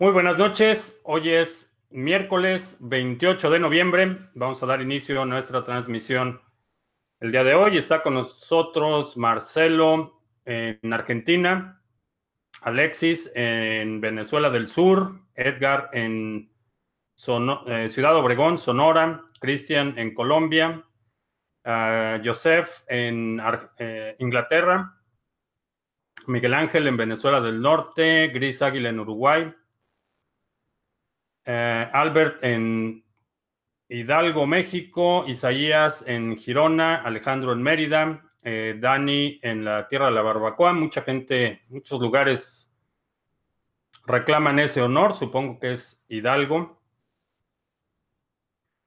Muy 0.00 0.10
buenas 0.10 0.36
noches. 0.38 1.00
Hoy 1.04 1.30
es 1.30 1.78
miércoles 1.88 2.76
28 2.80 3.48
de 3.48 3.60
noviembre. 3.60 4.18
Vamos 4.34 4.60
a 4.60 4.66
dar 4.66 4.82
inicio 4.82 5.22
a 5.22 5.24
nuestra 5.24 5.62
transmisión 5.62 6.40
el 7.20 7.30
día 7.30 7.44
de 7.44 7.54
hoy. 7.54 7.78
Está 7.78 8.02
con 8.02 8.14
nosotros 8.14 9.16
Marcelo 9.16 10.20
en 10.44 10.92
Argentina, 10.92 11.80
Alexis 12.60 13.30
en 13.36 14.00
Venezuela 14.00 14.50
del 14.50 14.66
Sur, 14.66 15.20
Edgar 15.36 15.90
en 15.92 16.50
eh, 17.68 17.88
Ciudad 17.88 18.16
Obregón, 18.16 18.58
Sonora, 18.58 19.22
Cristian 19.38 19.96
en 19.96 20.12
Colombia, 20.12 20.84
uh, 21.64 22.20
Joseph 22.24 22.82
en 22.88 23.40
eh, 23.78 24.16
Inglaterra, 24.18 25.00
Miguel 26.26 26.54
Ángel 26.54 26.88
en 26.88 26.96
Venezuela 26.96 27.40
del 27.40 27.62
Norte, 27.62 28.26
Gris 28.34 28.60
Águila 28.60 28.88
en 28.88 28.98
Uruguay, 28.98 29.54
eh, 31.44 31.90
Albert 31.92 32.42
en 32.42 33.04
Hidalgo, 33.88 34.46
México, 34.46 35.24
Isaías 35.26 36.04
en 36.06 36.36
Girona, 36.36 36.96
Alejandro 36.96 37.52
en 37.52 37.62
Mérida, 37.62 38.22
Dani 38.42 39.38
en 39.42 39.64
la 39.64 39.88
Tierra 39.88 40.06
de 40.06 40.12
la 40.12 40.20
Barbacoa. 40.20 40.74
Mucha 40.74 41.00
gente, 41.00 41.62
muchos 41.68 41.98
lugares 41.98 42.70
reclaman 44.06 44.58
ese 44.58 44.82
honor, 44.82 45.14
supongo 45.14 45.58
que 45.58 45.72
es 45.72 46.02
Hidalgo. 46.08 46.80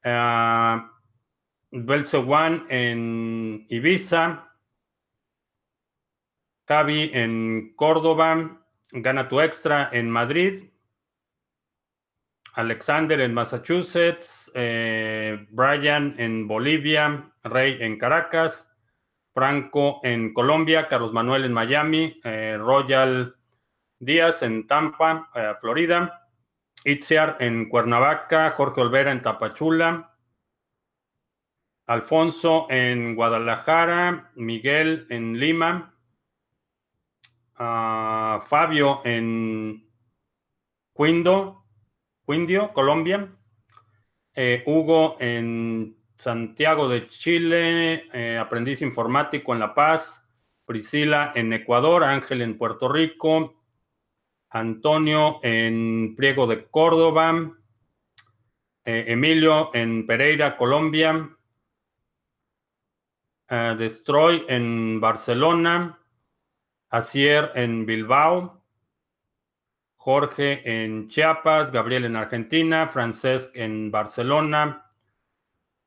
Uh, 0.03 0.79
One 1.71 2.63
en 2.69 3.65
Ibiza. 3.69 4.43
Javi 6.67 7.11
en 7.13 7.73
Córdoba. 7.75 8.61
Gana 8.91 9.27
tu 9.27 9.41
extra 9.41 9.89
en 9.91 10.09
Madrid. 10.09 10.69
Alexander 12.57 13.21
en 13.21 13.33
Massachusetts. 13.33 14.51
Eh, 14.53 15.47
Brian 15.49 16.15
en 16.17 16.47
Bolivia. 16.47 17.31
Rey 17.43 17.77
en 17.79 17.97
Caracas. 17.97 18.75
Franco 19.33 20.01
en 20.03 20.33
Colombia. 20.33 20.87
Carlos 20.87 21.13
Manuel 21.13 21.45
en 21.45 21.53
Miami. 21.53 22.19
Eh, 22.23 22.57
Royal 22.59 23.35
Díaz 23.99 24.43
en 24.43 24.67
Tampa, 24.67 25.29
eh, 25.33 25.53
Florida. 25.61 26.27
Itziar 26.83 27.37
en 27.39 27.67
Cuernavaca, 27.69 28.51
Jorge 28.51 28.81
Olvera 28.81 29.11
en 29.11 29.21
Tapachula, 29.21 30.15
Alfonso 31.85 32.67
en 32.69 33.15
Guadalajara, 33.15 34.31
Miguel 34.35 35.05
en 35.09 35.37
Lima, 35.37 35.93
ah, 37.55 38.41
Fabio 38.47 39.01
en 39.03 39.89
Quindo, 40.95 41.66
Quindio, 42.27 42.73
Colombia, 42.73 43.33
eh, 44.35 44.61
Hugo 44.65 45.15
en 45.21 45.95
Santiago 46.17 46.89
de 46.89 47.07
Chile, 47.07 48.09
eh, 48.11 48.37
aprendiz 48.37 48.81
informático 48.81 49.53
en 49.53 49.59
La 49.59 49.73
Paz, 49.73 50.27
Priscila 50.65 51.31
en 51.35 51.53
Ecuador, 51.53 52.03
Ángel 52.03 52.41
en 52.41 52.57
Puerto 52.57 52.89
Rico, 52.89 53.63
Antonio 54.49 55.39
en 55.41 56.15
Priego 56.17 56.47
de 56.47 56.65
Córdoba, 56.65 57.53
eh, 58.83 59.05
Emilio 59.07 59.73
en 59.73 60.05
Pereira, 60.05 60.57
Colombia, 60.57 61.29
Destroy 63.49 64.43
en 64.49 64.99
Barcelona, 64.99 66.01
Asier 66.89 67.53
en 67.55 67.85
Bilbao, 67.85 68.56
Jorge 70.07 70.61
en 70.63 71.09
Chiapas, 71.09 71.69
Gabriel 71.69 72.05
en 72.05 72.15
Argentina, 72.15 72.87
Francesc 72.87 73.53
en 73.57 73.91
Barcelona, 73.91 74.87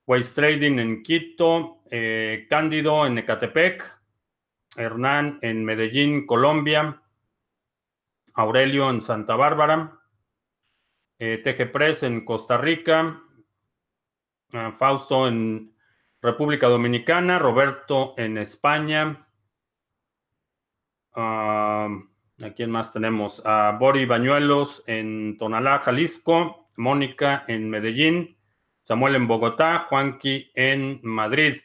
Waste 0.07 0.35
Trading 0.35 0.79
en 0.79 1.03
Quito, 1.03 1.81
eh, 1.91 2.47
Cándido 2.51 3.07
en 3.07 3.17
Ecatepec, 3.17 3.83
Hernán 4.77 5.39
en 5.41 5.65
Medellín, 5.65 6.27
Colombia, 6.27 7.01
Aurelio 8.35 8.91
en 8.91 9.01
Santa 9.01 9.37
Bárbara, 9.37 9.99
eh, 11.19 11.71
Press 11.73 12.03
en 12.03 12.23
Costa 12.23 12.59
Rica, 12.59 13.23
ah, 14.53 14.77
Fausto 14.79 15.29
en 15.29 15.75
República 16.21 16.69
Dominicana, 16.69 17.39
Roberto 17.39 18.13
en 18.19 18.37
España. 18.37 19.27
Ah, 21.15 21.89
¿A 22.43 22.51
quién 22.51 22.71
más 22.71 22.91
tenemos? 22.91 23.43
A 23.45 23.77
Bori 23.79 24.07
Bañuelos 24.07 24.83
en 24.87 25.37
Tonalá, 25.37 25.81
Jalisco, 25.81 26.71
Mónica 26.77 27.45
en 27.49 27.69
Medellín, 27.69 28.39
Samuel 28.81 29.17
en 29.17 29.29
Bogotá, 29.29 29.87
Juanqui 29.89 30.51
en 30.55 31.01
Madrid. 31.03 31.59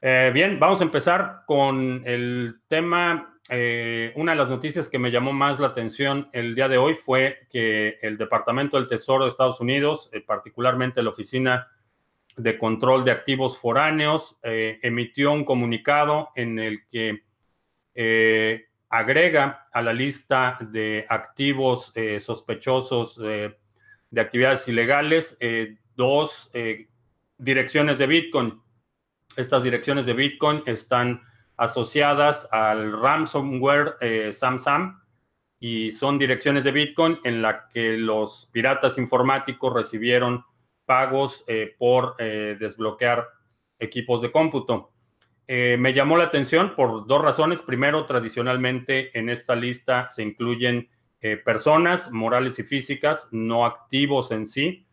Eh, 0.00 0.30
bien, 0.32 0.60
vamos 0.60 0.80
a 0.80 0.84
empezar 0.84 1.42
con 1.46 2.02
el 2.06 2.60
tema 2.68 3.40
eh, 3.48 4.12
una 4.14 4.32
de 4.32 4.38
las 4.38 4.50
noticias 4.50 4.88
que 4.88 5.00
me 5.00 5.10
llamó 5.10 5.32
más 5.32 5.58
la 5.58 5.68
atención 5.68 6.28
el 6.32 6.54
día 6.54 6.68
de 6.68 6.78
hoy 6.78 6.94
fue 6.94 7.48
que 7.50 7.98
el 8.00 8.16
Departamento 8.16 8.76
del 8.76 8.88
Tesoro 8.88 9.24
de 9.24 9.30
Estados 9.30 9.58
Unidos, 9.58 10.10
eh, 10.12 10.20
particularmente 10.20 11.02
la 11.02 11.10
Oficina 11.10 11.68
de 12.36 12.56
Control 12.56 13.04
de 13.04 13.10
Activos 13.10 13.58
Foráneos, 13.58 14.38
emitió 14.42 15.32
un 15.32 15.44
comunicado 15.44 16.30
en 16.34 16.58
el 16.58 16.86
que 16.88 17.22
agrega 18.96 19.62
a 19.72 19.82
la 19.82 19.92
lista 19.92 20.58
de 20.60 21.04
activos 21.08 21.92
sospechosos 22.20 23.16
de 23.18 24.20
actividades 24.20 24.68
ilegales 24.68 25.38
dos 25.96 26.50
direcciones 27.38 27.98
de 27.98 28.06
Bitcoin. 28.06 28.60
Estas 29.36 29.62
direcciones 29.62 30.06
de 30.06 30.12
Bitcoin 30.12 30.62
están 30.66 31.22
asociadas 31.56 32.48
al 32.50 33.00
ransomware 33.00 33.96
eh, 34.00 34.32
SamSam 34.32 35.00
y 35.60 35.90
son 35.92 36.18
direcciones 36.18 36.64
de 36.64 36.72
Bitcoin 36.72 37.18
en 37.24 37.42
la 37.42 37.68
que 37.68 37.96
los 37.96 38.48
piratas 38.52 38.98
informáticos 38.98 39.72
recibieron 39.72 40.44
pagos 40.84 41.44
eh, 41.46 41.74
por 41.78 42.16
eh, 42.18 42.56
desbloquear 42.58 43.28
equipos 43.78 44.20
de 44.22 44.30
cómputo. 44.30 44.92
Me 45.46 45.92
llamó 45.92 46.16
la 46.16 46.24
atención 46.24 46.74
por 46.74 47.06
dos 47.06 47.20
razones. 47.20 47.62
Primero, 47.62 48.06
tradicionalmente 48.06 49.18
en 49.18 49.28
esta 49.28 49.54
lista 49.54 50.08
se 50.08 50.22
incluyen 50.22 50.88
personas 51.44 52.10
morales 52.12 52.58
y 52.58 52.62
físicas, 52.62 53.28
no 53.32 53.66
activos 53.66 54.30
en 54.30 54.46
sí. 54.46 54.86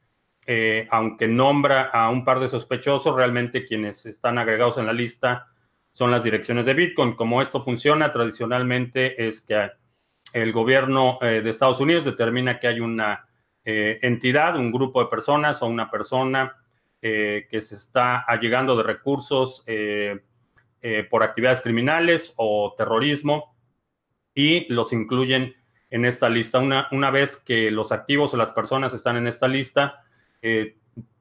aunque 0.89 1.27
nombra 1.27 1.83
a 1.83 2.09
un 2.09 2.25
par 2.25 2.39
de 2.39 2.47
sospechosos, 2.47 3.15
realmente 3.15 3.65
quienes 3.65 4.05
están 4.05 4.37
agregados 4.37 4.77
en 4.77 4.85
la 4.85 4.93
lista 4.93 5.51
son 5.91 6.11
las 6.11 6.23
direcciones 6.23 6.65
de 6.65 6.73
Bitcoin. 6.73 7.13
Como 7.13 7.41
esto 7.41 7.61
funciona 7.61 8.11
tradicionalmente 8.11 9.25
es 9.25 9.41
que 9.41 9.71
el 10.33 10.51
gobierno 10.51 11.19
eh, 11.21 11.41
de 11.41 11.49
Estados 11.49 11.79
Unidos 11.79 12.05
determina 12.05 12.59
que 12.59 12.67
hay 12.67 12.79
una 12.79 13.27
eh, 13.63 13.99
entidad, 14.01 14.55
un 14.57 14.71
grupo 14.71 15.03
de 15.03 15.09
personas 15.09 15.61
o 15.61 15.67
una 15.67 15.91
persona 15.91 16.55
eh, 17.01 17.47
que 17.49 17.59
se 17.61 17.75
está 17.75 18.19
allegando 18.19 18.75
de 18.75 18.83
recursos 18.83 19.63
por 21.09 21.21
actividades 21.21 21.61
criminales 21.61 22.33
o 22.37 22.73
terrorismo 22.75 23.55
y 24.33 24.71
los 24.73 24.93
incluyen 24.93 25.55
en 25.89 26.05
esta 26.05 26.27
lista. 26.27 26.57
Una, 26.59 26.87
una 26.91 27.11
vez 27.11 27.37
que 27.37 27.69
los 27.69 27.91
activos 27.91 28.33
o 28.33 28.37
las 28.37 28.51
personas 28.51 28.93
están 28.93 29.15
en 29.15 29.27
esta 29.27 29.47
lista, 29.47 30.03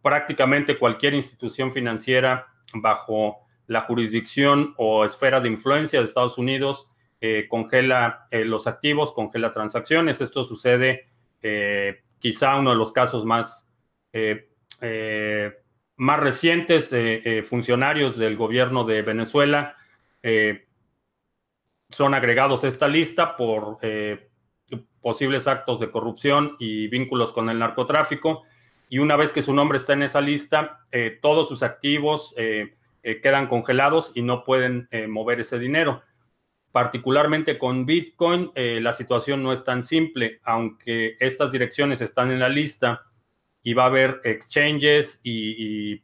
prácticamente 0.01 0.79
cualquier 0.79 1.13
institución 1.15 1.73
financiera 1.73 2.47
bajo 2.73 3.47
la 3.67 3.83
jurisdicción 3.83 4.75
o 4.79 5.05
esfera 5.05 5.41
de 5.41 5.49
influencia 5.49 6.01
de 6.01 6.07
Estados 6.07 6.39
Unidos 6.39 6.91
eh, 7.23 7.47
congela 7.49 8.27
eh, 8.31 8.47
los 8.47 8.67
activos, 8.67 9.13
congela 9.13 9.53
transacciones. 9.53 10.23
Esto 10.23 10.43
sucede 10.43 11.09
eh, 11.43 12.03
quizá 12.19 12.57
uno 12.57 12.71
de 12.71 12.77
los 12.77 12.93
casos 12.93 13.27
más, 13.27 13.69
más 16.01 16.21
recientes. 16.21 16.95
funcionarios 17.49 18.17
del 18.17 18.37
gobierno 18.37 18.85
de 18.85 19.03
Venezuela 19.03 19.77
son 21.91 22.15
agregados 22.15 22.65
a 22.65 22.69
esta 22.69 22.89
lista 22.89 23.37
por 23.37 23.79
posibles 25.01 25.47
actos 25.47 25.81
de 25.81 25.91
corrupción 25.91 26.57
y 26.59 26.89
vínculos 26.89 27.33
con 27.33 27.49
el 27.51 27.59
narcotráfico. 27.59 28.45
Y 28.89 28.99
una 28.99 29.17
vez 29.17 29.33
que 29.33 29.43
su 29.43 29.55
nombre 29.55 29.79
está 29.79 29.93
en 29.93 30.03
esa 30.03 30.21
lista, 30.21 30.87
todos 31.21 31.49
sus 31.49 31.63
activos, 31.63 32.35
eh, 33.03 33.21
quedan 33.23 33.47
congelados 33.47 34.13
y 34.15 34.23
no 34.23 34.45
pueden 34.45 34.89
eh, 34.91 35.07
mover 35.07 35.41
ese 35.41 35.59
dinero. 35.59 36.03
Particularmente 36.71 37.59
con 37.59 37.87
Bitcoin, 37.87 38.53
eh, 38.55 38.79
la 38.81 38.93
situación 38.93 39.43
no 39.43 39.53
es 39.53 39.65
tan 39.65 39.83
simple, 39.83 40.41
aunque 40.45 41.17
estas 41.19 41.51
direcciones 41.51 42.01
están 42.03 42.31
en 42.31 42.41
la 42.41 42.49
lista 42.49 43.07
y 43.63 43.75
va 43.75 43.85
a 43.85 43.87
haber 43.87 44.21
exchanges 44.25 45.21
y, 45.23 46.03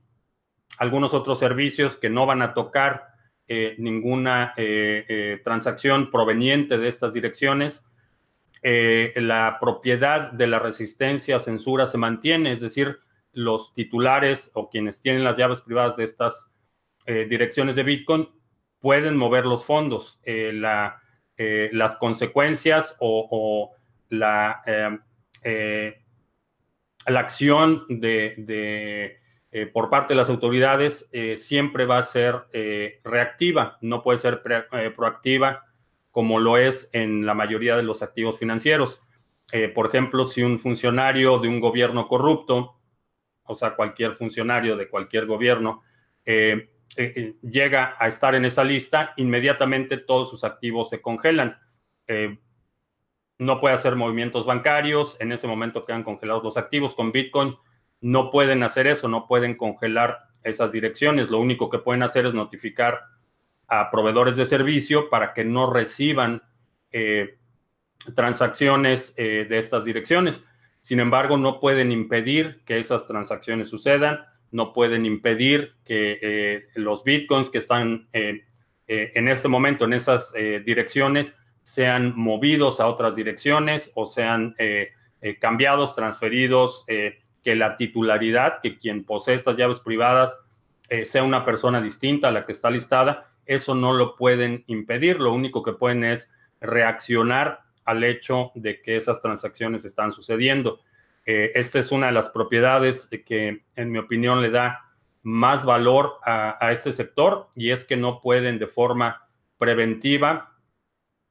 algunos 0.79 1.15
otros 1.15 1.39
servicios 1.39 1.97
que 1.97 2.11
no 2.11 2.27
van 2.27 2.43
a 2.43 2.53
tocar 2.53 3.07
ninguna 3.79 4.55
transacción 5.43 6.11
proveniente 6.11 6.77
de 6.77 6.89
estas 6.89 7.15
direcciones. 7.15 7.89
la 8.63 9.57
propiedad 9.59 10.33
de 10.33 10.47
la 10.49 10.59
resistencia 10.59 11.37
a 11.37 11.41
censura 11.41 11.87
se 11.87 11.97
mantiene, 11.97 12.53
es 12.53 12.61
decir, 12.61 12.99
los 13.33 13.73
titulares 13.73 14.51
o 14.55 14.69
quienes 14.69 15.01
tienen 15.01 15.25
las 15.25 15.39
llaves 15.39 15.63
privadas 15.63 15.97
de 15.97 16.05
estas 16.05 16.53
direcciones 17.07 17.75
de 17.77 17.85
Bitcoin 17.85 18.29
pueden 18.81 19.17
mover 19.17 19.47
los 19.47 19.65
fondos. 19.65 20.21
La, 20.27 21.01
las 21.39 21.97
consecuencias 21.97 22.97
o, 23.01 23.73
la, 24.09 24.63
la 27.07 27.21
acción 27.21 27.85
de 27.89 29.21
eh, 29.59 29.65
por 29.65 29.89
parte 29.89 30.13
de 30.13 30.19
las 30.19 30.29
autoridades 30.29 31.09
eh, 31.13 31.39
siempre 31.39 31.87
va 31.87 31.97
a 31.97 32.03
ser 32.03 32.45
eh, 32.53 33.01
reactiva, 33.05 33.79
no 33.81 34.03
puede 34.03 34.19
ser 34.19 34.43
proactiva 34.95 35.65
como 36.11 36.41
lo 36.41 36.59
es 36.59 36.91
en 36.93 37.25
la 37.25 37.33
mayoría 37.33 37.75
de 37.75 37.83
los 37.83 38.03
activos 38.03 38.39
financieros. 38.39 39.01
por 39.75 39.87
ejemplo, 39.87 40.27
si 40.27 40.43
un 40.43 40.59
funcionario 40.59 41.39
de 41.39 41.49
un 41.49 41.61
gobierno 41.61 42.07
corrupto, 42.07 42.81
o 43.45 43.55
sea, 43.55 43.77
cualquier 43.77 44.15
funcionario 44.15 44.77
de 44.77 44.89
cualquier 44.89 45.25
gobierno, 45.25 45.83
llega 47.43 47.97
a 47.99 48.09
estar 48.09 48.35
en 48.35 48.45
esa 48.45 48.65
lista, 48.65 49.15
inmediatamente 49.17 49.97
todos 49.97 50.29
sus 50.29 50.45
activos 50.45 50.91
se 50.91 51.01
congelan. 51.01 51.59
No 53.39 53.61
puede 53.61 53.75
hacer 53.75 53.97
movimientos 53.97 54.47
bancarios, 54.47 55.17
en 55.21 55.33
ese 55.33 55.47
momento 55.47 55.85
quedan 55.85 56.05
congelados 56.05 56.43
los 56.43 56.57
activos. 56.57 56.95
Con 56.95 57.13
Bitcoin 57.13 57.57
no 58.01 58.31
pueden 58.31 58.63
hacer 58.63 58.87
eso, 58.87 59.09
no 59.09 59.27
pueden 59.27 59.57
congelar 59.57 60.19
esas 60.43 60.73
direcciones. 60.73 61.31
Lo 61.31 61.39
único 61.39 61.69
que 61.69 61.79
pueden 61.79 62.03
hacer 62.03 62.27
es 62.27 62.35
notificar 62.35 63.01
a 63.69 63.91
proveedores 63.91 64.37
de 64.37 64.47
servicio 64.47 65.11
para 65.11 65.35
que 65.35 65.45
no 65.45 65.73
reciban 65.73 66.43
eh, 66.93 67.39
transacciones 68.15 69.13
eh, 69.17 69.47
de 69.49 69.59
estas 69.59 69.85
direcciones. 69.85 70.47
Sin 70.81 71.01
embargo, 71.01 71.37
no 71.37 71.59
pueden 71.59 71.91
impedir 71.91 72.63
que 72.65 72.79
esas 72.79 73.07
transacciones 73.07 73.69
sucedan, 73.69 74.25
no 74.53 74.73
pueden 74.73 75.05
impedir 75.05 75.75
que 75.85 76.19
eh, 76.23 76.69
los 76.75 77.03
bitcoins 77.03 77.51
que 77.51 77.59
están 77.59 78.09
en 78.13 79.29
este 79.29 79.49
momento 79.49 79.85
en 79.85 79.95
esas 79.95 80.33
direcciones 80.65 81.41
sean 81.67 82.13
movidos 82.15 82.79
a 82.79 82.87
otras 82.87 83.17
direcciones 83.17 83.91
o 83.97 84.07
sean 84.07 84.55
cambiados, 85.41 85.97
transferidos, 85.97 86.85
que 87.47 87.55
la 87.55 87.77
titularidad, 87.77 88.61
que 88.61 88.77
quien 88.77 89.05
posee 89.05 89.35
estas 89.35 89.57
llaves 89.57 89.79
privadas 89.79 90.39
eh, 90.89 91.05
sea 91.05 91.23
una 91.25 91.45
persona 91.45 91.81
distinta 91.81 92.29
a 92.29 92.33
la 92.33 92.47
que 92.47 92.53
está 92.53 92.71
listada, 92.71 93.29
eso 93.45 93.75
no 93.75 93.93
lo 93.93 94.17
pueden 94.17 94.65
impedir. 94.67 95.21
Lo 95.21 95.33
único 95.33 95.63
que 95.63 95.73
pueden 95.73 96.05
es 96.05 96.33
reaccionar 96.61 97.61
al 97.85 98.03
hecho 98.05 98.51
de 98.55 98.83
que 98.83 98.97
esas 98.97 99.23
transacciones 99.23 99.85
están 99.85 100.11
sucediendo. 100.11 100.81
Eh, 101.25 101.53
esta 101.55 101.79
es 101.79 101.93
una 101.93 102.07
de 102.07 102.13
las 102.13 102.31
propiedades 102.31 103.09
que, 103.25 103.63
en 103.75 103.93
mi 103.93 103.99
opinión, 103.99 104.43
le 104.43 104.51
da 104.51 104.85
más 105.23 105.65
valor 105.65 106.15
a, 106.25 106.71
este 106.71 106.93
sector 106.93 107.49
y 107.57 107.71
es 107.71 107.85
que 107.85 107.97
no 107.97 108.21
pueden 108.21 108.59
de 108.59 108.67
forma 108.69 109.29
preventiva 109.59 110.56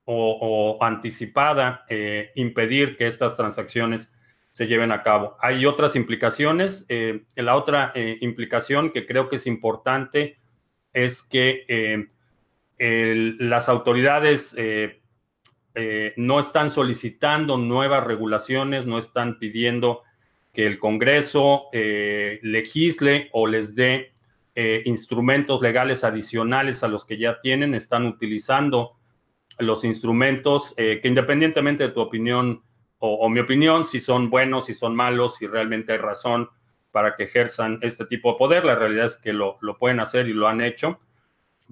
o, 0.05 0.77
anticipada 0.81 1.85
eh, 1.89 2.31
impedir 2.35 2.95
que 2.95 3.07
estas 3.07 3.35
transacciones 3.35 4.13
se 4.51 4.67
lleven 4.67 4.91
a 4.91 5.03
cabo. 5.03 5.35
Hay 5.41 5.65
otras 5.65 5.95
implicaciones. 5.95 6.85
Eh, 6.87 7.25
la 7.35 7.55
otra 7.55 7.91
eh, 7.95 8.17
implicación 8.21 8.91
que 8.91 9.05
creo 9.05 9.27
que 9.27 9.35
es 9.37 9.47
importante 9.47 10.37
es 10.93 11.23
que 11.23 12.07
las 12.77 13.67
autoridades 13.67 14.55
no 16.15 16.39
están 16.39 16.69
solicitando 16.69 17.57
nuevas 17.57 18.05
regulaciones, 18.05 18.85
no 18.85 18.97
están 18.97 19.37
pidiendo 19.39 20.03
que 20.53 20.65
el 20.65 20.79
Congreso 20.79 21.65
legisle 21.73 23.29
o 23.33 23.45
les 23.45 23.75
dé 23.75 24.13
instrumentos 24.85 25.61
legales 25.61 26.05
adicionales 26.05 26.81
a 26.81 26.87
los 26.87 27.03
que 27.03 27.17
ya 27.17 27.41
tienen, 27.41 27.75
están 27.75 28.05
utilizando 28.05 28.94
los 29.59 29.83
instrumentos 29.83 30.73
que 30.75 31.01
independientemente 31.03 31.85
de 31.85 31.93
tu 31.93 32.01
opinión 32.01 32.61
o, 32.99 33.29
mi 33.29 33.39
opinión, 33.39 33.85
si 33.85 33.99
son 33.99 34.29
buenos, 34.29 34.65
si 34.65 34.73
son 34.73 34.95
malos, 34.95 35.35
si 35.35 35.47
realmente 35.47 35.93
hay 35.93 35.97
razón 35.97 36.49
para 36.91 37.15
que 37.15 37.23
ejerzan 37.23 37.79
este 37.81 38.05
tipo 38.05 38.31
de 38.31 38.37
poder. 38.37 38.65
La 38.65 38.75
realidad 38.75 39.05
es 39.05 39.17
que 39.17 39.33
lo, 39.33 39.59
pueden 39.79 39.99
hacer 39.99 40.27
y 40.27 40.33
lo 40.33 40.47
han 40.47 40.61
hecho, 40.61 40.99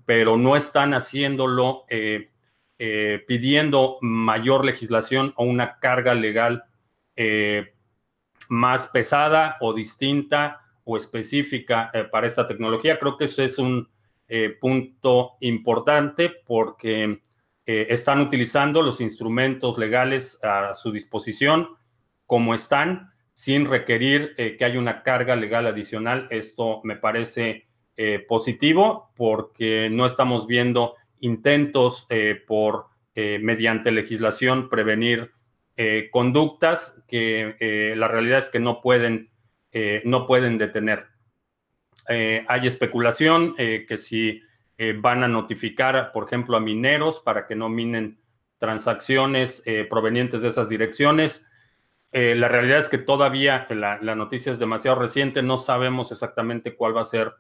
pero 0.06 0.38
no 0.38 0.56
están 0.56 0.94
haciéndolo 0.94 1.86
eh, 1.90 2.30
eh, 2.78 3.24
pidiendo 3.28 3.98
mayor 4.02 4.66
legislación 4.66 5.34
o 5.38 5.46
una 5.46 5.80
carga 5.80 6.14
legal 6.14 6.66
eh, 7.16 7.74
más 8.50 8.88
pesada 8.88 9.58
o 9.62 9.74
distinta 9.74 10.62
o 10.84 10.98
específica 10.98 11.92
para 12.12 12.28
esta 12.28 12.46
tecnología. 12.46 13.00
Creo 13.00 13.18
que 13.18 13.26
eso 13.26 13.42
es 13.42 13.58
un 13.58 13.88
punto 14.60 15.34
importante 15.42 16.30
porque 16.46 17.22
eh, 17.66 17.88
están 17.90 18.20
utilizando 18.20 18.82
los 18.82 19.00
instrumentos 19.00 19.78
legales 19.78 20.38
a 20.44 20.74
su 20.74 20.92
disposición 20.92 21.70
como 22.26 22.54
están, 22.54 23.12
sin 23.34 23.68
requerir 23.68 24.34
eh, 24.38 24.58
que 24.58 24.66
haya 24.66 24.80
una 24.80 25.02
carga 25.02 25.38
legal 25.38 25.66
adicional. 25.66 26.28
Esto 26.30 26.82
me 26.84 26.98
parece 26.98 27.68
eh, 27.96 28.26
positivo 28.28 29.12
porque 29.16 29.90
no 29.90 30.06
estamos 30.06 30.46
viendo 30.46 30.96
intentos 31.22 32.06
por, 32.48 32.88
mediante 33.16 33.94
legislación, 33.94 34.68
prevenir 34.68 35.32
conductas 36.12 37.02
que 37.08 37.94
la 37.96 38.10
realidad 38.10 38.40
es 38.40 38.50
que 38.50 38.60
no 38.60 38.82
pueden, 38.82 39.30
no 40.04 40.28
pueden 40.28 40.58
detener. 40.58 41.06
hay 42.10 42.68
especulación 42.68 43.56
que 43.56 43.98
si 43.98 44.42
eh, 44.80 44.96
van 45.00 45.24
a 45.24 45.28
notificar, 45.28 46.12
por 46.12 46.26
ejemplo, 46.26 46.58
a 46.58 46.60
mineros 46.60 47.20
para 47.20 47.46
que 47.46 47.56
no 47.56 47.70
minen 47.70 48.20
transacciones 48.58 49.62
eh, 49.68 49.86
provenientes 49.88 50.42
de 50.42 50.50
esas 50.50 50.68
direcciones. 50.68 51.46
Eh, 52.12 52.34
la 52.34 52.48
realidad 52.48 52.80
es 52.80 52.90
que 52.90 52.98
todavía 52.98 53.68
la, 53.70 53.98
noticia 54.16 54.52
es 54.52 54.58
demasiado 54.58 54.98
reciente, 54.98 55.44
no 55.44 55.58
sabemos 55.58 56.12
exactamente 56.12 56.76
cuál 56.76 56.96
va 56.96 57.02
a 57.02 57.06
ser, 57.06 57.34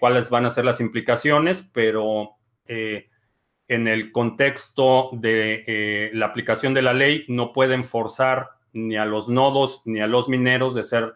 cuáles 0.00 0.28
van 0.28 0.44
a 0.44 0.50
ser 0.50 0.66
las 0.66 0.80
implicaciones, 0.80 1.62
pero 1.72 2.36
en 2.66 3.88
el 3.88 4.12
contexto 4.12 5.08
de 5.14 6.10
la 6.12 6.26
aplicación 6.26 6.74
de 6.74 6.82
la 6.82 6.92
ley 6.92 7.24
no 7.28 7.54
pueden 7.54 7.84
forzar 7.84 8.50
ni 8.74 8.96
a 8.96 9.06
los 9.06 9.28
nodos 9.28 9.80
ni 9.86 10.00
a 10.00 10.06
los 10.06 10.28
mineros 10.28 10.74
de 10.74 10.84
ser, 10.84 11.14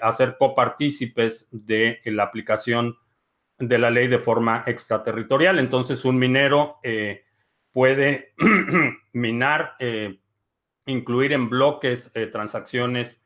a 0.00 0.12
ser 0.12 0.36
copartícipes 0.38 1.48
de 1.50 2.00
la 2.06 2.22
aplicación 2.22 2.96
de 3.58 3.78
la 3.78 3.90
ley 3.90 4.08
de 4.08 4.18
forma 4.18 4.64
extraterritorial. 4.66 5.58
Entonces, 5.58 6.04
un 6.04 6.18
minero 6.18 6.78
eh, 6.82 7.24
puede 7.72 8.34
minar, 9.12 9.74
eh, 9.78 10.18
incluir 10.86 11.32
en 11.32 11.48
bloques 11.48 12.10
eh, 12.14 12.26
transacciones 12.26 13.20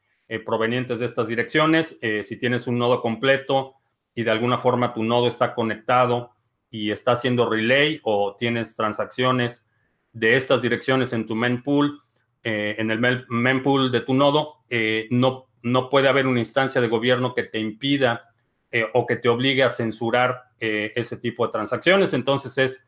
provenientes 0.44 0.98
de 0.98 1.06
estas 1.06 1.26
direcciones. 1.26 1.98
si 2.22 2.38
tienes 2.38 2.66
un 2.66 2.78
nodo 2.78 3.00
completo 3.00 3.76
y 4.14 4.24
de 4.24 4.30
alguna 4.30 4.58
forma 4.58 4.92
tu 4.92 5.02
nodo 5.02 5.26
está 5.26 5.54
conectado 5.54 6.32
y 6.70 6.90
está 6.90 7.12
haciendo 7.12 7.48
relay 7.48 7.98
o 8.02 8.36
tienes 8.38 8.76
transacciones 8.76 9.66
de 10.12 10.36
estas 10.36 10.60
direcciones 10.60 11.14
en 11.14 11.26
tu 11.26 11.34
mempool, 11.34 12.02
en 12.42 12.90
el 12.90 13.24
mempool 13.30 13.90
de 13.90 14.02
tu 14.02 14.12
nodo, 14.12 14.66
no, 15.08 15.48
no 15.62 15.88
puede 15.88 16.10
haber 16.10 16.26
una 16.26 16.40
instancia 16.40 16.82
de 16.82 16.88
gobierno 16.88 17.34
que 17.34 17.44
te 17.44 17.58
impida 17.58 18.27
eh, 18.70 18.84
o 18.92 19.06
que 19.06 19.16
te 19.16 19.30
obligue 19.30 19.62
a 19.62 19.70
censurar 19.70 20.42
eh, 20.60 20.92
ese 20.94 21.16
tipo 21.16 21.46
de 21.46 21.52
transacciones. 21.52 22.12
Entonces 22.12 22.58
es 22.58 22.86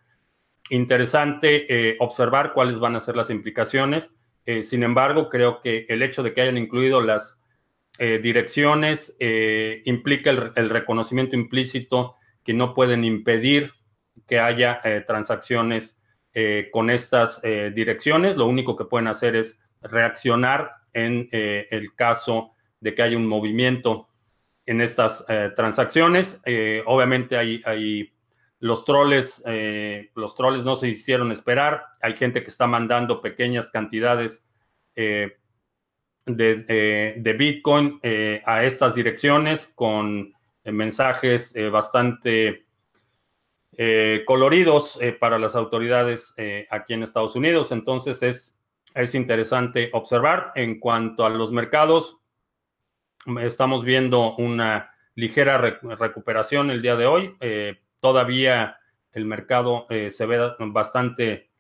interesante 0.69 1.65
eh, 1.91 1.97
observar 2.01 2.53
cuáles 2.53 2.79
van 2.79 2.97
a 2.97 3.01
ser 3.01 3.17
las 3.17 3.31
implicaciones. 3.31 4.15
sin 4.63 4.83
embargo, 4.83 5.29
creo 5.29 5.61
que 5.63 5.87
el 5.89 6.03
hecho 6.03 6.23
de 6.23 6.35
que 6.35 6.41
hayan 6.43 6.59
incluido 6.59 7.01
las 7.01 7.41
direcciones 7.99 9.17
implica 9.85 10.31
el, 10.31 10.71
reconocimiento 10.71 11.37
implícito 11.37 12.17
que 12.43 12.53
no 12.53 12.75
pueden 12.75 13.05
impedir 13.05 13.73
que 14.27 14.41
haya 14.41 14.81
transacciones 15.07 16.01
con 16.73 16.91
estas 16.91 17.43
direcciones. 17.43 18.37
Lo 18.37 18.47
único 18.47 18.75
que 18.77 18.87
pueden 18.87 19.07
hacer 19.07 19.37
es 19.37 19.61
reaccionar 19.83 20.73
en 20.95 21.29
el 21.31 21.95
caso 21.95 22.53
de 22.81 22.95
que 22.95 23.03
haya 23.03 23.17
un 23.17 23.29
movimiento 23.29 24.09
en 24.71 24.81
estas 24.81 25.25
eh, 25.29 25.51
transacciones. 25.57 26.41
Eh, 26.47 26.81
obviamente 26.87 27.37
hay, 27.37 28.13
los 28.61 28.85
troles, 28.85 29.43
eh, 29.45 30.11
los 30.15 30.37
troles 30.37 30.63
no 30.63 30.77
se 30.77 30.87
hicieron 30.89 31.33
esperar. 31.33 31.87
Hay 32.01 32.17
gente 32.17 32.45
que 32.45 32.51
está 32.51 32.69
mandando 32.69 33.21
pequeñas 33.21 33.69
cantidades 33.69 34.47
de, 34.95 35.35
de, 36.27 37.35
Bitcoin 37.37 37.99
a 38.45 38.63
estas 38.63 38.95
direcciones 38.95 39.73
con 39.75 40.35
mensajes 40.65 41.55
bastante 41.73 42.67
coloridos 44.27 45.01
para 45.19 45.39
las 45.39 45.57
autoridades 45.57 46.35
aquí 46.71 46.93
en 46.93 47.03
Estados 47.03 47.35
Unidos. 47.35 47.73
Entonces 47.73 48.23
es 48.23 48.61
es 48.95 49.15
interesante 49.15 49.91
observar. 49.93 50.53
En 50.55 50.81
cuanto 50.81 51.25
a 51.25 51.31
los 51.31 51.53
mercados, 51.53 52.20
estamos 53.43 53.85
viendo 53.85 54.35
una 54.37 54.91
ligera 55.15 55.59
recuperación 55.59 56.71
el 56.71 56.83
día 56.83 56.97
de 56.97 57.07
hoy. 57.07 57.37
Eh, 57.41 57.81
todavía 58.01 58.79
el 59.13 59.25
mercado 59.25 59.87
eh, 59.91 60.11
se 60.11 60.27
ve 60.27 60.53
bastante 60.59 61.51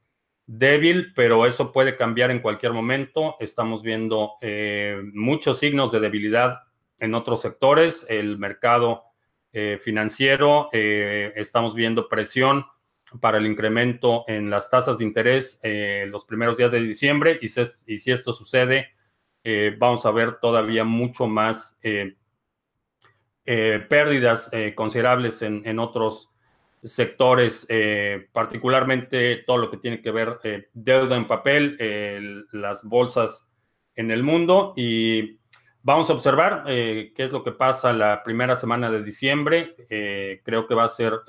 débil, 0.46 1.12
pero 1.14 1.46
eso 1.46 1.72
puede 1.72 1.96
cambiar 1.96 2.30
en 2.30 2.40
cualquier 2.40 2.72
momento. 2.72 3.36
Estamos 3.40 3.82
viendo 3.82 4.32
eh, 4.40 5.00
muchos 5.12 5.58
signos 5.58 5.92
de 5.92 6.00
debilidad 6.00 6.60
en 6.98 7.14
otros 7.14 7.42
sectores. 7.42 8.06
El 8.08 8.38
mercado 8.38 9.04
financiero, 9.82 10.68
estamos 10.70 11.74
viendo 11.74 12.08
presión 12.08 12.66
para 13.20 13.38
el 13.38 13.46
incremento 13.48 14.22
en 14.28 14.48
las 14.48 14.70
tasas 14.70 14.98
de 14.98 15.04
interés 15.04 15.60
los 16.06 16.24
primeros 16.24 16.56
días 16.56 16.70
de 16.70 16.80
diciembre 16.80 17.40
y, 17.42 17.46
y 17.92 17.98
si 17.98 18.12
esto 18.12 18.32
sucede, 18.32 18.90
vamos 19.78 20.04
a 20.06 20.10
ver 20.10 20.38
todavía 20.40 20.84
mucho 20.84 21.26
más 21.26 21.78
eh, 23.52 23.84
pérdidas 23.88 24.48
eh, 24.52 24.76
considerables 24.76 25.42
en, 25.42 25.78
otros 25.80 26.30
sectores, 26.84 27.66
eh, 27.68 28.28
particularmente 28.32 29.38
todo 29.38 29.56
lo 29.56 29.70
que 29.72 29.78
tiene 29.78 30.00
que 30.00 30.12
ver 30.12 30.38
deuda 30.72 31.16
en 31.16 31.26
papel, 31.26 32.46
las 32.52 32.84
bolsas 32.84 33.50
en 33.96 34.12
el 34.12 34.22
mundo 34.22 34.72
y 34.76 35.40
vamos 35.82 36.08
a 36.08 36.12
observar 36.12 36.62
qué 36.64 37.12
es 37.16 37.32
lo 37.32 37.42
que 37.42 37.50
pasa 37.50 37.92
la 37.92 38.22
primera 38.22 38.54
semana 38.54 38.88
de 38.88 39.02
diciembre. 39.02 39.74
creo 40.44 40.68
que 40.68 40.74
va 40.76 40.84
a 40.84 40.88
ser 40.88 41.22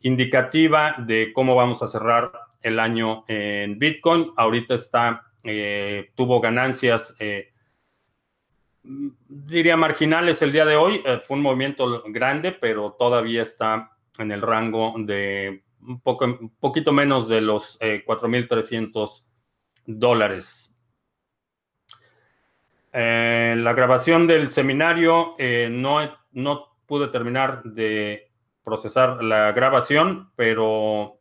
indicativa 0.00 0.96
de 0.98 1.32
cómo 1.32 1.54
vamos 1.54 1.80
a 1.82 1.86
cerrar 1.86 2.32
el 2.60 2.80
año 2.80 3.24
en 3.28 3.78
Bitcoin. 3.78 4.32
Ahorita 4.36 4.74
está, 4.74 5.22
tuvo 6.14 6.40
ganancias 6.40 7.14
diría 9.28 9.76
marginales 9.76 10.42
el 10.42 10.52
día 10.52 10.64
de 10.64 10.76
hoy. 10.76 11.02
Eh, 11.04 11.18
fue 11.18 11.36
un 11.36 11.42
movimiento 11.42 12.02
grande, 12.08 12.52
pero 12.52 12.92
todavía 12.92 13.42
está 13.42 13.90
en 14.18 14.32
el 14.32 14.42
rango 14.42 14.94
de 14.98 15.64
un, 15.80 16.00
poco, 16.00 16.24
un 16.24 16.54
poquito 16.58 16.92
menos 16.92 17.28
de 17.28 17.40
los 17.40 17.78
4.300 17.80 19.18
eh, 19.18 19.22
dólares. 19.86 20.72
Eh, 22.92 23.54
la 23.58 23.72
grabación 23.74 24.26
del 24.26 24.48
seminario 24.48 25.36
no, 25.70 25.98
no 26.32 26.76
pude 26.86 27.08
terminar 27.08 27.62
de 27.62 28.30
procesar 28.64 29.22
la 29.22 29.52
grabación, 29.52 30.30
pero 30.34 31.20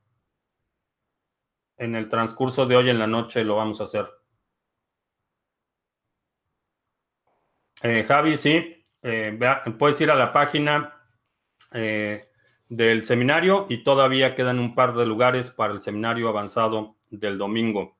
en 1.77 1.95
el 1.95 2.09
transcurso 2.09 2.65
de 2.65 2.75
hoy 2.75 2.89
en 2.89 2.99
la 2.99 3.07
noche 3.07 3.43
lo 3.43 3.57
vamos 3.57 3.81
a 3.81 3.85
hacer. 3.85 4.07
Eh, 7.81 8.03
Javi, 8.07 8.37
sí, 8.37 8.83
eh, 9.01 9.37
puedes 9.77 9.99
ir 10.01 10.09
a 10.09 10.15
la 10.15 10.33
página 10.33 10.93
eh, 11.71 12.29
del 12.69 13.03
seminario 13.03 13.67
y 13.69 13.83
todavía 13.83 14.35
quedan 14.35 14.59
un 14.59 14.73
par 14.73 14.95
de 14.95 15.05
lugares 15.05 15.51
para 15.51 15.73
el 15.73 15.81
seminario 15.81 16.29
avanzado 16.29 16.95
del 17.09 17.37
domingo. 17.37 17.97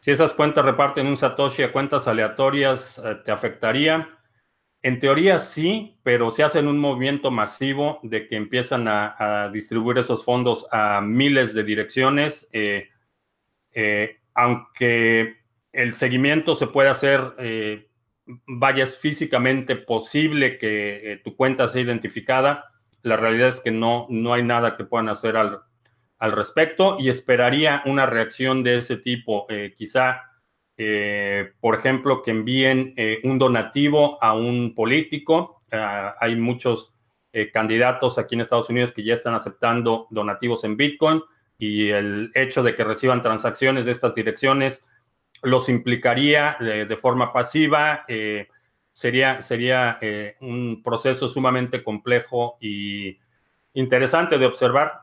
Si 0.00 0.10
esas 0.10 0.32
cuentas 0.32 0.64
reparten 0.64 1.06
un 1.06 1.18
Satoshi 1.18 1.62
a 1.62 1.72
cuentas 1.72 2.08
aleatorias, 2.08 3.02
¿te 3.24 3.30
afectaría? 3.30 4.19
En 4.82 4.98
teoría 4.98 5.38
sí, 5.38 5.98
pero 6.02 6.30
se 6.30 6.42
hacen 6.42 6.66
un 6.66 6.78
movimiento 6.78 7.30
masivo 7.30 8.00
de 8.02 8.26
que 8.26 8.36
empiezan 8.36 8.88
a, 8.88 9.50
distribuir 9.52 9.98
esos 9.98 10.24
fondos 10.24 10.66
a 10.72 11.02
miles 11.02 11.52
de 11.52 11.64
direcciones. 11.64 12.48
Eh, 13.72 14.20
aunque 14.34 15.36
el 15.72 15.94
seguimiento 15.94 16.54
se 16.54 16.66
puede 16.66 16.88
hacer, 16.88 17.20
eh, 17.38 17.88
vaya, 18.46 18.84
es 18.84 18.96
físicamente 18.96 19.76
posible 19.76 20.56
que 20.56 21.12
eh, 21.12 21.16
tu 21.22 21.36
cuenta 21.36 21.68
sea 21.68 21.82
identificada, 21.82 22.64
la 23.02 23.16
realidad 23.16 23.48
es 23.48 23.60
que 23.60 23.70
no, 23.70 24.06
no 24.08 24.32
hay 24.32 24.42
nada 24.42 24.76
que 24.76 24.84
puedan 24.84 25.10
hacer 25.10 25.36
al, 25.36 25.60
respecto 26.20 26.98
y 26.98 27.08
esperaría 27.08 27.82
una 27.86 28.04
reacción 28.04 28.62
de 28.62 28.76
ese 28.78 28.98
tipo. 28.98 29.46
quizá, 29.74 30.29
por 31.60 31.74
ejemplo, 31.74 32.22
que 32.22 32.30
envíen 32.30 32.94
un 33.24 33.38
donativo 33.38 34.22
a 34.22 34.34
un 34.34 34.74
político. 34.74 35.62
hay 35.70 36.36
muchos 36.36 36.94
candidatos 37.52 38.18
aquí 38.18 38.34
en 38.34 38.40
Estados 38.40 38.70
Unidos 38.70 38.92
que 38.92 39.04
ya 39.04 39.14
están 39.14 39.34
aceptando 39.34 40.06
donativos 40.10 40.64
en 40.64 40.76
Bitcoin 40.76 41.22
y 41.60 41.90
el 41.90 42.32
hecho 42.34 42.62
de 42.62 42.74
que 42.74 42.82
reciban 42.82 43.20
transacciones 43.20 43.84
de 43.84 43.92
estas 43.92 44.14
direcciones 44.14 44.86
los 45.42 45.68
implicaría 45.68 46.56
de, 46.58 46.96
forma 46.96 47.32
pasiva. 47.32 48.04
Eh, 48.08 48.48
sería 48.92 49.42
sería 49.42 49.98
eh, 50.00 50.36
un 50.40 50.82
proceso 50.82 51.28
sumamente 51.28 51.84
complejo 51.84 52.56
y 52.60 53.18
interesante 53.74 54.38
de 54.38 54.46
observar. 54.46 55.00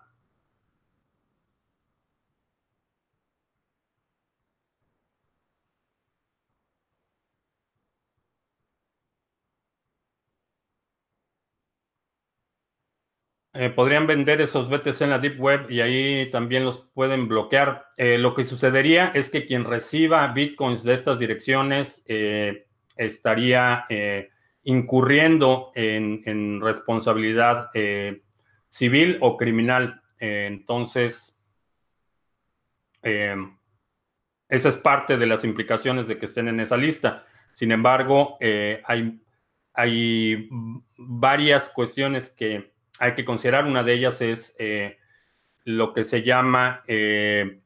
Eh, 13.60 13.72
podrían 13.72 14.06
vender 14.06 14.40
esos 14.40 14.70
BTC 14.70 15.02
en 15.02 15.10
la 15.10 15.18
Deep 15.18 15.40
Web 15.40 15.72
y 15.72 15.82
ahí 15.82 16.30
también 16.30 16.64
los 16.64 16.78
pueden 16.94 17.28
bloquear. 17.28 17.88
Eh, 17.98 18.20
lo 18.20 18.36
que 18.36 18.44
sucedería 18.44 19.08
es 19.16 19.32
que 19.32 19.48
quien 19.48 19.64
reciba 19.64 20.28
bitcoins 20.28 20.84
de 20.84 20.94
estas 20.94 21.18
direcciones 21.18 22.04
eh, 22.06 22.68
estaría 22.96 23.88
incurriendo 24.64 25.72
en, 25.74 26.62
responsabilidad 26.62 27.72
civil 28.70 29.18
o 29.22 29.38
criminal. 29.38 30.02
entonces, 30.20 31.42
esa 33.02 34.70
es 34.70 34.78
parte 34.78 35.18
de 35.18 35.26
las 35.26 35.44
implicaciones 35.44 36.08
de 36.08 36.20
que 36.20 36.26
estén 36.26 36.48
en 36.48 36.60
esa 36.60 36.78
lista. 36.78 37.26
Sin 37.54 37.72
embargo, 37.72 38.38
hay, 38.40 39.20
hay 39.74 40.50
varias 40.98 41.70
cuestiones 41.70 42.30
que 42.30 42.77
hay 43.00 43.14
que 43.16 43.26
considerar. 43.26 43.66
Una 43.66 43.84
de 43.84 43.94
ellas 43.94 44.22
es 44.22 44.56
eh, 44.60 44.98
lo 45.64 45.94
que 45.94 46.04
se 46.04 46.24
llama, 46.24 46.84
eh, 46.88 47.62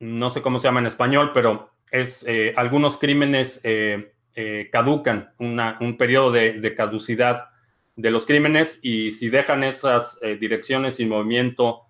no 0.00 0.30
sé 0.30 0.42
cómo 0.42 0.58
se 0.58 0.68
llama 0.68 0.80
en 0.80 0.86
español, 0.86 1.32
pero 1.34 1.72
es 1.90 2.24
eh, 2.26 2.54
algunos 2.56 2.98
crímenes 2.98 3.62
caducan, 4.70 5.34
un 5.38 5.96
periodo 5.98 6.30
de, 6.30 6.74
caducidad 6.76 7.48
de 7.96 8.10
los 8.12 8.24
crímenes 8.24 8.78
y 8.82 9.10
si 9.10 9.30
dejan 9.30 9.64
esas 9.64 10.20
direcciones 10.38 10.94
sin 10.94 11.08
movimiento 11.08 11.86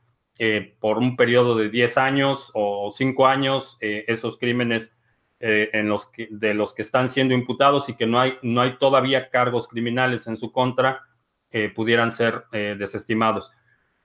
por 0.78 0.96
un 0.96 1.14
periodo 1.14 1.56
de 1.56 1.68
10 1.68 1.98
años 1.98 2.50
o 2.54 2.90
5 2.90 3.26
años, 3.26 3.76
esos 3.80 4.38
crímenes 4.38 4.96
en 5.40 5.90
los 5.90 6.10
de 6.30 6.54
los 6.54 6.74
que 6.74 6.80
están 6.80 7.10
siendo 7.10 7.34
imputados 7.34 7.90
y 7.90 7.96
que 7.96 8.06
no 8.06 8.18
hay, 8.18 8.38
no 8.40 8.62
hay 8.62 8.78
todavía 8.78 9.28
cargos 9.28 9.68
criminales 9.68 10.26
en 10.26 10.38
su 10.38 10.50
contra, 10.50 11.07
eh, 11.50 11.70
pudieran 11.74 12.10
ser 12.12 12.44
eh, 12.52 12.76
desestimados. 12.78 13.52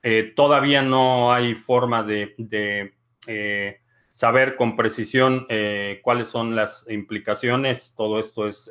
Eh, 0.02 0.32
todavía 0.34 0.80
no 0.80 1.32
hay 1.32 1.54
forma 1.54 2.02
de, 2.02 2.94
saber 4.10 4.56
con 4.56 4.76
precisión 4.76 5.46
cuáles 6.02 6.28
son 6.28 6.54
las 6.54 6.86
implicaciones. 6.88 7.94
Todo 7.96 8.20
esto 8.20 8.46
es 8.46 8.70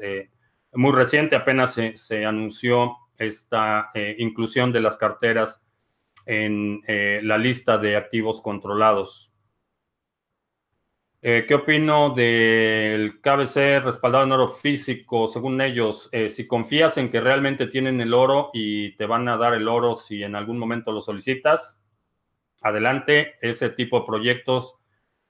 muy 0.74 0.94
reciente, 0.94 1.36
apenas 1.36 1.78
se, 1.96 2.26
anunció 2.26 2.96
esta 3.18 3.90
inclusión 4.18 4.72
de 4.72 4.80
las 4.80 4.96
carteras 4.96 5.66
en 6.26 6.82
la 6.88 7.38
lista 7.38 7.78
de 7.78 7.98
activos 7.98 8.42
controlados. 8.42 9.33
Eh, 11.26 11.46
¿Qué 11.48 11.56
opino 11.56 12.10
del 12.10 13.22
KBC 13.22 13.80
respaldado 13.82 14.26
en 14.26 14.34
oro 14.34 14.50
físico? 14.50 15.30
Según 15.30 15.62
ellos, 15.62 16.10
eh, 16.12 16.30
si 16.30 16.46
confías 16.46 16.98
en 16.98 17.10
que 17.10 17.22
realmente 17.22 17.68
tienen 17.68 18.02
el 18.02 18.14
oro 18.14 18.50
y 18.54 18.98
te 18.98 19.06
van 19.06 19.30
a 19.30 19.38
dar 19.38 19.54
el 19.54 19.70
oro 19.70 19.96
si 19.96 20.22
en 20.22 20.36
algún 20.36 20.60
momento 20.60 20.92
lo 20.92 21.02
solicitas, 21.02 21.82
adelante. 22.62 23.36
Ese 23.42 23.70
tipo 23.70 24.02
de 24.02 24.06
proyectos 24.06 24.76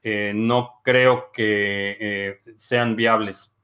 eh, 0.01 0.31
no 0.33 0.81
creo 0.83 1.31
que 1.31 2.39
sean 2.55 2.95
viables. 2.95 3.55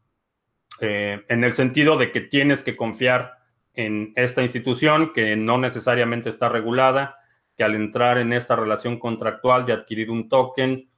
en 0.80 1.44
el 1.44 1.54
sentido 1.54 1.98
de 1.98 2.12
que 2.12 2.22
tienes 2.22 2.64
que 2.64 2.78
confiar 2.78 3.40
en 3.74 4.14
esta 4.16 4.44
institución 4.44 5.14
que 5.14 5.36
no 5.36 5.58
necesariamente 5.58 6.30
está 6.30 6.48
regulada, 6.48 7.18
que 7.58 7.64
al 7.64 7.74
entrar 7.74 8.20
en 8.20 8.34
esta 8.34 8.56
relación 8.56 9.00
contractual 9.00 9.66
de 9.66 9.74
adquirir 9.74 10.12
un 10.12 10.30
token, 10.30 10.90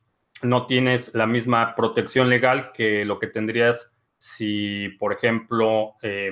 no 0.44 0.66
tienes 0.66 1.14
la 1.14 1.28
misma 1.28 1.76
protección 1.76 2.30
legal 2.30 2.72
que 2.74 3.06
lo 3.06 3.20
que 3.20 3.28
tendrías 3.28 3.94
si, 4.18 4.90
por 5.00 5.14
ejemplo, 5.14 5.96
eh, 6.04 6.32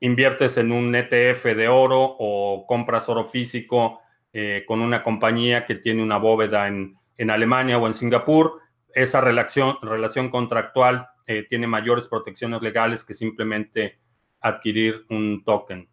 inviertes 0.00 0.58
en 0.58 0.72
un 0.72 0.94
ETF 0.94 1.44
de 1.44 1.68
oro 1.68 2.16
o 2.18 2.66
compras 2.66 3.08
oro 3.08 3.24
físico 3.24 4.00
eh, 4.32 4.64
con 4.66 4.80
una 4.80 5.02
compañía 5.02 5.64
que 5.64 5.76
tiene 5.76 6.02
una 6.02 6.18
bóveda 6.18 6.68
en, 6.68 6.98
Alemania 7.30 7.78
o 7.78 7.86
en 7.86 7.94
Singapur, 7.94 8.60
esa 8.92 9.20
relación, 9.20 9.78
relación 9.80 10.28
contractual 10.28 11.08
eh, 11.26 11.46
tiene 11.48 11.66
mayores 11.66 12.08
protecciones 12.08 12.60
legales 12.60 13.04
que 13.04 13.14
simplemente 13.14 13.98
adquirir 14.40 15.06
un 15.08 15.42
token. 15.44 15.88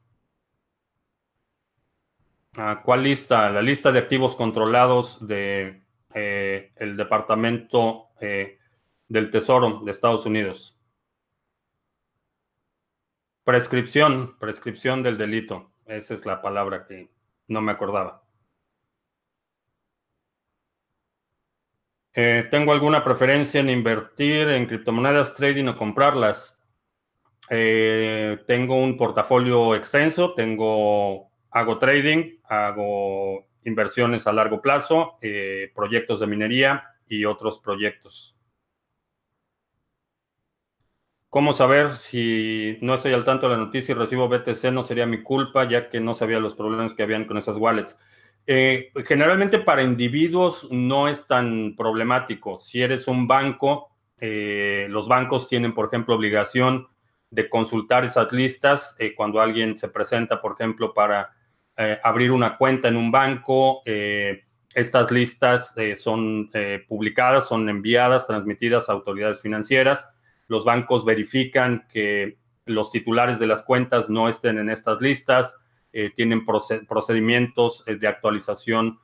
Ah, 2.56 2.82
¿Cuál 2.84 3.04
lista? 3.04 3.50
La 3.50 3.62
lista 3.62 3.92
de 3.92 4.00
activos 4.00 4.36
controlados 4.36 5.26
del 5.26 5.83
de, 6.14 6.72
el 6.76 6.98
Departamento 6.98 8.10
del 8.20 9.30
Tesoro 9.30 9.82
de 9.84 9.92
Estados 9.92 10.26
Unidos. 10.26 10.80
Prescripción, 13.44 14.38
prescripción 14.40 15.04
del 15.04 15.18
delito. 15.18 15.74
Esa 15.86 16.14
es 16.14 16.26
la 16.26 16.42
palabra 16.42 16.86
que 16.88 17.10
no 17.48 17.62
me 17.62 17.74
acordaba. 17.74 18.24
Eh, 22.16 22.48
¿Tengo 22.52 22.72
alguna 22.72 23.04
preferencia 23.04 23.60
en 23.60 23.70
invertir 23.70 24.48
en 24.50 24.68
criptomonedas, 24.68 25.36
trading 25.36 25.68
o 25.68 25.78
comprarlas? 25.78 26.60
Eh, 27.50 28.40
tengo 28.48 28.82
un 28.82 28.96
portafolio 28.98 29.76
extenso, 29.76 30.34
tengo, 30.36 31.32
hago 31.52 31.78
trading, 31.80 32.38
hago 32.44 33.48
inversiones 33.66 34.28
a 34.28 34.34
largo 34.34 34.62
plazo, 34.62 35.18
eh, 35.22 35.72
proyectos 35.76 36.20
de 36.20 36.28
minería 36.28 36.86
y 37.08 37.26
otros 37.26 37.60
proyectos. 37.60 38.36
¿Cómo 41.30 41.54
saber 41.54 41.96
si 41.96 42.78
no 42.82 42.94
estoy 42.94 43.14
al 43.14 43.24
tanto 43.24 43.50
de 43.50 43.58
la 43.58 43.64
noticia 43.64 43.94
y 43.94 43.96
recibo 43.96 44.30
BTC? 44.30 44.72
No 44.72 44.84
sería 44.84 45.08
mi 45.08 45.24
culpa, 45.24 45.68
ya 45.68 45.90
que 45.90 46.00
no 46.00 46.14
sabía 46.14 46.40
los 46.40 46.54
problemas 46.54 46.94
que 46.94 47.02
habían 47.02 47.26
con 47.26 47.38
esas 47.38 47.58
wallets. 47.58 47.98
Eh, 48.46 48.92
generalmente 49.08 49.58
para 49.58 49.82
individuos 49.82 50.68
no 50.70 51.08
es 51.08 51.26
tan 51.26 51.76
problemático. 51.76 52.60
Si 52.60 52.84
eres 52.84 53.08
un 53.08 53.28
banco, 53.28 53.90
eh, 54.20 54.88
los 54.90 55.08
bancos 55.08 55.48
tienen, 55.48 55.74
por 55.74 55.88
ejemplo, 55.88 56.16
obligación 56.16 56.88
de 57.30 57.50
consultar 57.50 58.06
esas 58.06 58.32
listas 58.32 58.96
eh, 59.00 59.16
cuando 59.16 59.42
alguien 59.42 59.78
se 59.78 59.88
presenta, 59.88 60.40
por 60.40 60.54
ejemplo, 60.54 60.94
para 60.94 61.34
abrir 62.04 62.32
una 62.32 62.58
cuenta 62.58 62.88
en 62.88 62.98
un 62.98 63.12
banco. 63.12 63.82
estas 63.86 65.12
listas 65.12 65.76
son 65.96 66.50
publicadas, 66.88 67.48
son 67.48 67.68
enviadas, 67.70 68.28
transmitidas 68.28 68.90
a 68.90 68.94
autoridades 68.94 69.42
financieras 69.42 70.14
los 70.48 70.66
bancos 70.66 71.06
verifican 71.06 71.88
que 71.92 72.38
los 72.66 72.92
titulares 72.92 73.40
de 73.40 73.48
las 73.48 73.64
cuentas 73.64 74.10
no 74.10 74.30
estén 74.30 74.58
en 74.58 74.70
estas 74.70 75.02
listas, 75.02 75.58
eh, 75.92 76.12
tienen 76.16 76.46
procedimientos 76.46 77.84
eh, 77.88 77.96
de 77.96 78.08
actualización 78.08 79.00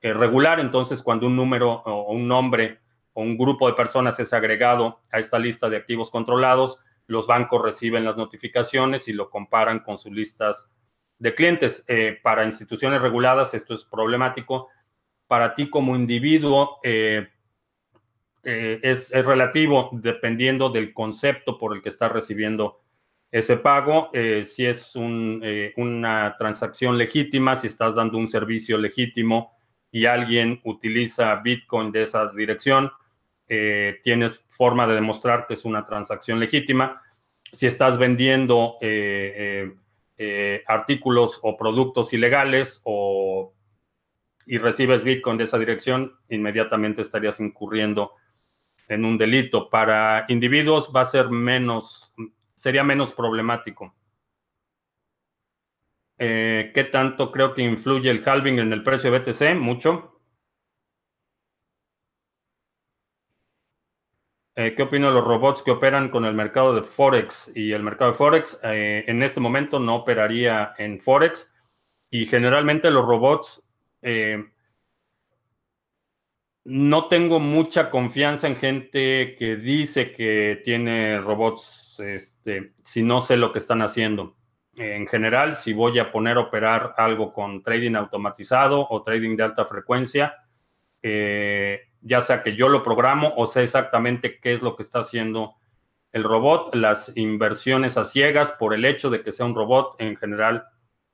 eh, 0.00 0.12
regular. 0.12 0.60
Entonces, 0.60 1.02
cuando 1.02 1.26
un 1.26 1.36
número 1.36 1.82
o 1.84 2.12
un 2.12 2.28
nombre 2.28 2.80
o 3.12 3.22
un 3.22 3.36
grupo 3.36 3.66
de 3.68 3.74
personas 3.74 4.18
es 4.20 4.32
agregado 4.32 5.00
a 5.10 5.18
esta 5.18 5.38
lista 5.38 5.68
de 5.68 5.76
activos 5.76 6.10
controlados, 6.10 6.78
los 7.06 7.26
bancos 7.26 7.62
reciben 7.62 8.04
las 8.04 8.16
notificaciones 8.16 9.08
y 9.08 9.12
lo 9.12 9.30
comparan 9.30 9.80
con 9.80 9.98
sus 9.98 10.12
listas 10.12 10.74
de 11.18 11.34
clientes. 11.34 11.84
para 12.22 12.44
instituciones 12.44 13.00
reguladas 13.00 13.54
esto 13.54 13.74
es 13.74 13.84
problemático. 13.84 14.68
Para 15.26 15.54
ti 15.54 15.68
como 15.68 15.96
individuo, 15.96 16.80
eh, 18.50 18.80
es, 18.82 19.10
relativo 19.10 19.90
dependiendo 19.92 20.70
del 20.70 20.94
concepto 20.94 21.58
por 21.58 21.76
el 21.76 21.82
que 21.82 21.90
está 21.90 22.08
recibiendo 22.08 22.80
ese 23.30 23.58
pago. 23.58 24.10
Eh, 24.14 24.42
si 24.42 24.64
es 24.64 24.92
eh, 24.96 25.74
una 25.76 26.34
transacción 26.38 26.96
legítima, 26.96 27.56
si 27.56 27.66
estás 27.66 27.96
dando 27.96 28.16
un 28.16 28.26
servicio 28.26 28.78
legítimo 28.78 29.52
y 29.90 30.06
alguien 30.06 30.62
utiliza 30.64 31.34
Bitcoin 31.36 31.92
de 31.92 32.02
esa 32.02 32.26
dirección, 32.28 32.90
tienes 34.02 34.44
forma 34.46 34.86
de 34.86 34.94
demostrar 34.94 35.46
que 35.46 35.54
es 35.54 35.64
una 35.64 35.86
transacción 35.86 36.38
legítima. 36.38 37.00
Si 37.50 37.66
estás 37.66 37.96
vendiendo 37.96 38.76
artículos 40.66 41.38
o 41.42 41.56
productos 41.56 42.12
ilegales 42.12 42.80
o 42.84 43.54
y 44.48 44.56
recibes 44.56 45.04
Bitcoin 45.04 45.36
de 45.36 45.44
esa 45.44 45.58
dirección, 45.58 46.18
inmediatamente 46.30 47.02
estarías 47.02 47.38
incurriendo 47.38 48.14
en 48.88 49.04
un 49.04 49.18
delito. 49.18 49.68
Para 49.68 50.24
individuos 50.28 50.90
va 50.94 51.02
a 51.02 51.04
ser 51.04 51.28
menos, 51.28 52.14
sería 52.56 52.82
menos 52.82 53.12
problemático. 53.12 53.94
Eh, 56.16 56.72
¿Qué 56.74 56.84
tanto 56.84 57.30
creo 57.30 57.54
que 57.54 57.62
influye 57.62 58.10
el 58.10 58.26
halving 58.26 58.58
en 58.58 58.72
el 58.72 58.82
precio 58.82 59.12
de 59.12 59.18
BTC? 59.18 59.54
Mucho. 59.54 60.17
Eh, 64.60 64.74
¿Qué 64.74 64.82
opino 64.82 65.06
de 65.06 65.12
los 65.12 65.24
robots 65.24 65.62
que 65.62 65.70
operan 65.70 66.08
con 66.08 66.24
el 66.24 66.34
mercado 66.34 66.74
de 66.74 66.82
Forex? 66.82 67.52
Y 67.54 67.70
el 67.70 67.84
mercado 67.84 68.10
de 68.10 68.16
Forex 68.16 68.58
eh, 68.64 69.04
en 69.06 69.22
este 69.22 69.38
momento 69.38 69.78
no 69.78 69.94
operaría 69.94 70.74
en 70.78 71.00
Forex 71.00 71.54
y 72.10 72.26
generalmente 72.26 72.90
los 72.90 73.06
robots 73.06 73.62
no 76.64 77.06
tengo 77.06 77.38
mucha 77.38 77.88
confianza 77.88 78.48
en 78.48 78.56
gente 78.56 79.36
que 79.38 79.54
dice 79.54 80.10
que 80.10 80.60
tiene 80.64 81.20
robots, 81.20 82.00
este, 82.00 82.72
si 82.82 83.04
no 83.04 83.20
sé 83.20 83.36
lo 83.36 83.52
que 83.52 83.60
están 83.60 83.80
haciendo. 83.80 84.36
En 84.74 85.06
general, 85.06 85.54
si 85.54 85.72
voy 85.72 86.00
a 86.00 86.10
poner 86.10 86.36
a 86.36 86.40
operar 86.40 86.94
algo 86.96 87.32
con 87.32 87.62
trading 87.62 87.94
automatizado 87.94 88.88
o 88.90 89.04
trading 89.04 89.36
de 89.36 89.44
alta 89.44 89.66
frecuencia, 89.66 90.34
eh, 91.00 91.87
ya 92.00 92.20
sea 92.20 92.42
que 92.42 92.56
yo 92.56 92.68
lo 92.68 92.82
programo 92.82 93.32
o 93.36 93.46
sé 93.46 93.64
exactamente 93.64 94.38
qué 94.40 94.54
es 94.54 94.62
lo 94.62 94.76
que 94.76 94.82
está 94.82 95.00
haciendo 95.00 95.54
el 96.12 96.24
robot, 96.24 96.74
las 96.74 97.12
inversiones 97.16 97.98
a 97.98 98.04
ciegas 98.04 98.52
por 98.52 98.74
el 98.74 98.84
hecho 98.84 99.10
de 99.10 99.22
que 99.22 99.32
sea 99.32 99.46
un 99.46 99.54
robot, 99.54 99.96
en 100.00 100.16
general, 100.16 100.66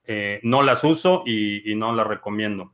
eh, 0.04 0.40
no 0.42 0.62
las 0.62 0.84
uso 0.84 1.22
y 1.26 1.74
no 1.76 1.92
las 1.94 2.06
recomiendo. 2.06 2.72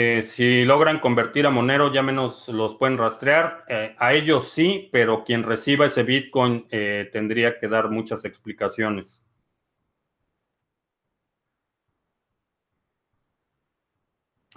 Eh, 0.00 0.22
si 0.22 0.64
logran 0.64 1.00
convertir 1.00 1.44
a 1.46 1.50
Monero, 1.50 1.92
ya 1.92 2.04
menos 2.04 2.48
los 2.48 2.76
pueden 2.76 2.98
rastrear. 2.98 3.64
Eh, 3.68 3.96
a 3.98 4.12
ellos 4.12 4.48
sí, 4.48 4.88
pero 4.92 5.24
quien 5.24 5.42
reciba 5.42 5.86
ese 5.86 6.04
Bitcoin 6.04 6.68
tendría 6.68 7.58
que 7.58 7.66
dar 7.66 7.90
muchas 7.90 8.24
explicaciones. 8.24 9.24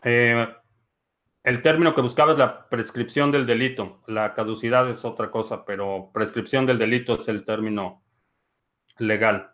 El 0.03 1.61
término 1.61 1.93
que 1.95 2.01
buscaba 2.01 2.33
es 2.33 2.37
la 2.37 2.69
prescripción 2.69 3.31
del 3.31 3.45
delito. 3.45 4.01
La 4.07 4.33
caducidad 4.33 4.89
es 4.89 5.05
otra 5.05 5.31
cosa, 5.31 5.65
pero 5.65 6.11
prescripción 6.13 6.65
del 6.65 6.77
delito 6.77 7.15
es 7.15 7.27
el 7.27 7.45
término 7.45 8.03
legal. 8.97 9.51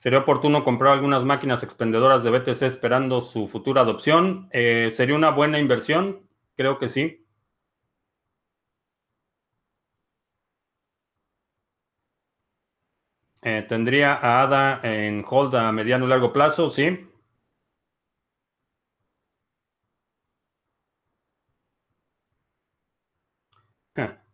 Sería 0.00 0.20
oportuno 0.20 0.64
comprar 0.64 0.94
algunas 0.94 1.24
máquinas 1.24 1.62
expendedoras 1.62 2.22
de 2.22 2.30
BTC 2.30 2.62
esperando 2.62 3.20
su 3.20 3.48
futura 3.48 3.82
adopción. 3.82 4.48
Eh, 4.50 4.90
¿Sería 4.90 5.14
una 5.14 5.30
buena 5.30 5.58
inversión? 5.58 6.26
Creo 6.56 6.78
que 6.78 6.88
sí. 6.88 7.26
Eh, 13.42 13.66
¿Tendría 13.68 14.14
a 14.14 14.42
ADA 14.42 14.80
en 14.82 15.24
hold 15.28 15.54
a 15.54 15.70
mediano 15.72 16.06
y 16.06 16.08
largo 16.08 16.32
plazo? 16.32 16.70
Sí. 16.70 17.06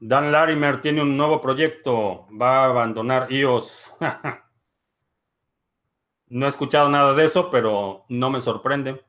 Dan 0.01 0.33
Larimer 0.33 0.81
tiene 0.81 1.03
un 1.03 1.17
nuevo 1.17 1.41
proyecto. 1.41 2.27
Va 2.41 2.65
a 2.65 2.71
abandonar 2.71 3.31
iOS. 3.31 3.95
No 6.29 6.47
he 6.47 6.49
escuchado 6.49 6.89
nada 6.89 7.15
de 7.15 7.25
eso, 7.25 7.51
pero 7.51 8.05
no 8.09 8.31
me 8.31 8.41
sorprende. 8.41 9.05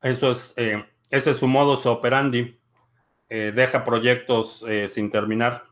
Eso 0.00 0.30
es, 0.30 0.54
eh, 0.56 0.84
ese 1.10 1.32
es 1.32 1.36
su 1.36 1.46
modus 1.46 1.84
operandi. 1.86 2.58
Eh, 3.28 3.52
deja 3.54 3.84
proyectos 3.84 4.64
eh, 4.68 4.88
sin 4.88 5.10
terminar. 5.10 5.64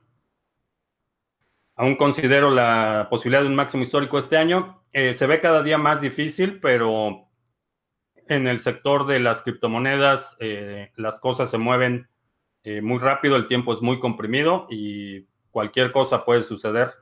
Aún 1.76 1.96
considero 1.96 2.50
la 2.50 3.08
posibilidad 3.10 3.42
de 3.42 3.48
un 3.48 3.56
máximo 3.56 3.82
histórico 3.82 4.18
este 4.18 4.36
año. 4.36 4.82
se 4.92 5.26
ve 5.26 5.40
cada 5.40 5.62
día 5.62 5.78
más 5.78 6.00
difícil, 6.00 6.60
pero 6.60 7.28
en 8.28 8.46
el 8.46 8.60
sector 8.60 9.06
de 9.06 9.20
las 9.20 9.42
criptomonedas 9.42 10.36
las 10.96 11.20
cosas 11.20 11.50
se 11.50 11.58
mueven 11.58 12.08
muy 12.82 12.98
rápido, 12.98 13.36
el 13.36 13.48
tiempo 13.48 13.72
es 13.72 13.82
muy 13.82 13.98
comprimido 14.00 14.66
y 14.70 15.26
cualquier 15.50 15.92
cosa 15.92 16.24
puede 16.24 16.42
suceder. 16.42 16.92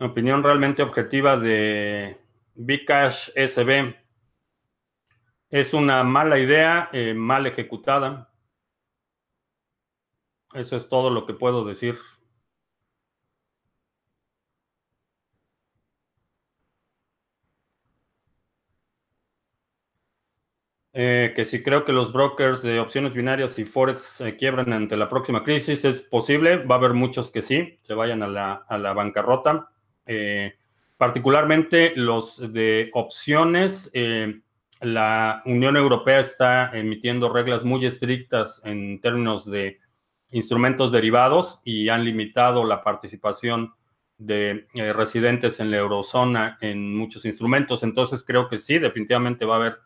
opinión 0.00 0.42
realmente 0.44 0.82
objetiva 0.82 1.36
de 1.36 2.20
Bcash 2.54 3.30
SB 3.34 3.96
es 5.50 5.74
una 5.74 6.04
mala 6.04 6.38
idea, 6.38 6.90
mal 7.14 7.46
ejecutada. 7.46 8.27
Eso 10.58 10.74
es 10.76 10.88
todo 10.88 11.10
lo 11.10 11.24
que 11.24 11.34
puedo 11.34 11.64
decir. 11.64 11.96
Eh, 20.94 21.32
que 21.36 21.44
si 21.44 21.62
creo 21.62 21.84
que 21.84 21.92
los 21.92 22.12
brokers 22.12 22.62
de 22.62 22.80
opciones 22.80 23.14
binarias 23.14 23.56
y 23.60 23.64
Forex 23.64 24.20
quiebran 24.36 24.72
ante 24.72 24.96
la 24.96 25.08
próxima 25.08 25.44
crisis, 25.44 25.84
es 25.84 26.02
posible. 26.02 26.56
Va 26.56 26.74
a 26.74 26.78
haber 26.78 26.92
muchos 26.92 27.30
que 27.30 27.40
sí, 27.40 27.78
se 27.82 27.94
vayan 27.94 28.22
a 28.24 28.26
la, 28.26 28.92
bancarrota. 28.94 29.68
Eh, 30.06 30.54
particularmente 30.96 31.92
los 31.94 32.52
de 32.52 32.90
opciones. 32.94 33.90
Eh, 33.94 34.40
la 34.80 35.42
Unión 35.46 35.76
Europea 35.76 36.18
está 36.18 36.76
emitiendo 36.76 37.32
reglas 37.32 37.64
muy 37.64 37.86
estrictas 37.86 38.60
en 38.64 39.00
términos 39.00 39.48
de 39.48 39.78
instrumentos 40.30 40.92
derivados 40.92 41.60
y 41.64 41.88
han 41.88 42.04
limitado 42.04 42.64
la 42.64 42.82
participación 42.82 43.74
de 44.18 44.66
residentes 44.94 45.60
en 45.60 45.70
la 45.70 45.78
eurozona 45.78 46.58
en 46.60 46.96
muchos 46.96 47.24
instrumentos. 47.24 47.82
Entonces 47.82 48.24
creo 48.24 48.48
que 48.48 48.58
sí, 48.58 48.78
definitivamente 48.78 49.44
va 49.44 49.54
a 49.54 49.58
haber 49.58 49.78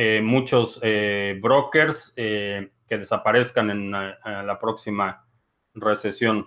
eh, 0.00 0.20
muchos 0.22 0.78
eh, 0.82 1.36
brokers 1.42 2.12
eh, 2.14 2.70
que 2.86 2.98
desaparezcan 2.98 3.70
en 3.70 3.90
la 3.90 4.58
próxima 4.60 5.26
recesión. 5.74 6.46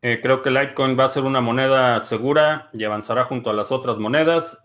creo 0.00 0.42
que 0.42 0.50
Litecoin 0.50 0.98
va 0.98 1.04
a 1.04 1.08
ser 1.08 1.24
una 1.24 1.42
moneda 1.42 2.00
segura 2.00 2.70
y 2.72 2.84
avanzará 2.84 3.26
junto 3.26 3.50
a 3.50 3.52
las 3.52 3.70
otras 3.70 3.98
monedas. 3.98 4.60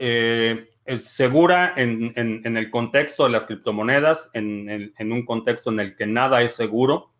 Es 0.85 1.05
segura 1.05 1.73
en, 1.75 2.13
el 2.15 2.69
contexto 2.69 3.23
de 3.23 3.31
las 3.31 3.47
criptomonedas, 3.47 4.29
en, 4.33 4.93
un 4.99 5.25
contexto 5.25 5.71
en 5.71 5.79
el 5.79 5.95
que 5.95 6.05
nada 6.05 6.41
es 6.41 6.55
seguro. 6.55 7.11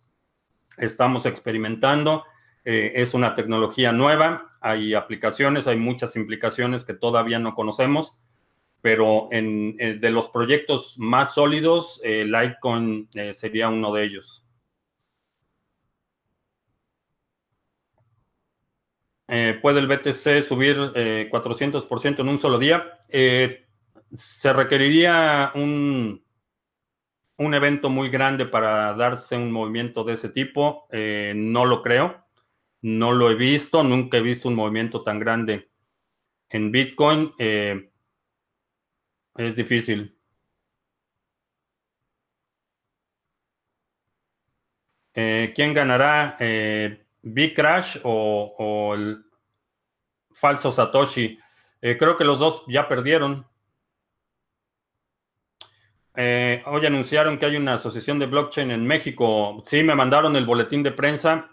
Estamos 0.78 1.26
experimentando 1.26 2.24
eh, 2.64 2.94
es 2.96 3.14
una 3.14 3.36
tecnología 3.36 3.92
nueva, 3.92 4.48
hay 4.60 4.96
aplicaciones, 4.96 5.68
hay 5.68 5.78
muchas 5.78 6.16
implicaciones 6.16 6.84
que 6.84 6.96
todavía 6.96 7.38
no 7.38 7.54
conocemos, 7.54 8.18
pero 8.82 9.30
eh, 9.32 9.98
de 10.00 10.10
los 10.10 10.30
proyectos 10.30 10.96
más 10.98 11.36
sólidos, 11.36 12.02
eh, 12.04 12.26
Litecoin 12.26 13.10
sería 13.34 13.70
uno 13.70 13.94
de 13.94 14.04
ellos. 14.06 14.45
¿Puede 19.28 19.80
el 19.80 19.88
BTC 19.88 20.44
subir 20.44 20.78
400% 20.78 22.20
en 22.20 22.30
un 22.30 22.40
solo 22.40 22.60
día? 22.60 23.00
se 24.18 24.54
requeriría 24.54 25.52
un, 25.56 26.24
un 27.38 27.54
evento 27.54 27.90
muy 27.90 28.10
grande 28.10 28.46
para 28.46 28.94
darse 28.94 29.36
un 29.36 29.52
movimiento 29.52 30.04
de 30.04 30.14
ese 30.14 30.30
tipo. 30.30 30.88
no 30.92 31.66
lo 31.66 31.82
creo. 31.82 32.26
No 32.82 33.14
lo 33.14 33.32
he 33.32 33.36
visto, 33.36 33.84
nunca 33.84 34.18
he 34.18 34.22
visto 34.22 34.48
un 34.48 34.54
movimiento 34.56 35.02
tan 35.04 35.18
grande 35.20 35.72
en 36.50 36.72
Bitcoin. 36.72 37.34
Eh, 37.40 37.92
es 39.38 39.56
difícil. 39.56 40.16
Eh, 45.14 45.52
¿Quién 45.56 45.74
ganará? 45.74 46.38
Eh, 47.26 47.50
¿Bcrash 47.54 48.00
o, 48.04 48.94
el 48.96 49.24
falso 50.32 50.72
Satoshi? 50.72 51.40
creo 51.82 52.18
que 52.18 52.26
los 52.26 52.40
dos 52.40 52.64
ya 52.68 52.88
perdieron. 52.88 53.46
hoy 56.16 56.86
anunciaron 56.86 57.38
que 57.38 57.46
hay 57.46 57.58
una 57.58 57.74
asociación 57.74 58.18
de 58.18 58.26
blockchain 58.26 58.72
en 58.72 58.88
México. 58.88 59.62
Sí, 59.66 59.84
me 59.84 59.94
mandaron 59.94 60.36
el 60.36 60.46
boletín 60.46 60.82
de 60.82 60.92
prensa. 60.92 61.50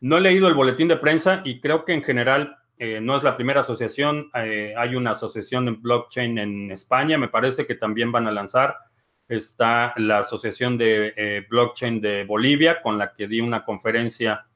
No 0.00 0.16
he 0.16 0.20
leído 0.20 0.48
el 0.48 0.54
boletín 0.54 0.88
de 0.88 0.96
prensa 0.96 1.42
y 1.44 1.60
creo 1.60 1.84
que 1.84 1.92
en 1.92 2.02
general 2.02 2.58
eh, 2.78 3.00
no 3.00 3.16
es 3.16 3.24
la 3.24 3.36
primera 3.36 3.60
asociación. 3.60 4.30
Eh, 4.34 4.72
hay 4.76 4.94
una 4.94 5.10
asociación 5.12 5.64
de 5.64 5.72
blockchain 5.72 6.38
en 6.38 6.70
España, 6.70 7.18
me 7.18 7.28
parece 7.28 7.66
que 7.66 7.74
también 7.74 8.12
van 8.12 8.28
a 8.28 8.32
lanzar. 8.32 8.76
Está 9.26 9.92
la 9.96 10.20
asociación 10.20 10.78
de 10.78 11.12
eh, 11.16 11.46
blockchain 11.48 12.00
de 12.00 12.24
Bolivia, 12.24 12.80
con 12.80 12.96
la 12.96 13.12
que 13.12 13.26
di 13.26 13.40
una 13.40 13.64
conferencia 13.64 14.46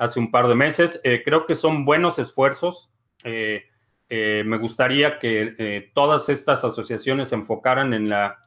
hace 0.00 0.18
un 0.18 0.30
par 0.30 0.48
de 0.48 0.54
meses. 0.54 1.00
creo 1.24 1.46
que 1.46 1.54
son 1.54 1.84
buenos 1.84 2.18
esfuerzos. 2.18 2.90
me 3.24 4.58
gustaría 4.58 5.18
que 5.18 5.90
todas 5.94 6.28
estas 6.28 6.64
asociaciones 6.64 7.28
se 7.28 7.36
enfocaran 7.36 7.94
en 7.94 8.08
la 8.08 8.38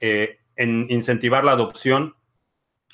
en 0.00 0.86
incentivar 0.90 1.44
la 1.44 1.52
adopción 1.52 2.14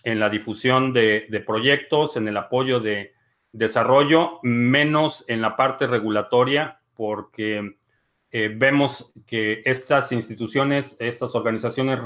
en 0.05 0.21
la 0.21 0.29
difusión 0.29 0.93
de, 0.93 1.43
proyectos, 1.47 2.17
en 2.17 2.29
el 2.29 2.37
apoyo 2.37 2.79
de 2.79 3.15
desarrollo, 3.53 4.39
menos 4.43 5.25
en 5.29 5.41
la 5.41 5.57
parte 5.57 5.87
regulatoria, 5.87 6.81
porque 6.95 7.79
eh, 8.31 8.53
vemos 8.55 9.13
que 9.27 9.63
estas 9.65 10.13
instituciones, 10.13 10.97
estas 11.01 11.35
organizaciones 11.35 11.99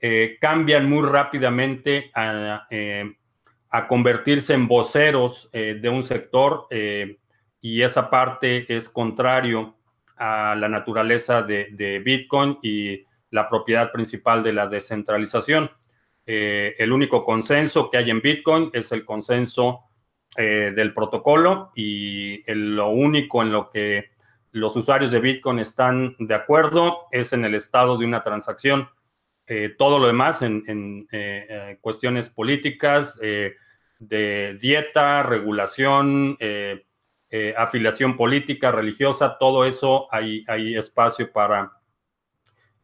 eh, 0.00 0.36
cambian 0.40 0.90
muy 0.90 1.08
rápidamente 1.08 2.10
a, 2.14 2.66
eh, 3.78 3.86
convertirse 3.88 4.54
en 4.54 4.68
voceros 4.68 5.50
de 5.52 5.88
un 5.88 6.04
sector 6.04 6.66
y 7.60 7.82
esa 7.82 8.10
parte 8.10 8.66
es 8.74 8.88
contrario 8.88 9.74
a 10.16 10.54
la 10.54 10.68
naturaleza 10.68 11.42
de 11.42 12.02
Bitcoin 12.04 12.58
y 12.62 13.04
la 13.30 13.48
propiedad 13.48 13.90
principal 13.90 14.42
de 14.42 14.52
la 14.52 14.68
descentralización. 14.68 15.70
Eh, 16.26 16.74
el 16.78 16.92
único 16.92 17.24
consenso 17.24 17.90
que 17.90 17.98
hay 17.98 18.10
en 18.10 18.20
Bitcoin 18.22 18.70
es 18.72 18.92
el 18.92 19.04
consenso 19.04 19.80
eh, 20.36 20.72
del 20.74 20.94
protocolo 20.94 21.70
y 21.74 22.42
lo 22.46 22.88
único 22.88 23.42
en 23.42 23.52
lo 23.52 23.70
que 23.70 24.10
los 24.52 24.74
usuarios 24.76 25.10
de 25.10 25.20
Bitcoin 25.20 25.58
están 25.58 26.16
de 26.18 26.34
acuerdo 26.34 27.08
es 27.10 27.32
en 27.32 27.44
el 27.44 27.54
estado 27.54 27.98
de 27.98 28.06
una 28.06 28.22
transacción. 28.22 28.88
Eh, 29.46 29.74
todo 29.76 29.98
lo 29.98 30.06
demás 30.06 30.40
en, 30.40 31.06
cuestiones 31.80 32.30
políticas, 32.30 33.20
de 33.98 34.58
dieta, 34.60 35.22
regulación, 35.22 36.38
afiliación 37.56 38.16
política, 38.16 38.70
religiosa, 38.70 39.38
todo 39.38 39.64
eso 39.64 40.08
hay, 40.12 40.44
hay 40.46 40.76
espacio 40.76 41.32
para 41.32 41.72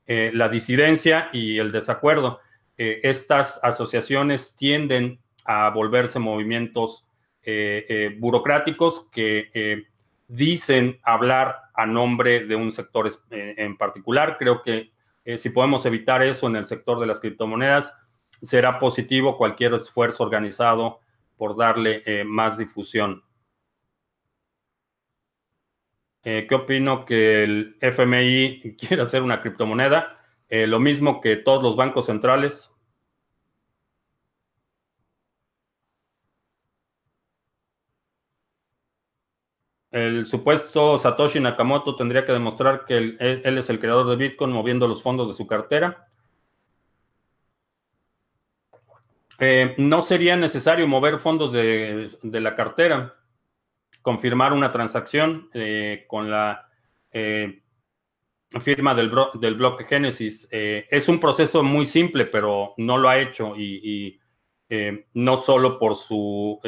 la 0.07 0.49
disidencia 0.49 1.31
y 1.33 1.59
el 1.59 1.71
desacuerdo. 1.73 2.41
Eh, 2.83 2.99
estas 3.07 3.61
asociaciones 3.63 4.57
tienden 4.57 5.21
a 5.45 5.69
volverse 5.69 6.19
movimientos 6.19 7.07
eh, 7.43 7.85
eh, 7.91 8.17
burocráticos 8.19 9.11
que 9.13 9.85
dicen 10.27 10.99
hablar 11.03 11.59
a 11.75 11.85
nombre 11.85 12.47
de 12.47 12.57
un 12.57 12.73
sector 12.73 13.07
en 13.31 13.77
particular. 13.77 14.39
Creo 14.39 14.63
que 14.63 14.93
si 15.37 15.51
podemos 15.51 15.85
evitar 15.85 16.23
eso 16.23 16.47
en 16.47 16.57
el 16.57 16.65
sector 16.65 16.99
de 17.01 17.07
las 17.07 17.21
criptomonedas, 17.21 17.95
será 18.43 18.79
positivo 18.79 19.37
cualquier 19.37 19.75
esfuerzo 19.75 20.25
organizado 20.25 21.01
por 21.37 21.57
darle 21.57 22.03
más 22.25 22.59
difusión. 22.59 23.23
¿Qué 26.23 26.49
opino 26.55 27.05
que 27.07 27.45
el 27.45 27.77
FMI 27.81 28.77
quiera 28.79 29.05
hacer 29.05 29.23
una 29.23 29.41
criptomoneda? 29.41 30.17
lo 30.51 30.81
mismo 30.81 31.21
que 31.21 31.37
todos 31.37 31.63
los 31.63 31.77
bancos 31.77 32.07
centrales, 32.07 32.71
el 39.91 40.27
supuesto 40.27 40.99
Satoshi 40.99 41.41
Nakamoto 41.41 41.97
tendría 41.97 42.25
que 42.25 42.33
demostrar 42.33 42.85
que 42.85 42.97
él, 42.97 43.17
es 43.21 43.71
el 43.71 43.81
creador 43.81 44.09
de 44.09 44.17
Bitcoin 44.17 44.53
moviendo 44.53 44.87
los 44.87 45.03
fondos 45.03 45.29
de 45.29 45.35
su 45.35 45.47
cartera. 45.47 46.10
Eh, 49.43 49.75
no 49.79 50.03
sería 50.03 50.37
necesario 50.37 50.87
mover 50.87 51.19
fondos 51.19 51.51
de, 51.51 52.11
la 52.23 52.55
cartera, 52.55 53.17
confirmar 54.03 54.53
una 54.53 54.71
transacción 54.71 55.49
eh, 55.55 56.05
con 56.07 56.31
la 56.31 56.69
eh, 57.11 57.63
firma 58.61 58.95
del, 58.95 59.11
del, 59.41 59.55
bloque 59.55 59.85
Génesis. 59.85 60.47
es 60.51 61.09
un 61.09 61.19
proceso 61.19 61.63
muy 61.63 61.87
simple, 61.87 62.27
pero 62.27 62.75
no 62.77 62.99
lo 62.99 63.09
ha 63.09 63.19
hecho 63.19 63.57
y 63.57 64.21
no 65.15 65.37
solo 65.39 65.79
por 65.79 65.97
su 65.97 66.61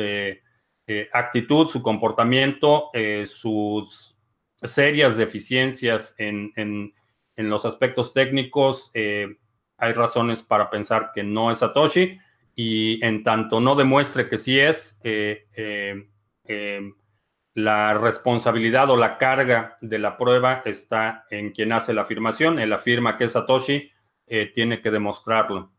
actitud, 1.13 1.69
su 1.69 1.83
comportamiento, 1.83 2.91
sus 3.27 4.17
serias 4.63 5.17
deficiencias 5.19 6.15
en, 6.17 6.95
los 7.37 7.67
aspectos 7.67 8.15
técnicos, 8.15 8.91
hay 8.95 9.93
razones 9.93 10.43
para 10.43 10.71
pensar 10.71 11.11
que 11.15 11.23
no 11.23 11.51
es 11.51 11.59
Satoshi 11.59 12.17
y 12.55 13.05
en 13.05 13.23
tanto 13.25 13.61
no 13.61 13.75
demuestre 13.75 14.29
que 14.29 14.39
sí 14.39 14.59
es, 14.59 15.01
la 17.55 17.95
responsabilidad 17.95 18.91
o 18.91 18.97
la 18.97 19.19
carga 19.19 19.77
de 19.81 19.99
la 19.99 20.17
prueba 20.17 20.63
está 20.65 21.27
en 21.31 21.53
quien 21.53 21.73
hace 21.73 21.93
la 21.93 22.03
afirmación. 22.03 22.59
Él 22.59 22.73
afirma 22.73 23.17
que 23.19 23.25
es 23.25 23.33
Satoshi, 23.33 23.91
tiene 24.55 24.81
que 24.81 24.91
demostrarlo. 24.91 25.73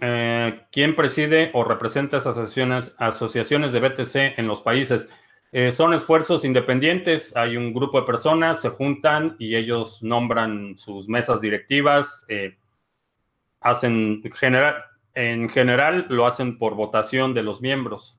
Eh, 0.00 0.35
¿Quién 0.72 0.96
preside 0.96 1.50
o 1.54 1.64
representa 1.64 2.18
esas 2.18 2.36
asociaciones, 2.36 3.72
de 3.72 3.80
BTC 3.80 4.38
en 4.38 4.46
los 4.46 4.60
países? 4.60 5.08
Eh, 5.52 5.72
son 5.72 5.94
esfuerzos 5.94 6.44
independientes, 6.44 7.34
hay 7.36 7.56
un 7.56 7.72
grupo 7.72 8.00
de 8.00 8.06
personas, 8.06 8.60
se 8.60 8.70
juntan 8.70 9.36
y 9.38 9.56
ellos 9.56 10.02
nombran 10.02 10.76
sus 10.76 11.08
mesas 11.08 11.40
directivas, 11.40 12.24
eh, 12.28 12.58
hacen 13.60 14.22
general, 14.34 14.76
en 15.14 15.48
general 15.48 16.06
lo 16.10 16.26
hacen 16.26 16.58
por 16.58 16.74
votación 16.74 17.32
de 17.32 17.42
los 17.42 17.60
miembros. 17.60 18.15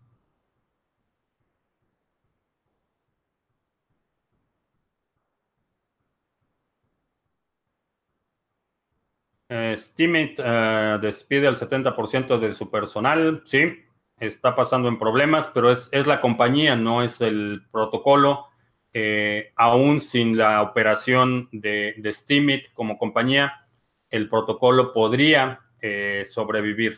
Eh, 9.50 9.74
Steemit 9.78 10.40
eh, 10.44 10.98
despide 11.02 11.48
al 11.48 11.56
70% 11.56 12.38
de 12.38 12.54
su 12.54 12.70
personal, 12.70 13.44
sí, 13.46 13.80
está 14.20 14.56
pasando 14.56 14.90
en 14.90 15.00
problemas, 15.00 15.48
pero 15.54 15.72
es, 15.72 15.90
la 16.06 16.20
compañía, 16.20 16.76
no 16.76 17.02
es 17.02 17.22
el 17.22 17.66
protocolo. 17.72 18.48
Eh, 18.94 19.54
aún 19.56 20.00
sin 20.00 20.38
la 20.38 20.62
operación 20.62 21.50
de, 21.52 21.96
de 21.98 22.12
Steemit 22.12 22.74
como 22.74 22.98
compañía, 22.98 23.68
el 24.10 24.30
protocolo 24.30 24.94
podría 24.94 25.62
sobrevivir. 26.30 26.98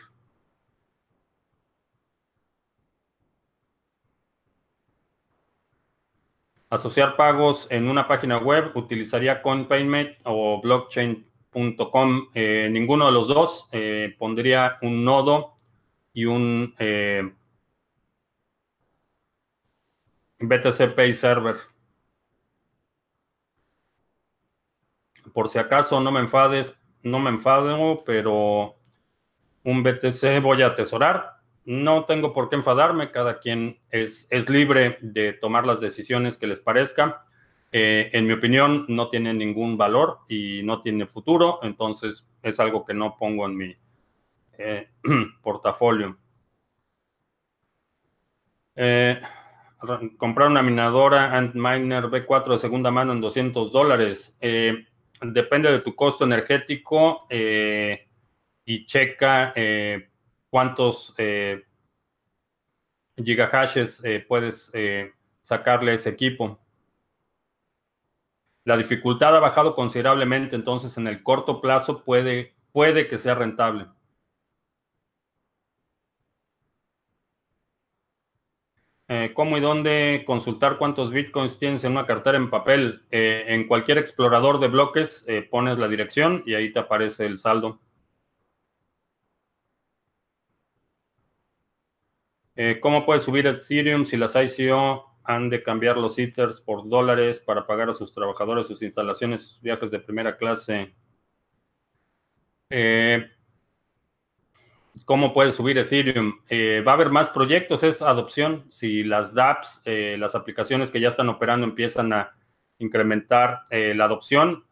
Asociar 6.70 7.16
pagos 7.16 7.68
en 7.70 7.88
una 7.88 8.08
página 8.08 8.38
web 8.38 8.72
utilizaría 8.74 9.42
CoinPayment 9.42 10.18
o 10.24 10.60
blockchain 10.60 11.29
.com, 11.52 12.28
eh, 12.34 12.68
ninguno 12.70 13.06
de 13.06 13.12
los 13.12 13.28
dos 13.28 13.68
eh, 13.72 14.14
pondría 14.18 14.78
un 14.82 15.04
nodo 15.04 15.56
y 16.12 16.24
un 16.24 16.74
eh, 16.78 17.32
BTC 20.38 20.94
Pay 20.94 21.12
Server. 21.12 21.56
Por 25.32 25.48
si 25.48 25.58
acaso 25.58 26.00
no 26.00 26.10
me 26.10 26.20
enfades, 26.20 26.80
no 27.02 27.18
me 27.18 27.30
enfado, 27.30 28.02
pero 28.04 28.76
un 29.64 29.82
BTC 29.82 30.40
voy 30.42 30.62
a 30.62 30.68
atesorar. 30.68 31.40
No 31.64 32.04
tengo 32.04 32.32
por 32.32 32.48
qué 32.48 32.56
enfadarme, 32.56 33.10
cada 33.10 33.38
quien 33.38 33.80
es, 33.90 34.26
es 34.30 34.48
libre 34.48 34.98
de 35.02 35.32
tomar 35.34 35.66
las 35.66 35.80
decisiones 35.80 36.38
que 36.38 36.46
les 36.46 36.60
parezca. 36.60 37.24
Eh, 37.72 38.10
en 38.12 38.26
mi 38.26 38.32
opinión, 38.32 38.84
no 38.88 39.08
tiene 39.08 39.32
ningún 39.32 39.76
valor 39.76 40.20
y 40.28 40.62
no 40.64 40.82
tiene 40.82 41.06
futuro, 41.06 41.60
entonces 41.62 42.28
es 42.42 42.58
algo 42.58 42.84
que 42.84 42.94
no 42.94 43.16
pongo 43.16 43.46
en 43.46 43.56
mi 43.56 43.76
eh, 44.58 44.88
portafolio. 45.42 46.18
Eh, 48.74 49.20
comprar 50.16 50.48
una 50.48 50.62
minadora 50.62 51.36
Antminer 51.36 52.04
B4 52.06 52.52
de 52.52 52.58
segunda 52.58 52.90
mano 52.90 53.12
en 53.12 53.20
200 53.20 53.70
dólares. 53.70 54.36
depende 55.22 55.70
de 55.70 55.80
tu 55.80 55.94
costo 55.94 56.24
energético 56.24 57.26
y 57.30 58.86
checa 58.86 59.54
cuántos 60.50 61.14
gigahashes 63.16 64.02
puedes 64.28 64.72
sacarle 65.40 65.92
a 65.92 65.94
ese 65.94 66.10
equipo. 66.10 66.58
La 68.70 68.76
dificultad 68.76 69.34
ha 69.34 69.40
bajado 69.40 69.74
considerablemente, 69.74 70.54
entonces 70.54 70.96
en 70.96 71.08
el 71.08 71.24
corto 71.24 71.60
plazo 71.60 72.04
puede, 72.04 72.54
puede 72.70 73.08
que 73.08 73.18
sea 73.18 73.34
rentable. 73.34 73.88
Eh, 79.08 79.32
¿Cómo 79.34 79.58
y 79.58 79.60
dónde 79.60 80.22
consultar 80.24 80.78
cuántos 80.78 81.10
bitcoins 81.10 81.58
tienes 81.58 81.82
en 81.82 81.90
una 81.90 82.06
cartera 82.06 82.38
en 82.38 82.48
papel? 82.48 83.02
Eh, 83.10 83.46
en 83.48 83.66
cualquier 83.66 83.98
explorador 83.98 84.60
de 84.60 84.68
bloques 84.68 85.24
eh, 85.26 85.42
pones 85.42 85.76
la 85.80 85.88
dirección 85.88 86.44
y 86.46 86.54
ahí 86.54 86.72
te 86.72 86.78
aparece 86.78 87.26
el 87.26 87.38
saldo. 87.38 87.80
¿Cómo 92.80 93.04
puedes 93.04 93.22
subir 93.22 93.46
Ethereum 93.46 94.04
si 94.04 94.16
las 94.16 94.36
ICO 94.36 95.09
han 95.24 95.48
de 95.50 95.62
cambiar 95.62 95.96
los 95.96 96.18
Ethers 96.18 96.60
por 96.60 96.88
dólares 96.88 97.40
para 97.40 97.66
pagar 97.66 97.90
a 97.90 97.92
sus 97.92 98.12
trabajadores 98.14 98.66
sus 98.66 98.82
instalaciones, 98.82 99.42
sus 99.42 99.60
viajes 99.60 99.90
de 99.90 100.00
primera 100.00 100.36
clase. 100.36 100.94
Eh, 102.70 103.28
¿Cómo 105.04 105.32
puede 105.32 105.52
subir 105.52 105.78
Ethereum? 105.78 106.40
Eh, 106.48 106.82
va 106.86 106.92
a 106.92 106.94
haber 106.94 107.10
más 107.10 107.28
proyectos, 107.28 107.82
es 107.82 108.02
adopción. 108.02 108.66
Si 108.70 109.02
las 109.02 109.34
dApps, 109.34 109.82
eh, 109.84 110.16
las 110.18 110.34
aplicaciones 110.34 110.90
que 110.90 111.00
ya 111.00 111.08
están 111.08 111.28
operando 111.28 111.66
empiezan 111.66 112.12
a 112.12 112.34
incrementar 112.78 113.66
la 113.70 114.06
adopción, 114.06 114.64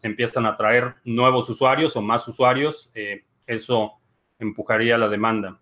empiezan 0.00 0.46
a 0.46 0.56
traer 0.56 0.94
nuevos 1.04 1.50
usuarios 1.50 1.94
o 1.94 2.00
más 2.00 2.26
usuarios, 2.26 2.90
eso 3.46 4.00
empujaría 4.38 4.96
la 4.96 5.10
demanda. 5.10 5.60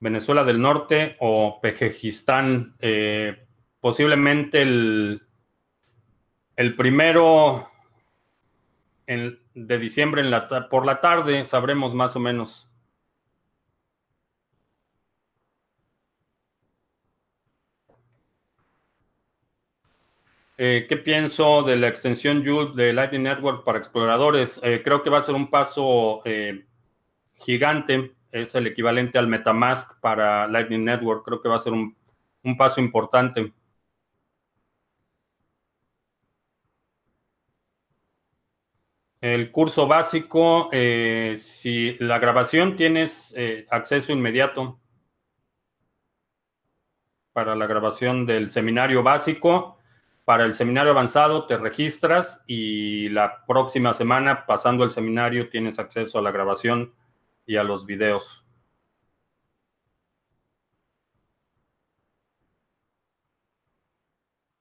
Venezuela 0.00 0.44
del 0.44 0.60
Norte 0.60 1.16
o 1.20 1.60
Pejejistán. 1.60 2.76
Eh, 2.80 3.46
posiblemente 3.80 4.62
el, 4.62 5.22
el 6.56 6.76
primero 6.76 7.70
de 9.06 9.78
diciembre 9.78 10.20
en 10.20 10.30
la, 10.30 10.68
por 10.68 10.84
la 10.84 11.00
tarde 11.00 11.44
sabremos 11.44 11.94
más 11.94 12.14
o 12.14 12.20
menos. 12.20 12.66
Eh, 20.60 20.86
¿Qué 20.88 20.96
pienso 20.96 21.62
de 21.62 21.76
la 21.76 21.86
extensión 21.86 22.44
Joule 22.44 22.74
de 22.74 22.92
Lightning 22.92 23.22
Network 23.22 23.64
para 23.64 23.78
exploradores? 23.78 24.60
Eh, 24.64 24.82
creo 24.82 25.04
que 25.04 25.10
va 25.10 25.18
a 25.18 25.22
ser 25.22 25.36
un 25.36 25.50
paso 25.50 26.20
gigante 27.36 28.17
es 28.32 28.54
el 28.54 28.66
equivalente 28.66 29.18
al 29.18 29.28
Metamask 29.28 30.00
para 30.00 30.46
Lightning 30.48 30.84
Network. 30.84 31.24
Creo 31.24 31.40
que 31.40 31.48
va 31.48 31.56
a 31.56 31.60
ser 31.60 31.72
un, 31.72 31.96
paso 32.56 32.80
importante. 32.80 33.52
El 39.20 39.50
curso 39.50 39.86
básico, 39.88 40.68
eh, 40.72 41.34
si 41.36 41.96
la 41.98 42.18
grabación 42.18 42.76
tienes 42.76 43.34
eh, 43.36 43.66
acceso 43.70 44.12
inmediato 44.12 44.78
para 47.32 47.54
la 47.56 47.66
grabación 47.66 48.26
del 48.26 48.48
seminario 48.50 49.02
básico, 49.02 49.78
para 50.24 50.44
el 50.44 50.54
seminario 50.54 50.92
avanzado 50.92 51.46
te 51.46 51.56
registras 51.56 52.44
y 52.46 53.08
la 53.08 53.44
próxima 53.46 53.94
semana, 53.94 54.44
pasando 54.46 54.84
el 54.84 54.90
seminario, 54.90 55.48
tienes 55.48 55.78
acceso 55.78 56.18
a 56.18 56.22
la 56.22 56.30
grabación 56.30 56.92
y 57.48 57.56
a 57.56 57.64
los 57.64 57.84
videos. 57.84 58.44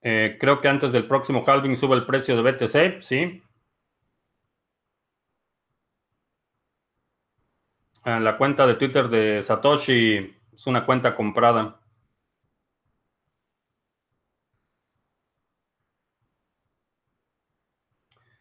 Eh, 0.02 0.38
creo 0.40 0.60
que 0.60 0.70
antes 0.70 0.92
del 0.92 1.08
próximo 1.08 1.44
halving 1.46 1.76
sube 1.76 1.96
el 1.96 2.08
precio 2.08 2.36
de 2.36 2.42
BTC, 2.42 3.00
sí. 3.00 3.44
Ah, 8.04 8.20
la 8.20 8.38
cuenta 8.38 8.66
de 8.66 8.74
Twitter 8.74 9.08
de 9.08 9.44
Satoshi 9.44 10.36
es 10.52 10.66
una 10.66 10.84
cuenta 10.84 11.16
comprada. 11.16 11.80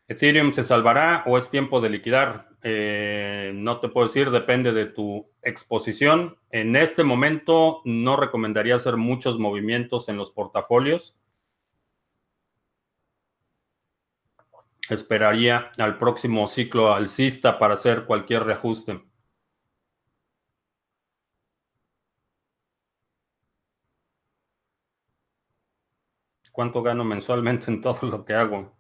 ¿Ethereum 0.09 0.53
se 0.53 0.65
salvará 0.65 1.23
o 1.27 1.39
es 1.39 1.49
tiempo 1.49 1.81
de 1.81 1.91
liquidar? 1.91 2.49
Eh, 2.69 3.53
no 3.55 3.79
te 3.79 3.89
puedo 3.89 4.09
decir, 4.09 4.31
depende 4.33 4.73
de 4.73 4.87
tu 4.87 5.31
exposición. 5.43 6.37
En 6.51 6.75
este 6.75 7.05
momento 7.05 7.81
no 7.85 8.17
recomendaría 8.17 8.75
hacer 8.75 8.97
muchos 8.97 9.39
movimientos 9.39 10.09
en 10.09 10.17
los 10.17 10.33
portafolios. 10.33 11.17
esperaría 14.89 15.71
al 15.79 15.99
próximo 15.99 16.47
ciclo 16.49 16.93
alcista 16.93 17.59
para 17.59 17.75
hacer 17.75 18.05
cualquier 18.05 18.45
reajuste. 18.45 19.01
¿Cuánto 26.53 26.83
gano 26.83 27.05
mensualmente 27.05 27.71
en 27.71 27.81
todo 27.81 28.09
lo 28.09 28.25
que 28.25 28.35
hago? 28.35 28.76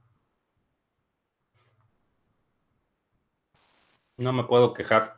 No 4.18 4.32
me 4.32 4.44
puedo 4.44 4.72
quejar. 4.74 5.16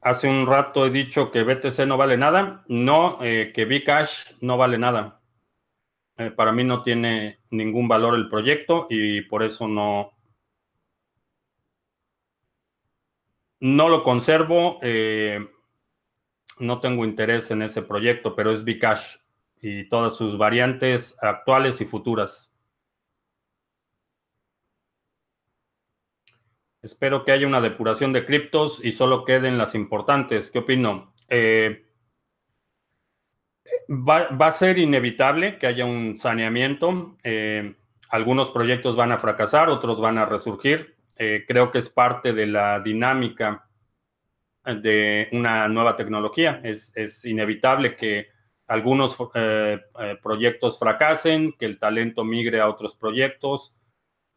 Hace 0.00 0.28
un 0.28 0.46
rato 0.46 0.86
he 0.86 0.90
dicho 0.90 1.30
que 1.32 1.42
BTC 1.42 1.84
no 1.86 1.96
vale 1.96 2.16
nada. 2.16 2.64
No, 2.68 3.18
eh, 3.22 3.52
que 3.54 3.64
Bcash 3.64 4.36
no 4.40 4.56
vale 4.56 4.78
nada. 4.78 5.20
Eh, 6.16 6.30
para 6.30 6.52
mí 6.52 6.64
no 6.64 6.82
tiene 6.82 7.40
ningún 7.50 7.88
valor 7.88 8.14
el 8.14 8.28
proyecto 8.28 8.86
y 8.88 9.22
por 9.22 9.42
eso 9.42 9.68
no, 9.68 10.12
no 13.60 13.88
lo 13.88 14.02
conservo. 14.02 14.78
Eh, 14.80 15.46
no 16.60 16.80
tengo 16.80 17.04
interés 17.04 17.50
en 17.50 17.62
ese 17.62 17.82
proyecto, 17.82 18.34
pero 18.34 18.50
es 18.50 18.64
Bcash 18.64 19.16
y 19.60 19.88
todas 19.88 20.16
sus 20.16 20.38
variantes 20.38 21.16
actuales 21.22 21.80
y 21.80 21.84
futuras. 21.84 22.56
Espero 26.82 27.24
que 27.24 27.32
haya 27.32 27.48
una 27.48 27.60
depuración 27.60 28.12
de 28.12 28.24
criptos 28.24 28.80
y 28.84 28.92
solo 28.92 29.24
queden 29.24 29.58
las 29.58 29.74
importantes. 29.74 30.52
¿Qué 30.52 30.60
opino? 30.60 31.12
Eh, 31.28 31.84
va, 33.88 34.28
a 34.28 34.52
ser 34.52 34.78
inevitable 34.78 35.58
que 35.58 35.66
haya 35.66 35.84
un 35.84 36.16
saneamiento. 36.16 37.16
Eh, 37.24 37.74
algunos 38.10 38.50
proyectos 38.50 38.94
van 38.94 39.10
a 39.10 39.18
fracasar, 39.18 39.68
otros 39.68 40.00
van 40.00 40.18
a 40.18 40.26
resurgir. 40.26 40.94
Eh, 41.16 41.44
creo 41.48 41.72
que 41.72 41.78
es 41.78 41.88
parte 41.88 42.32
de 42.32 42.46
la 42.46 42.78
dinámica 42.78 43.66
de 44.64 45.28
una 45.32 45.66
nueva 45.66 45.96
tecnología. 45.96 46.60
Es, 46.62 46.92
es 46.94 47.24
inevitable 47.24 47.96
que 47.96 48.28
algunos 48.66 49.16
proyectos 50.22 50.78
fracasen, 50.78 51.52
que 51.52 51.66
el 51.66 51.78
talento 51.78 52.24
migre 52.24 52.60
a 52.60 52.68
otros 52.68 52.96
proyectos. 52.96 53.74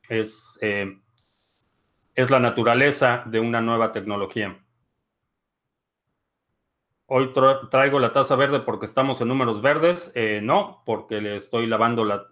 Es 0.08 0.60
es 2.20 2.30
la 2.30 2.40
naturaleza 2.40 3.24
de 3.28 3.40
una 3.40 3.62
nueva 3.62 3.94
tecnología. 3.94 4.62
Hoy 7.06 7.32
traigo 7.72 7.98
la 7.98 8.12
taza 8.12 8.36
verde 8.36 8.60
porque 8.60 8.88
estamos 8.88 9.22
en 9.22 9.30
números 9.30 9.62
verdes. 9.62 10.12
Eh, 10.16 10.42
no, 10.44 10.84
porque 10.86 11.22
le 11.22 11.38
estoy 11.38 11.66
lavando 11.66 12.04
la... 12.04 12.28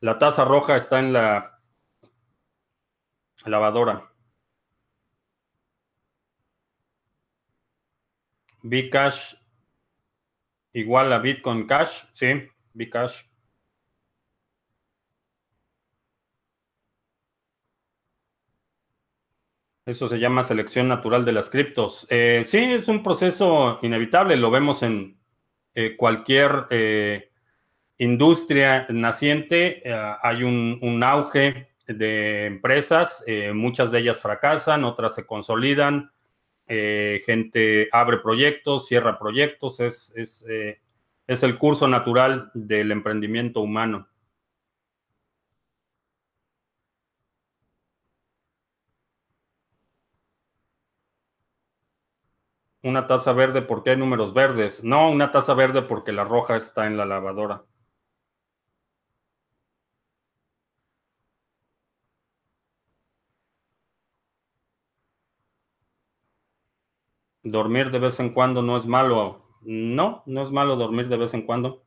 La 0.00 0.18
taza 0.18 0.46
roja 0.46 0.76
está 0.76 0.98
en 0.98 1.12
la 1.12 1.60
lavadora. 3.44 4.10
Bcash 8.62 9.34
igual 10.76 11.12
a 11.12 11.18
Bitcoin 11.18 11.66
Cash. 11.66 12.04
Sí, 12.12 12.48
Bcash. 12.74 13.22
Eso 19.86 20.08
se 20.08 20.18
llama 20.18 20.42
selección 20.42 20.88
natural 20.88 21.24
de 21.24 21.32
las 21.32 21.48
criptos. 21.48 22.06
Eh, 22.10 22.42
sí, 22.44 22.58
es 22.58 22.88
un 22.88 23.02
proceso 23.02 23.78
inevitable, 23.82 24.36
lo 24.36 24.50
vemos 24.50 24.82
en 24.82 25.16
eh, 25.74 25.96
cualquier 25.96 26.66
eh, 26.70 27.30
industria 27.98 28.86
naciente. 28.90 29.82
hay 30.22 30.42
un, 30.42 31.02
auge 31.04 31.68
de 31.86 32.46
empresas, 32.46 33.24
muchas 33.54 33.92
de 33.92 34.00
ellas 34.00 34.18
fracasan, 34.18 34.84
otras 34.84 35.14
se 35.14 35.24
consolidan, 35.24 36.10
gente 36.66 37.88
abre 37.92 38.18
proyectos, 38.18 38.86
cierra 38.86 39.18
proyectos, 39.18 39.80
es, 39.80 40.12
es 40.16 41.42
el 41.42 41.58
curso 41.58 41.88
natural 41.88 42.50
del 42.54 42.92
emprendimiento 42.92 43.60
humano. 43.60 44.08
Una 52.82 53.06
taza 53.08 53.32
verde 53.32 53.62
porque 53.62 53.90
hay 53.90 53.96
números 53.96 54.32
verdes. 54.32 54.84
No, 54.84 55.10
una 55.10 55.32
taza 55.32 55.54
verde 55.54 55.82
porque 55.82 56.12
la 56.12 56.24
roja 56.24 56.56
está 56.56 56.86
en 56.86 56.96
la 56.96 57.04
lavadora. 57.04 57.64
Dormir 67.46 67.92
de 67.92 68.00
vez 68.00 68.18
en 68.18 68.30
cuando 68.30 68.60
no 68.60 68.76
es 68.76 68.86
malo. 68.86 69.44
No, 69.62 70.24
no 70.26 70.42
es 70.42 70.50
malo 70.50 70.74
dormir 70.74 71.08
de 71.08 71.16
vez 71.16 71.32
en 71.32 71.42
cuando. 71.42 71.84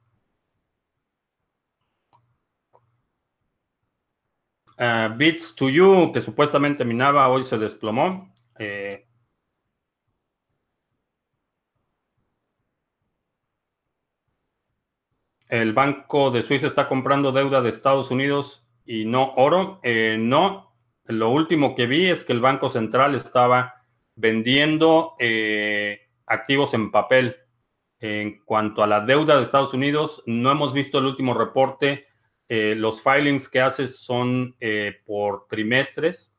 Uh, 4.78 5.13
Beats 5.17 5.54
to 5.56 5.69
You, 5.69 6.12
que 6.13 6.22
supuestamente 6.22 6.86
minaba, 6.86 7.28
hoy 7.28 7.43
se 7.43 7.58
desplomó. 7.58 8.34
Eh, 8.58 9.06
el 15.50 15.74
Banco 15.74 16.32
de 16.32 16.41
Suiza 16.41 16.67
está 16.67 16.88
comprando 16.88 17.34
deuda 17.34 17.62
de 17.62 17.67
Estados 17.67 18.12
Unidos 18.12 18.65
y 18.86 19.04
no 19.04 19.34
oro. 19.36 19.82
Eh, 19.84 20.15
no, 20.17 20.74
lo 21.04 21.30
último 21.32 21.76
que 21.76 21.86
vi 21.86 22.10
es 22.10 22.24
que 22.24 22.32
el 22.32 22.39
Banco 22.39 22.69
Central 22.69 23.13
estaba 23.15 23.78
vendiendo 24.19 25.15
eh, 25.19 26.01
activos 26.25 26.73
en 26.73 26.91
papel. 26.91 27.36
En 28.01 28.39
cuanto 28.45 28.82
a 28.82 28.88
la 28.88 29.01
deuda 29.01 29.36
de 29.36 29.43
Estados 29.43 29.73
Unidos, 29.73 30.23
no 30.25 30.51
hemos 30.51 30.73
visto 30.73 30.99
el 30.99 31.05
último 31.05 31.34
reporte. 31.34 32.08
Eh, 32.47 32.73
los 32.75 33.01
filings 33.01 33.49
que 33.49 33.62
hace 33.62 33.88
son 33.88 34.55
por 35.05 35.47
trimestres. 35.47 36.34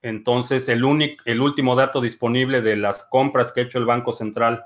Entonces, 0.00 0.68
el, 0.68 0.84
único, 0.84 1.22
el 1.26 1.40
último 1.40 1.76
dato 1.76 2.00
disponible 2.00 2.62
de 2.62 2.76
las 2.76 3.06
compras 3.06 3.52
que 3.52 3.60
ha 3.60 3.64
hecho 3.64 3.78
el 3.78 3.84
Banco 3.84 4.12
Central 4.12 4.64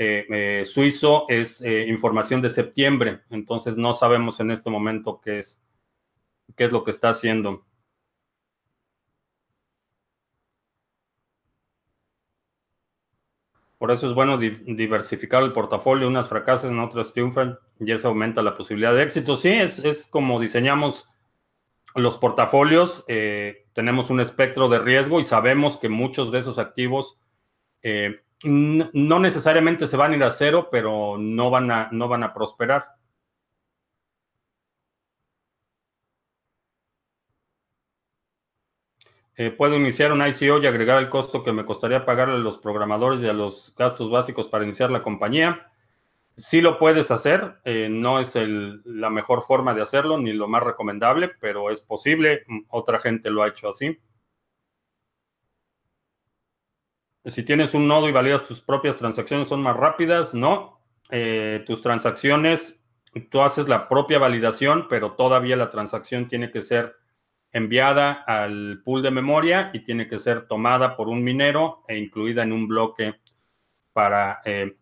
eh, 0.00 0.26
eh, 0.30 0.64
suizo 0.64 1.26
es 1.28 1.60
eh, 1.60 1.88
información 1.88 2.40
de 2.40 2.50
septiembre, 2.50 3.22
entonces 3.30 3.76
no 3.76 3.94
sabemos 3.94 4.38
en 4.38 4.52
este 4.52 4.70
momento 4.70 5.20
qué 5.20 5.40
es, 5.40 5.66
qué 6.54 6.66
es 6.66 6.72
lo 6.72 6.84
que 6.84 6.92
está 6.92 7.08
haciendo. 7.08 7.66
Por 13.78 13.92
eso 13.92 14.08
es 14.08 14.14
bueno 14.14 14.38
diversificar 14.38 15.42
el 15.42 15.52
portafolio, 15.52 16.08
unas 16.08 16.28
fracasan, 16.28 16.78
otras 16.80 17.12
triunfan 17.12 17.58
y 17.78 17.92
eso 17.92 18.08
aumenta 18.08 18.42
la 18.42 18.56
posibilidad 18.56 18.92
de 18.92 19.02
éxito. 19.02 19.36
Sí, 19.36 19.50
es, 19.50 19.78
es 19.78 20.06
como 20.06 20.40
diseñamos 20.40 21.08
los 21.94 22.18
portafolios, 22.18 23.04
tenemos 23.72 24.10
un 24.10 24.20
espectro 24.20 24.68
de 24.68 24.80
riesgo 24.80 25.20
y 25.20 25.24
sabemos 25.24 25.78
que 25.78 25.88
muchos 25.88 26.32
de 26.32 26.40
esos 26.40 26.58
activos 26.58 27.18
no 28.44 29.18
necesariamente 29.18 29.86
se 29.86 29.96
van 29.96 30.12
a 30.12 30.16
ir 30.16 30.22
a 30.22 30.30
cero, 30.30 30.68
pero 30.70 31.16
no 31.18 31.50
van 31.50 31.70
a, 31.70 31.88
no 31.92 32.08
van 32.08 32.22
a 32.22 32.32
prosperar. 32.32 32.97
Eh, 39.40 39.52
puedo 39.52 39.76
iniciar 39.76 40.10
un 40.10 40.26
ICO 40.26 40.58
y 40.58 40.66
agregar 40.66 41.00
el 41.00 41.08
costo 41.08 41.44
que 41.44 41.52
me 41.52 41.64
costaría 41.64 42.04
pagarle 42.04 42.34
a 42.34 42.38
los 42.38 42.58
programadores 42.58 43.22
y 43.22 43.28
a 43.28 43.32
los 43.32 43.72
gastos 43.78 44.10
básicos 44.10 44.48
para 44.48 44.64
iniciar 44.64 44.90
la 44.90 45.04
compañía. 45.04 45.70
Sí 46.36 46.60
lo 46.60 46.76
puedes 46.76 47.12
hacer, 47.12 47.60
eh, 47.64 47.86
no 47.88 48.18
es 48.18 48.34
la 48.34 49.10
mejor 49.10 49.42
forma 49.42 49.74
de 49.74 49.82
hacerlo 49.82 50.18
ni 50.18 50.32
lo 50.32 50.48
más 50.48 50.64
recomendable, 50.64 51.30
pero 51.40 51.70
es 51.70 51.80
posible. 51.80 52.44
Otra 52.68 52.98
gente 52.98 53.30
lo 53.30 53.44
ha 53.44 53.48
hecho 53.48 53.68
así. 53.68 53.96
Si 57.24 57.44
tienes 57.44 57.74
un 57.74 57.86
nodo 57.86 58.08
y 58.08 58.12
validas 58.12 58.44
tus 58.44 58.60
propias 58.60 58.96
transacciones, 58.96 59.46
son 59.46 59.62
más 59.62 59.76
rápidas, 59.76 60.34
no. 60.34 60.80
Eh, 61.10 61.62
tus 61.64 61.80
transacciones, 61.80 62.82
tú 63.30 63.40
haces 63.40 63.68
la 63.68 63.88
propia 63.88 64.18
validación, 64.18 64.88
pero 64.88 65.12
todavía 65.12 65.54
la 65.54 65.70
transacción 65.70 66.26
tiene 66.26 66.50
que 66.50 66.62
ser 66.62 66.96
enviada 67.52 68.12
al 68.26 68.82
pool 68.84 69.02
de 69.02 69.10
memoria 69.10 69.70
y 69.72 69.80
tiene 69.80 70.08
que 70.08 70.18
ser 70.18 70.46
tomada 70.46 70.96
por 70.96 71.08
un 71.08 71.22
minero 71.22 71.84
e 71.88 71.98
incluida 71.98 72.42
en 72.42 72.52
un 72.52 72.68
bloque 72.68 73.20
para, 73.92 74.40
eh, 74.44 74.76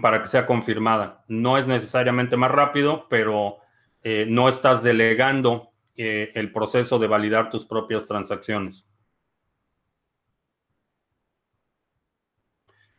para 0.00 0.20
que 0.20 0.28
sea 0.28 0.46
confirmada. 0.46 1.24
No 1.28 1.58
es 1.58 1.66
necesariamente 1.66 2.36
más 2.36 2.50
rápido, 2.50 3.06
pero 3.08 3.58
eh, 4.02 4.26
no 4.28 4.48
estás 4.48 4.82
delegando 4.82 5.72
el 5.98 6.52
proceso 6.52 6.98
de 6.98 7.06
validar 7.06 7.48
tus 7.48 7.64
propias 7.64 8.06
transacciones. 8.06 8.86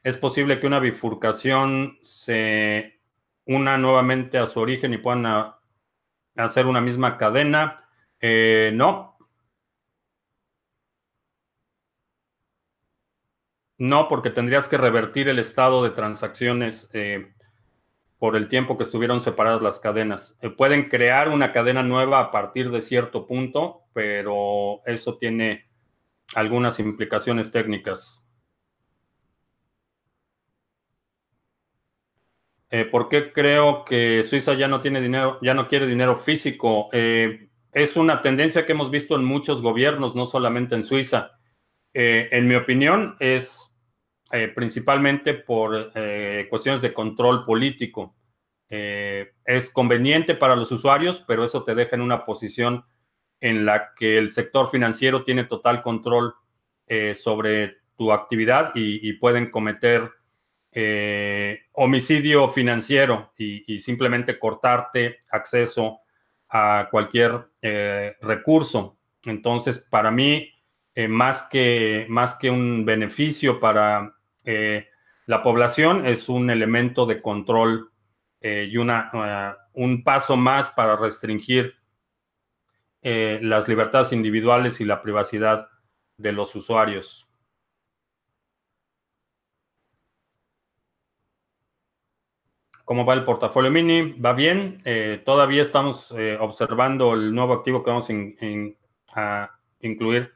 ¿Es 0.07 0.15
posible 0.15 0.59
que 0.59 0.65
una 0.65 0.79
bifurcación 0.79 1.99
se 2.01 3.01
una 3.45 3.77
nuevamente 3.77 4.37
a 4.37 4.47
su 4.47 4.61
origen 4.61 4.93
y 4.93 4.97
puedan 4.99 5.53
hacer 6.37 6.65
una 6.67 6.81
misma 6.81 7.17
cadena? 7.17 7.75
Eh, 8.19 8.71
no. 8.73 9.17
No, 13.79 14.07
porque 14.07 14.31
tendrías 14.31 14.67
que 14.67 14.77
revertir 14.77 15.29
el 15.29 15.39
estado 15.39 15.83
de 15.83 15.91
transacciones 15.91 16.89
eh, 16.93 17.31
por 18.17 18.35
el 18.35 18.47
tiempo 18.47 18.77
que 18.77 18.83
estuvieron 18.83 19.21
separadas 19.21 19.61
las 19.61 19.79
cadenas. 19.79 20.37
Eh, 20.41 20.49
pueden 20.49 20.89
crear 20.89 21.29
una 21.29 21.53
cadena 21.53 21.83
nueva 21.83 22.19
a 22.19 22.31
partir 22.31 22.71
de 22.71 22.81
cierto 22.81 23.27
punto, 23.27 23.83
pero 23.93 24.81
eso 24.85 25.17
tiene 25.17 25.69
algunas 26.33 26.79
implicaciones 26.79 27.51
técnicas. 27.51 28.26
Eh, 32.69 32.85
¿Por 32.85 33.09
qué 33.09 33.31
creo 33.31 33.85
que 33.85 34.23
Suiza 34.23 34.53
ya 34.53 34.67
no 34.67 34.81
tiene 34.81 35.01
dinero, 35.01 35.39
ya 35.41 35.53
no 35.53 35.67
quiere 35.67 35.87
dinero 35.87 36.17
físico? 36.17 36.89
Eh, 36.91 37.49
es 37.71 37.95
una 37.95 38.21
tendencia 38.21 38.65
que 38.65 38.73
hemos 38.73 38.91
visto 38.91 39.15
en 39.15 39.23
muchos 39.23 39.61
gobiernos, 39.61 40.15
no 40.15 40.25
solamente 40.25 40.75
en 40.75 40.83
Suiza. 40.83 41.31
en 41.93 42.47
mi 42.47 42.55
opinión, 42.55 43.15
es 43.19 43.77
eh, 44.33 44.49
principalmente 44.53 45.35
por 45.35 45.91
eh, 45.95 46.47
cuestiones 46.49 46.81
de 46.81 46.93
control 46.93 47.45
político. 47.45 48.13
Eh, 48.69 49.31
es 49.45 49.69
conveniente 49.69 50.35
para 50.35 50.57
los 50.57 50.69
usuarios, 50.73 51.23
pero 51.25 51.45
eso 51.45 51.63
te 51.63 51.75
deja 51.75 51.95
en 51.95 52.01
una 52.01 52.25
posición 52.25 52.83
en 53.39 53.65
la 53.65 53.93
que 53.95 54.17
el 54.17 54.31
sector 54.31 54.69
financiero 54.69 55.23
tiene 55.23 55.45
total 55.45 55.81
control 55.81 56.33
sobre 57.15 57.79
tu 57.97 58.13
actividad 58.13 58.71
y, 58.73 59.11
pueden 59.13 59.51
cometer 59.51 60.09
homicidio 61.73 62.49
financiero 62.49 63.31
y, 63.37 63.79
simplemente 63.79 64.37
cortarte 64.37 65.19
acceso 65.31 66.01
a 66.49 66.87
cualquier 66.91 67.49
recurso. 68.21 68.97
Entonces, 69.23 69.79
para 69.89 70.11
mí, 70.11 70.51
más, 71.09 71.43
que, 71.43 72.05
más 72.09 72.35
que 72.35 72.49
un 72.49 72.85
beneficio 72.85 73.59
para 73.59 74.17
eh, 74.47 74.87
la 75.25 75.43
población 75.43 76.05
es 76.05 76.29
un 76.29 76.49
elemento 76.49 77.05
de 77.05 77.21
control 77.21 77.91
eh, 78.39 78.69
y 78.71 78.77
una, 78.77 79.11
un 79.73 80.03
paso 80.05 80.37
más 80.37 80.69
para 80.69 80.95
restringir 80.95 81.75
eh, 83.01 83.37
las 83.41 83.67
libertades 83.67 84.13
individuales 84.13 84.79
y 84.79 84.85
la 84.85 85.01
privacidad 85.01 85.67
de 86.15 86.31
los 86.31 86.55
usuarios. 86.55 87.26
¿Cómo 92.87 93.05
va 93.05 93.13
el 93.15 93.25
portafolio 93.25 93.69
mini? 93.69 94.13
Va 94.13 94.31
bien. 94.31 94.81
todavía 95.25 95.61
estamos 95.61 96.15
observando 96.39 97.13
el 97.15 97.33
nuevo 97.35 97.53
activo 97.53 97.83
que 97.83 97.91
vamos 97.91 98.09
a 99.13 99.49
incluir 99.81 100.31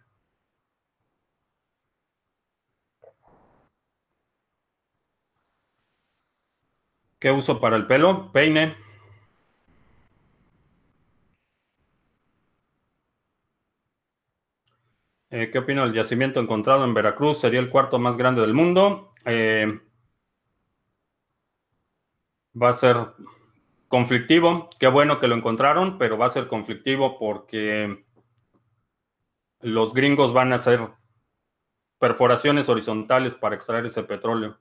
¿Qué 7.22 7.32
uso 7.32 7.60
para 7.62 7.78
el 7.78 7.88
pelo? 7.88 8.32
Peine. 8.34 8.76
Eh, 15.30 15.50
¿Qué 15.52 15.60
opino 15.60 15.84
del 15.84 15.94
yacimiento 15.94 16.40
encontrado 16.40 16.84
en 16.84 16.94
Veracruz? 16.94 17.40
Sería 17.40 17.60
el 17.60 17.70
cuarto 17.70 18.00
más 18.00 18.18
grande 18.18 18.42
del 18.42 18.54
mundo. 18.54 19.14
Eh, 19.26 19.80
va 22.60 22.70
a 22.70 22.74
ser 22.74 22.98
conflictivo. 23.88 24.70
Qué 24.80 24.88
bueno 24.88 25.20
que 25.20 25.28
lo 25.28 25.36
encontraron, 25.36 25.98
pero 25.98 26.18
va 26.18 26.28
a 26.28 26.30
ser 26.30 26.48
conflictivo 26.48 27.20
porque 27.20 28.06
los 29.62 29.94
gringos 29.94 30.34
van 30.34 30.54
a 30.54 30.56
hacer 30.56 30.80
perforaciones 32.00 32.68
horizontales 32.68 33.36
para 33.36 33.56
extraer 33.56 33.86
ese 33.86 34.04
petróleo. 34.04 34.58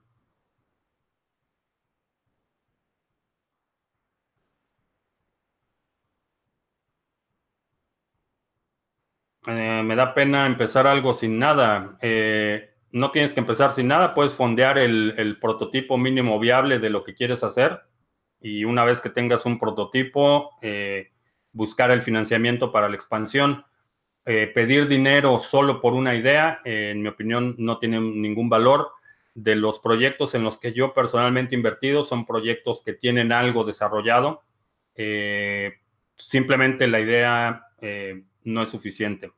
Eh, 9.47 9.81
me 9.83 9.95
da 9.95 10.13
pena 10.13 10.45
empezar 10.45 10.85
algo 10.85 11.13
sin 11.13 11.39
nada. 11.39 11.97
Eh, 12.01 12.70
no 12.91 13.11
tienes 13.11 13.33
que 13.33 13.39
empezar 13.39 13.71
sin 13.71 13.87
nada, 13.87 14.13
puedes 14.13 14.33
fondear 14.33 14.77
el, 14.77 15.37
prototipo 15.39 15.97
mínimo 15.97 16.39
viable 16.39 16.79
de 16.79 16.89
lo 16.89 17.03
que 17.03 17.13
quieres 17.13 17.43
hacer 17.43 17.81
y 18.39 18.65
una 18.65 18.83
vez 18.85 19.01
que 19.01 19.09
tengas 19.09 19.45
un 19.45 19.59
prototipo, 19.59 20.51
eh, 20.61 21.11
buscar 21.51 21.91
el 21.91 22.01
financiamiento 22.01 22.71
para 22.71 22.89
la 22.89 22.95
expansión. 22.95 23.65
pedir 24.23 24.87
dinero 24.87 25.39
solo 25.39 25.81
por 25.81 25.93
una 25.93 26.15
idea, 26.15 26.61
en 26.63 27.01
mi 27.01 27.07
opinión, 27.07 27.55
no 27.57 27.79
tiene 27.79 27.99
ningún 27.99 28.49
valor. 28.49 28.91
De 29.33 29.55
los 29.55 29.79
proyectos 29.79 30.35
en 30.35 30.43
los 30.43 30.57
que 30.57 30.73
yo 30.73 30.93
personalmente 30.93 31.55
he 31.55 31.57
invertido, 31.57 32.03
son 32.03 32.25
proyectos 32.25 32.83
que 32.83 32.93
tienen 32.93 33.31
algo 33.31 33.63
desarrollado. 33.63 34.43
simplemente 36.17 36.87
la 36.87 36.99
idea 36.99 37.67
no 38.43 38.61
es 38.61 38.69
suficiente. 38.69 39.31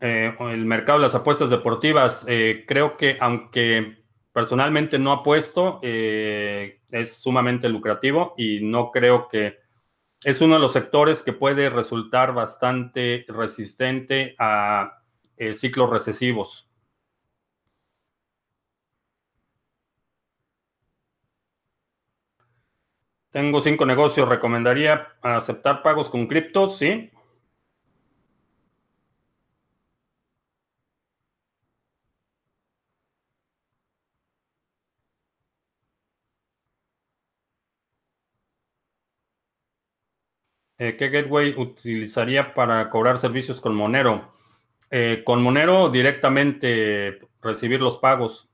Eh, 0.00 0.34
el 0.40 0.66
mercado 0.66 0.98
de 0.98 1.04
las 1.06 1.14
apuestas 1.14 1.48
deportivas, 1.50 2.24
eh, 2.28 2.64
creo 2.68 2.96
que 2.96 3.16
aunque 3.20 4.04
personalmente 4.32 4.98
no 4.98 5.12
apuesto, 5.12 5.80
eh, 5.82 6.82
es 6.90 7.16
sumamente 7.16 7.68
lucrativo 7.68 8.34
y 8.36 8.60
no 8.62 8.90
creo 8.90 9.28
que 9.28 9.56
es 10.22 10.40
uno 10.40 10.54
de 10.54 10.60
los 10.60 10.72
sectores 10.72 11.22
que 11.22 11.32
puede 11.32 11.70
resultar 11.70 12.34
bastante 12.34 13.24
resistente 13.28 14.34
a 14.38 15.02
ciclos 15.54 15.90
recesivos. 15.90 16.68
Tengo 23.30 23.60
cinco 23.60 23.84
negocios. 23.84 24.28
¿Recomendaría 24.28 25.08
aceptar 25.22 25.82
pagos 25.82 26.08
con 26.08 26.26
criptos? 26.26 26.78
Sí. 26.78 27.10
Eh, 40.78 40.96
¿Qué 40.98 41.08
gateway 41.08 41.54
utilizaría 41.56 42.54
para 42.54 42.90
cobrar 42.90 43.18
servicios 43.18 43.60
con 43.60 43.74
Monero? 43.74 44.30
Eh, 44.90 45.22
con 45.24 45.42
Monero 45.42 45.88
directamente 45.90 47.20
recibir 47.42 47.80
los 47.80 47.98
pagos. 47.98 48.48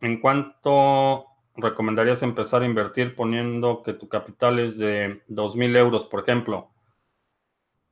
¿En 0.00 0.20
cuánto 0.20 1.26
recomendarías 1.54 2.24
empezar 2.24 2.62
a 2.62 2.66
invertir 2.66 3.14
poniendo 3.14 3.84
que 3.84 3.92
tu 3.92 4.08
capital 4.08 4.58
es 4.58 4.76
de 4.76 5.22
2.000 5.28 5.76
euros, 5.76 6.04
por 6.04 6.20
ejemplo? 6.22 6.70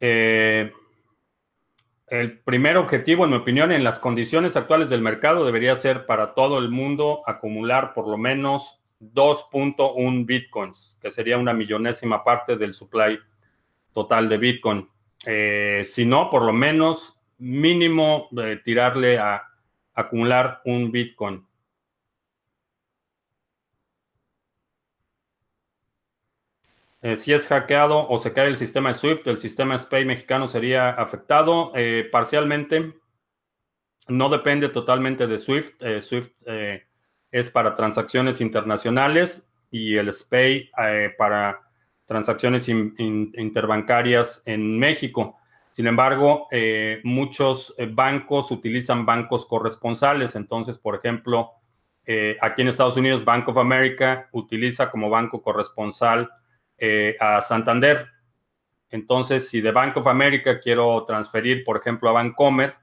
Eh, 0.01 0.73
el 2.09 2.39
primer 2.39 2.77
objetivo, 2.77 3.25
en 3.25 3.31
mi 3.31 3.37
opinión, 3.37 3.73
en 3.73 3.83
las 3.83 3.99
condiciones 3.99 4.57
actuales 4.57 4.89
del 4.89 5.01
mercado 5.01 5.45
debería 5.45 5.75
ser 5.75 6.07
para 6.07 6.35
todo 6.35 6.59
el 6.59 6.71
mundo 6.71 7.23
acumular 7.27 7.95
por 7.95 8.07
lo 8.07 8.17
menos 8.17 8.81
2.1 9.01 10.25
bitcoins, 10.25 10.97
que 11.01 11.11
sería 11.11 11.37
una 11.37 11.53
millonésima 11.53 12.23
parte 12.23 12.57
del 12.57 12.75
supply 12.75 13.19
total 13.93 14.29
de 14.29 14.39
bitcoin. 14.39 14.89
Eh, 15.27 15.83
si 15.85 16.07
no, 16.07 16.31
por 16.31 16.43
lo 16.43 16.53
menos 16.53 17.19
mínimo 17.39 18.29
eh, 18.39 18.61
tirarle 18.65 19.19
a 19.19 19.43
acumular 19.95 20.61
un 20.65 20.93
bitcoin. 20.93 21.45
Eh, 27.07 27.15
si 27.15 27.33
es 27.33 27.47
hackeado 27.47 28.09
o 28.09 28.19
se 28.19 28.33
cae 28.33 28.49
el 28.49 28.57
sistema 28.57 28.89
de 28.89 28.95
SWIFT, 28.95 29.29
el 29.29 29.39
sistema 29.39 29.79
SPAY 29.79 30.05
mexicano 30.05 30.49
sería 30.49 30.91
afectado 30.91 31.71
eh, 31.77 32.09
parcialmente. 32.11 32.95
No 34.09 34.29
depende 34.29 34.69
totalmente 34.71 35.29
de 35.29 35.39
SWIFT. 35.39 35.81
Eh, 35.85 36.03
SWIFT 36.03 36.33
es 37.31 37.49
para 37.51 37.77
transacciones 37.77 38.41
internacionales 38.41 39.53
y 39.71 39.95
el 39.95 40.13
SPAY 40.13 40.73
para 41.17 41.61
transacciones 42.07 42.69
interbancarias 42.69 44.43
en 44.45 44.77
México. 44.77 45.37
Sin 45.71 45.87
embargo, 45.87 46.49
muchos 47.05 47.73
bancos 47.91 48.51
utilizan 48.51 49.07
bancos 49.07 49.47
corresponsales. 49.47 50.35
Entonces, 50.35 50.77
por 50.77 50.97
ejemplo, 50.97 51.53
eh, 52.05 52.37
aquí 52.41 52.63
en 52.63 52.69
Estados 52.69 52.97
Unidos, 52.97 53.25
Bank 53.25 53.49
of 53.49 53.59
America 53.59 54.29
utiliza 54.33 54.91
como 54.91 55.09
banco 55.09 55.41
corresponsal 55.41 56.31
eh, 56.79 57.17
a 57.21 57.43
Santander. 57.43 58.07
Entonces, 58.91 59.49
si 59.49 59.61
de 59.61 59.73
Bank 59.73 59.97
of 59.97 60.07
America 60.07 60.61
quiero 60.61 61.05
transferir, 61.05 61.65
por 61.65 61.77
ejemplo, 61.79 62.09
a 62.11 62.13
Bancomer, 62.13 62.75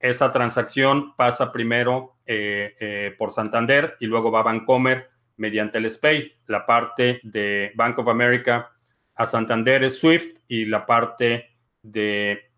esa 0.00 0.32
transacción 0.32 1.16
pasa 1.16 1.52
primero 1.52 2.18
eh, 2.24 3.14
por 3.18 3.32
Santander 3.32 3.96
y 4.00 4.06
luego 4.06 4.30
va 4.30 4.40
a 4.40 4.44
Bancomer 4.44 5.10
mediante 5.36 5.78
el 5.78 5.90
SPAY. 5.90 6.32
La 6.46 6.64
parte 6.66 7.20
de 7.22 7.72
Bank 7.74 7.98
of 7.98 8.08
America 8.08 8.70
a 9.14 9.26
Santander 9.26 9.82
es 9.82 9.98
SWIFT 9.98 10.38
y 10.46 10.66
la 10.66 10.86
parte 10.86 11.50
de 11.82 12.52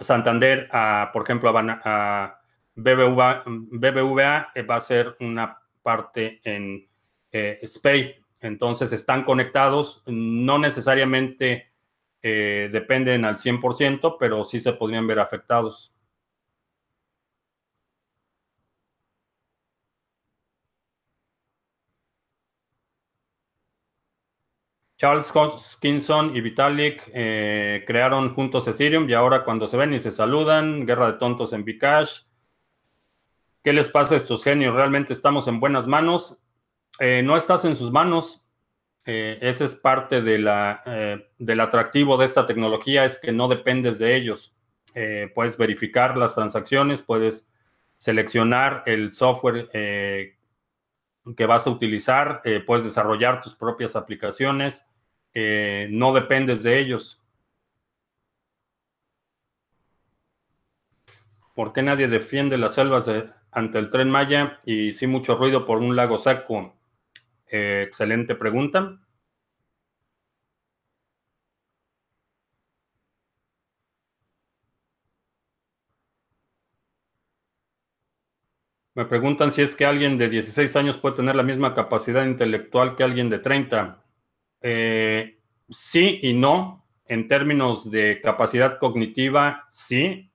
Santander 0.00 0.68
a, 0.70 1.10
por 1.12 1.22
ejemplo, 1.22 1.52
a, 1.56 2.40
BBVA, 2.74 4.52
eh, 4.54 4.62
va 4.62 4.76
a 4.76 4.80
ser 4.80 5.16
una 5.20 5.58
parte 5.82 6.40
en 6.44 6.86
eh, 7.32 7.58
SPAY. 7.66 8.14
Entonces 8.40 8.92
están 8.92 9.24
conectados, 9.24 10.02
no 10.06 10.58
necesariamente 10.58 11.72
eh, 12.22 12.68
dependen 12.72 13.24
al 13.24 13.38
100%, 13.38 14.16
pero 14.18 14.44
sí 14.44 14.60
se 14.60 14.72
podrían 14.72 15.06
ver 15.06 15.18
afectados. 15.20 15.92
Charles 24.98 25.30
Hoskinson 25.34 26.34
y 26.34 26.40
Vitalik 26.40 27.04
crearon 27.12 28.34
juntos 28.34 28.66
Ethereum 28.66 29.08
y 29.08 29.12
ahora 29.12 29.44
cuando 29.44 29.66
se 29.68 29.76
ven 29.76 29.92
y 29.92 30.00
se 30.00 30.10
saludan, 30.10 30.86
guerra 30.86 31.12
de 31.12 31.18
tontos 31.18 31.52
en 31.52 31.64
Bcash, 31.64 32.20
¿Qué 33.66 33.72
les 33.72 33.88
pasa 33.88 34.14
a 34.14 34.18
estos 34.18 34.44
genios? 34.44 34.72
¿Realmente 34.76 35.12
estamos 35.12 35.48
en 35.48 35.58
buenas 35.58 35.88
manos? 35.88 36.40
Eh, 36.98 37.22
no 37.22 37.36
estás 37.36 37.64
en 37.64 37.76
sus 37.76 37.92
manos. 37.92 38.42
Eh, 39.04 39.38
ese 39.40 39.66
es 39.66 39.74
parte 39.74 40.22
eh, 40.24 41.26
del 41.38 41.60
atractivo 41.60 42.16
de 42.16 42.24
esta 42.24 42.46
tecnología, 42.46 43.04
es 43.04 43.18
que 43.18 43.32
no 43.32 43.48
dependes 43.48 43.98
de 43.98 44.16
ellos. 44.16 44.52
puedes 45.34 45.58
verificar 45.58 46.16
las 46.16 46.34
transacciones, 46.34 47.02
puedes 47.02 47.46
seleccionar 47.98 48.82
el 48.86 49.12
software 49.12 49.68
que 49.72 51.46
vas 51.46 51.66
a 51.66 51.70
utilizar, 51.70 52.42
puedes 52.66 52.84
desarrollar 52.84 53.42
tus 53.42 53.54
propias 53.54 53.94
aplicaciones, 53.94 54.88
no 55.90 56.14
dependes 56.14 56.62
de 56.62 56.78
ellos. 56.78 57.20
¿Por 61.54 61.72
qué 61.74 61.82
nadie 61.82 62.08
defiende 62.08 62.56
las 62.56 62.74
selvas 62.74 63.10
ante 63.50 63.78
el 63.78 63.90
tren 63.90 64.10
Maya 64.10 64.58
y 64.64 64.92
sí 64.92 65.06
mucho 65.06 65.36
ruido 65.36 65.66
por 65.66 65.78
un 65.78 65.94
lago 65.94 66.18
seco? 66.18 66.75
Eh, 67.56 67.82
excelente 67.82 68.34
pregunta. 68.34 68.98
Me 78.94 79.04
preguntan 79.04 79.52
si 79.52 79.62
es 79.62 79.74
que 79.74 79.84
alguien 79.84 80.16
de 80.18 80.28
16 80.30 80.74
años 80.76 80.96
puede 80.98 81.16
tener 81.16 81.34
la 81.36 81.42
misma 81.42 81.74
capacidad 81.74 82.24
intelectual 82.24 82.96
que 82.96 83.04
alguien 83.04 83.28
de 83.30 83.38
30. 83.38 84.02
Eh, 84.62 85.38
sí 85.68 86.20
y 86.22 86.32
no. 86.34 86.84
En 87.08 87.28
términos 87.28 87.90
de 87.90 88.20
capacidad 88.20 88.78
cognitiva, 88.78 89.68
sí 89.70 90.32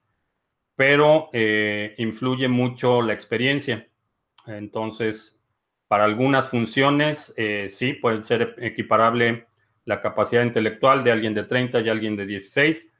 pero 0.75 1.29
eh, 1.33 1.95
influye 1.99 2.47
mucho 2.47 3.01
la 3.01 3.13
experiencia. 3.13 3.87
Entonces, 4.47 5.40
para 5.91 6.05
algunas 6.05 6.47
funciones, 6.47 7.33
eh, 7.35 7.67
sí, 7.67 7.91
puede 7.91 8.21
ser 8.21 8.55
equiparable 8.59 9.47
la 9.83 10.01
capacidad 10.01 10.41
intelectual 10.41 11.03
de 11.03 11.11
alguien 11.11 11.33
de 11.33 11.43
30 11.43 11.81
y 11.81 11.89
alguien 11.89 12.15
de 12.15 12.25
16, 12.25 12.93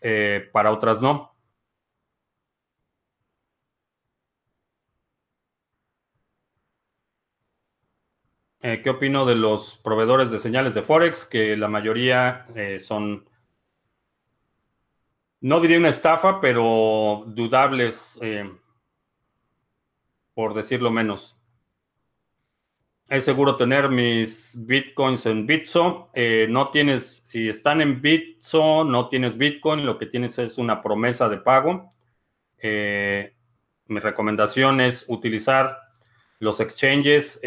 eh, 0.00 0.48
para 0.50 0.72
otras 0.72 1.02
no. 1.02 1.36
¿Qué 8.62 8.88
opino 8.88 9.26
de 9.26 9.34
los 9.34 9.76
proveedores 9.84 10.30
de 10.30 10.38
señales 10.38 10.72
de 10.72 10.80
Forex? 10.80 11.26
Que 11.26 11.54
la 11.54 11.68
mayoría 11.68 12.46
son 12.78 13.28
no 15.42 15.60
diría 15.60 15.76
una 15.76 15.90
estafa, 15.90 16.40
pero 16.40 17.24
dudables, 17.26 18.18
eh, 18.22 18.50
por 20.32 20.54
decirlo 20.54 20.90
menos. 20.90 21.36
Es 23.12 23.26
seguro 23.26 23.56
tener 23.56 23.90
mis 23.90 24.54
bitcoins 24.56 25.26
en 25.26 25.46
Bitso. 25.46 26.08
Eh, 26.14 26.46
no 26.48 26.70
tienes, 26.70 27.20
si 27.26 27.46
están 27.46 27.82
en 27.82 28.00
Bitso, 28.00 28.84
no 28.84 29.10
tienes 29.10 29.36
bitcoin, 29.36 29.84
lo 29.84 29.98
que 29.98 30.06
tienes 30.06 30.38
es 30.38 30.56
una 30.56 30.80
promesa 30.80 31.28
de 31.28 31.36
pago. 31.36 31.90
Eh, 32.56 33.36
mi 33.88 34.00
recomendación 34.00 34.80
es 34.80 35.04
utilizar 35.08 35.76
los 36.38 36.58
exchanges 36.60 37.38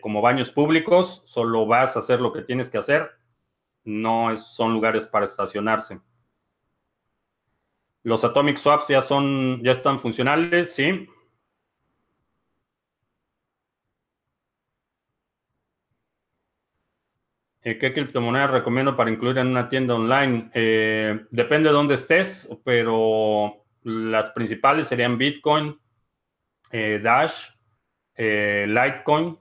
como 0.00 0.22
baños 0.22 0.50
públicos. 0.50 1.22
Solo 1.26 1.66
vas 1.66 1.96
a 1.96 1.98
hacer 1.98 2.22
lo 2.22 2.32
que 2.32 2.40
tienes 2.40 2.70
que 2.70 2.78
hacer. 2.78 3.10
No 3.84 4.34
son 4.38 4.72
lugares 4.72 5.04
para 5.04 5.26
estacionarse. 5.26 6.00
Los 8.04 8.24
Atomic 8.24 8.56
Swaps 8.56 8.88
ya 8.88 9.02
son, 9.02 9.62
ya 9.62 9.72
están 9.72 10.00
funcionales, 10.00 10.74
sí. 10.74 11.06
¿Qué 17.64 17.94
criptomonedas 17.94 18.50
recomiendo 18.50 18.94
para 18.94 19.10
incluir 19.10 19.38
en 19.38 19.46
una 19.46 19.70
tienda 19.70 19.94
online? 19.94 20.50
Eh, 20.52 21.24
depende 21.30 21.70
de 21.70 21.74
dónde 21.74 21.94
estés, 21.94 22.46
pero 22.62 23.64
las 23.82 24.28
principales 24.32 24.86
serían 24.86 25.16
Bitcoin, 25.16 25.80
eh, 26.70 27.00
Dash, 27.02 27.48
Litecoin. 28.16 29.38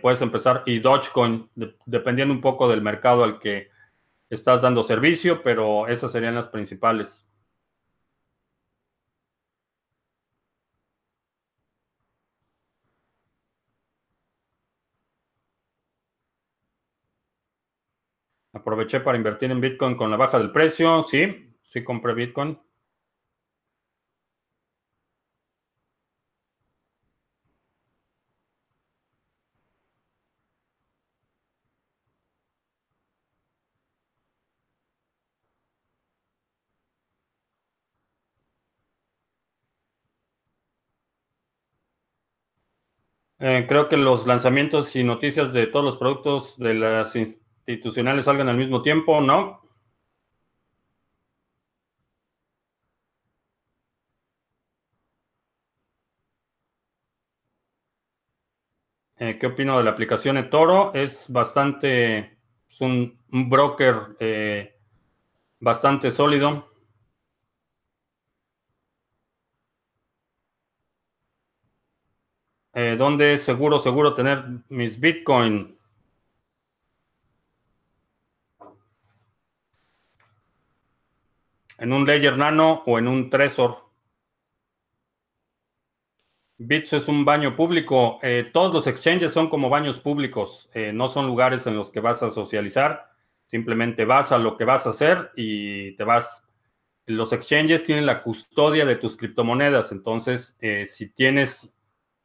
puedes 0.00 0.22
empezar 0.22 0.62
y 0.64 0.78
Dogecoin, 0.78 1.50
dependiendo 1.86 2.32
un 2.32 2.40
poco 2.40 2.68
del 2.68 2.82
mercado 2.82 3.24
al 3.24 3.40
que 3.40 3.68
estás 4.30 4.62
dando 4.62 4.84
servicio, 4.84 5.42
pero 5.42 5.88
esas 5.88 6.12
serían 6.12 6.36
las 6.36 6.46
principales. 6.46 7.28
Aproveché 18.54 19.00
para 19.00 19.18
invertir 19.18 19.50
en 19.50 19.60
Bitcoin 19.60 19.94
con 19.94 20.10
la 20.10 20.16
baja 20.16 20.38
del 20.38 20.52
precio. 20.52 21.02
Sí, 21.04 21.54
sí 21.64 21.84
compré 21.84 22.14
Bitcoin. 22.14 22.58
Eh, 43.40 43.66
creo 43.68 43.88
que 43.90 43.96
los 43.98 44.26
lanzamientos 44.26 44.94
y 44.96 45.04
noticias 45.04 45.52
de 45.52 45.66
todos 45.66 45.84
los 45.84 45.96
productos 45.96 46.58
de 46.58 46.74
las 46.74 47.14
institucionales 47.66 48.24
salgan 48.24 48.48
al 48.48 48.56
mismo 48.56 48.82
tiempo, 48.82 49.20
¿no? 49.20 49.62
Eh, 59.24 59.38
¿Qué 59.38 59.46
opino 59.46 59.78
de 59.78 59.84
la 59.84 59.90
aplicación 59.90 60.36
eToro? 60.36 60.92
Es 60.94 61.30
bastante, 61.32 62.38
es 62.68 62.80
un, 62.80 63.18
broker 63.30 64.16
eh, 64.18 64.74
bastante 65.60 66.10
sólido. 66.10 66.68
Eh, 72.74 72.96
¿Dónde 72.98 73.34
es 73.34 73.42
seguro, 73.42 73.78
seguro 73.78 74.14
tener 74.14 74.44
mis 74.68 74.98
Bitcoin? 74.98 75.78
En 81.82 81.92
un 81.92 82.06
Ledger 82.06 82.38
Nano 82.38 82.84
o 82.86 82.96
en 82.96 83.08
un 83.08 83.28
Trezor. 83.28 83.90
Bits 86.56 86.92
es 86.92 87.08
un 87.08 87.24
baño 87.24 87.56
público. 87.56 88.20
Eh, 88.22 88.48
todos 88.52 88.72
los 88.72 88.86
exchanges 88.86 89.32
son 89.32 89.50
como 89.50 89.68
baños 89.68 89.98
públicos. 89.98 90.70
Eh, 90.74 90.92
no 90.92 91.08
son 91.08 91.26
lugares 91.26 91.66
en 91.66 91.76
los 91.76 91.90
que 91.90 91.98
vas 91.98 92.22
a 92.22 92.30
socializar. 92.30 93.10
Simplemente 93.46 94.04
vas 94.04 94.30
a 94.30 94.38
lo 94.38 94.56
que 94.56 94.64
vas 94.64 94.86
a 94.86 94.90
hacer 94.90 95.32
y 95.34 95.96
te 95.96 96.04
vas 96.04 96.48
Los 97.04 97.32
exchanges 97.32 97.84
tienen 97.84 98.06
la 98.06 98.22
custodia 98.22 98.86
de 98.86 98.94
tus 98.94 99.16
criptomonedas, 99.16 99.90
entonces 99.90 100.56
eh, 100.60 100.86
si 100.86 101.12
tienes 101.12 101.74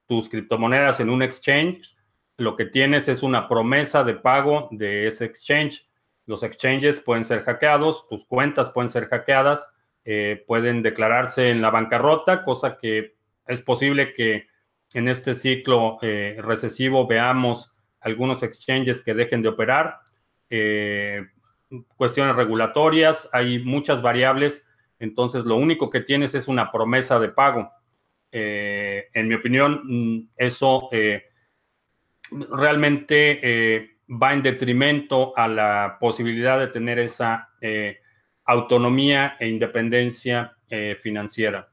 tus 0.05 0.30
criptomonedas 0.30 0.99
en 0.99 1.10
un 1.10 1.24
exchange, 1.24 1.97
lo 2.38 2.55
que 2.55 2.66
tienes 2.66 3.08
es 3.08 3.24
una 3.24 3.49
promesa 3.49 4.03
de 4.03 4.14
pago 4.14 4.68
de 4.70 5.08
ese 5.08 5.26
exchange. 5.26 5.89
Los 6.28 6.44
exchanges 6.44 7.00
pueden 7.00 7.24
ser 7.24 7.42
hackeados, 7.44 8.06
tus 8.10 8.26
cuentas 8.26 8.70
pueden 8.70 8.90
ser 8.90 9.08
hackeadas, 9.08 9.72
eh, 10.04 10.44
pueden 10.46 10.84
declararse 10.84 11.50
en 11.50 11.62
la 11.62 11.70
bancarrota, 11.70 12.44
cosa 12.44 12.78
que 12.78 13.16
es 13.48 13.62
posible 13.62 14.14
que 14.14 14.48
en 14.94 15.08
este 15.08 15.34
ciclo 15.34 15.98
eh, 16.02 16.38
recesivo 16.40 17.08
veamos 17.08 17.74
algunos 18.02 18.44
exchanges 18.44 19.04
que 19.04 19.14
dejen 19.14 19.42
de 19.42 19.48
operar, 19.48 20.00
eh, 20.50 21.26
cuestiones 21.96 22.36
regulatorias, 22.36 23.30
hay 23.32 23.60
muchas 23.64 24.02
variables, 24.02 24.68
entonces 25.00 25.46
lo 25.46 25.56
único 25.56 25.90
que 25.90 26.02
tienes 26.02 26.36
es 26.36 26.50
una 26.50 26.72
promesa 26.72 27.20
de 27.20 27.30
pago. 27.30 27.72
en 28.30 29.28
mi 29.28 29.34
opinión, 29.34 29.82
mm, 29.86 30.30
eso 30.36 30.90
realmente 32.30 33.97
va 34.10 34.34
en 34.34 34.41
detrimento 34.41 35.38
a 35.38 35.47
la 35.47 35.97
posibilidad 35.99 36.60
de 36.60 36.68
tener 36.68 36.99
esa 36.99 37.49
eh, 37.62 37.99
autonomía 38.45 39.36
e 39.39 39.47
independencia 39.47 40.58
eh, 40.70 40.95
financiera. 40.99 41.70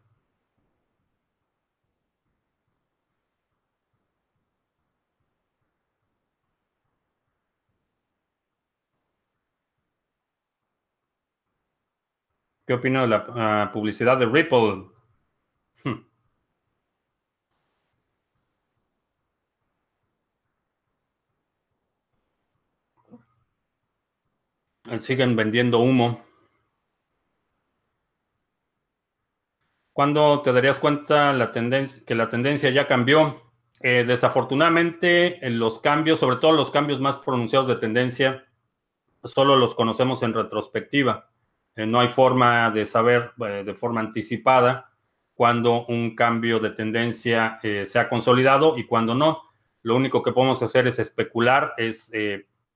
¿Qué 12.66 12.72
opina 12.72 13.03
de 13.03 13.09
la 13.09 13.26
ah, 13.28 13.70
publicidad 13.72 14.18
de 14.18 14.26
Ripple? 14.26 14.93
Siguen 25.01 25.35
vendiendo 25.35 25.78
humo. 25.78 26.22
¿Cuándo 29.95 30.43
te 30.43 30.53
darías 30.53 30.78
cuenta 30.78 31.32
que 32.07 32.14
la 32.14 32.28
tendencia 32.28 32.70
ya 32.70 32.87
cambió? 32.87 33.45
Eh, 33.80 34.05
desafortunadamente, 34.07 35.47
en 35.47 35.59
los 35.59 35.80
cambios, 35.80 36.20
sobre 36.20 36.37
todo 36.37 36.53
los 36.53 36.70
cambios 36.70 37.01
más 37.01 37.16
pronunciados 37.18 37.68
de 37.68 37.76
tendencia, 37.76 38.45
solo 39.22 39.57
los 39.57 39.74
conocemos 39.74 40.22
en 40.22 40.35
retrospectiva. 40.35 41.30
Eh, 41.76 41.87
no 41.87 42.01
hay 42.01 42.09
forma 42.09 42.70
de 42.70 42.85
saber 42.87 43.32
eh, 43.47 43.62
de 43.64 43.74
forma 43.74 44.01
anticipada 44.01 44.91
cuando 45.35 45.87
un 45.87 46.14
cambio 46.14 46.59
de 46.61 46.70
tendencia 46.70 47.59
se 47.61 47.99
ha 47.99 48.09
consolidado 48.09 48.78
y 48.78 48.87
cuando 48.87 49.14
no. 49.14 49.43
Lo 49.82 49.97
único 49.97 50.22
que 50.22 50.32
podemos 50.32 50.62
hacer 50.62 50.87
es 50.87 50.99
especular, 50.99 51.74
es 51.76 52.11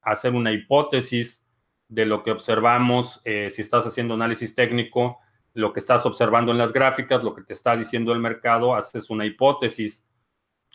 hacer 0.02 0.34
una 0.34 0.50
hipótesis 0.50 1.47
de 1.88 2.06
lo 2.06 2.22
que 2.22 2.30
observamos, 2.30 3.20
eh, 3.24 3.50
si 3.50 3.62
estás 3.62 3.86
haciendo 3.86 4.14
análisis 4.14 4.54
técnico, 4.54 5.18
lo 5.54 5.72
que 5.72 5.80
estás 5.80 6.04
observando 6.06 6.52
en 6.52 6.58
las 6.58 6.72
gráficas, 6.72 7.24
lo 7.24 7.34
que 7.34 7.42
te 7.42 7.54
está 7.54 7.76
diciendo 7.76 8.12
el 8.12 8.20
mercado, 8.20 8.74
haces 8.74 9.10
una 9.10 9.24
hipótesis, 9.24 10.08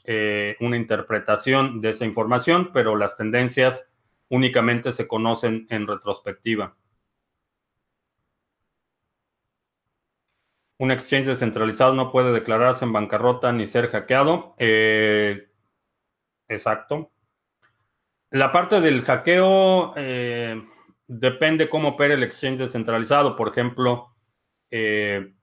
eh, 0.03 0.57
una 0.59 0.75
interpretación 0.75 1.79
de 1.79 1.91
esa 1.91 2.05
información, 2.05 2.71
pero 2.73 2.95
las 2.95 3.15
tendencias 3.15 3.89
únicamente 4.29 4.91
se 4.91 5.07
conocen 5.07 5.67
en 5.69 5.87
retrospectiva. 5.87 6.75
Un 10.79 10.91
exchange 10.91 11.27
descentralizado 11.27 11.93
no 11.93 12.11
puede 12.11 12.33
declararse 12.33 12.83
en 12.83 12.91
bancarrota 12.91 13.53
ni 13.53 13.67
ser 13.67 13.89
hackeado. 13.89 14.55
Eh, 14.57 15.47
exacto. 16.49 17.11
La 18.31 18.51
parte 18.51 18.81
del 18.81 19.03
hackeo, 19.03 19.93
depende 21.07 21.69
cómo 21.69 21.89
opera 21.89 22.13
el 22.13 22.23
exchange 22.23 22.59
descentralizado. 22.59 23.35
Por 23.35 23.49
ejemplo, 23.49 24.13
eh, 24.71 25.33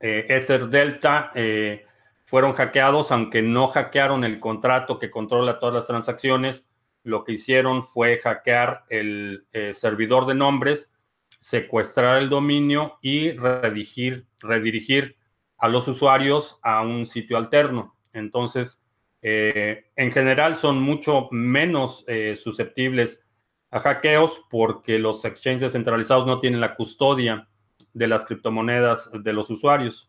eh, 0.00 0.26
Ether 0.28 0.68
Delta 0.68 1.30
eh, 1.34 1.86
fueron 2.24 2.52
hackeados, 2.52 3.12
aunque 3.12 3.42
no 3.42 3.68
hackearon 3.68 4.24
el 4.24 4.40
contrato 4.40 4.98
que 4.98 5.10
controla 5.10 5.58
todas 5.58 5.74
las 5.74 5.86
transacciones. 5.86 6.68
Lo 7.02 7.24
que 7.24 7.32
hicieron 7.32 7.84
fue 7.84 8.18
hackear 8.18 8.84
el 8.88 9.46
servidor 9.74 10.24
de 10.24 10.34
nombres, 10.34 10.94
secuestrar 11.38 12.16
el 12.22 12.30
dominio 12.30 12.98
y 13.02 13.32
redirigir, 13.32 14.26
redirigir 14.38 15.18
a 15.58 15.68
los 15.68 15.86
usuarios 15.86 16.58
a 16.62 16.80
un 16.80 17.06
sitio 17.06 17.36
alterno. 17.36 17.94
Entonces, 18.14 18.82
en 19.20 20.12
general 20.12 20.56
son 20.56 20.80
mucho 20.80 21.28
menos 21.30 22.06
susceptibles 22.36 23.23
a 23.74 23.80
hackeos 23.80 24.40
porque 24.48 25.00
los 25.00 25.24
exchanges 25.24 25.72
centralizados 25.72 26.26
no 26.26 26.38
tienen 26.38 26.60
la 26.60 26.76
custodia 26.76 27.48
de 27.92 28.06
las 28.06 28.24
criptomonedas 28.24 29.10
de 29.12 29.32
los 29.32 29.50
usuarios. 29.50 30.08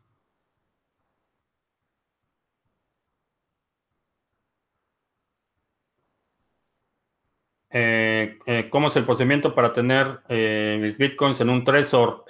Eh, 7.72 8.38
eh, 8.46 8.70
¿Cómo 8.70 8.90
es 8.90 8.96
el 8.98 9.04
procedimiento 9.04 9.56
para 9.56 9.74
tener 9.74 10.20
eh, 10.30 10.78
mis 10.80 10.96
bitcoins 10.96 11.42
en 11.42 11.50
un 11.50 11.64
Trezor? 11.64 12.24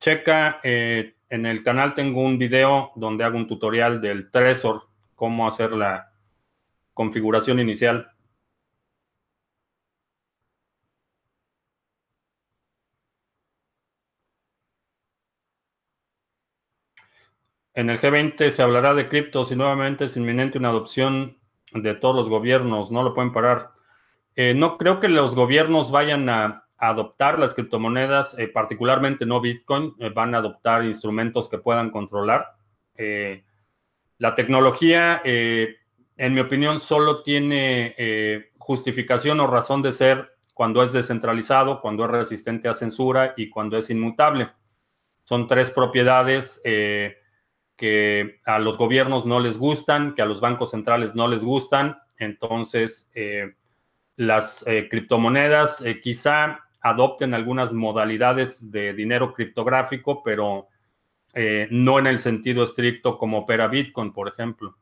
checa, 0.00 0.60
en 0.64 1.46
el 1.46 1.62
canal 1.62 1.94
tengo 1.94 2.20
un 2.20 2.36
video 2.36 2.90
donde 2.96 3.22
hago 3.22 3.36
un 3.38 3.46
tutorial 3.46 4.00
del 4.00 4.28
Trezor, 4.32 4.88
cómo 5.14 5.46
hacer 5.46 5.70
la 5.70 6.10
configuración 6.92 7.60
inicial. 7.60 8.11
En 17.74 17.88
el 17.88 18.00
G20 18.00 18.50
se 18.50 18.62
hablará 18.62 18.94
de 18.94 19.08
criptos 19.08 19.50
y 19.50 19.56
nuevamente 19.56 20.04
es 20.04 20.16
inminente 20.16 20.58
una 20.58 20.68
adopción 20.68 21.38
de 21.72 21.94
todos 21.94 22.14
los 22.14 22.28
gobiernos, 22.28 22.90
no 22.90 23.02
lo 23.02 23.14
pueden 23.14 23.32
parar. 23.32 23.70
Eh, 24.36 24.54
no 24.54 24.76
creo 24.76 25.00
que 25.00 25.08
los 25.08 25.34
gobiernos 25.34 25.90
vayan 25.90 26.28
a, 26.28 26.58
adoptar 26.76 27.38
las 27.38 27.54
criptomonedas, 27.54 28.36
eh, 28.40 28.48
particularmente 28.48 29.24
no 29.24 29.40
Bitcoin, 29.40 29.94
eh, 30.00 30.08
van 30.08 30.34
a 30.34 30.38
adoptar 30.38 30.84
instrumentos 30.84 31.48
que 31.48 31.58
puedan 31.58 31.90
controlar. 31.90 32.56
la 34.18 34.34
tecnología, 34.34 35.20
en 35.24 36.34
mi 36.34 36.40
opinión, 36.40 36.78
solo 36.78 37.22
tiene 37.22 38.50
justificación 38.58 39.40
o 39.40 39.46
razón 39.46 39.82
de 39.82 39.92
ser 39.92 40.36
cuando 40.54 40.82
es 40.82 40.92
descentralizado, 40.92 41.80
cuando 41.80 42.04
es 42.04 42.10
resistente 42.10 42.68
a 42.68 42.74
censura 42.74 43.34
y 43.36 43.48
cuando 43.48 43.76
es 43.76 43.90
inmutable. 43.90 44.50
Son 45.24 45.48
tres 45.48 45.70
propiedades 45.70 46.60
que 47.82 48.38
a 48.44 48.60
los 48.60 48.78
gobiernos 48.78 49.26
no 49.26 49.40
les 49.40 49.58
gustan, 49.58 50.14
que 50.14 50.22
a 50.22 50.24
los 50.24 50.40
bancos 50.40 50.70
centrales 50.70 51.16
no 51.16 51.26
les 51.26 51.42
gustan. 51.42 51.98
Entonces, 52.16 53.10
eh, 53.12 53.56
las 54.14 54.64
eh, 54.68 54.86
criptomonedas 54.88 55.80
eh, 55.80 56.00
quizá 56.00 56.60
adopten 56.80 57.34
algunas 57.34 57.72
modalidades 57.72 58.70
de 58.70 58.92
dinero 58.92 59.34
criptográfico, 59.34 60.22
pero 60.22 60.68
no 61.70 61.98
en 61.98 62.06
el 62.06 62.20
sentido 62.20 62.62
estricto 62.62 63.18
como 63.18 63.38
opera 63.38 63.66
Bitcoin, 63.66 64.12
por 64.12 64.28
ejemplo. 64.28 64.76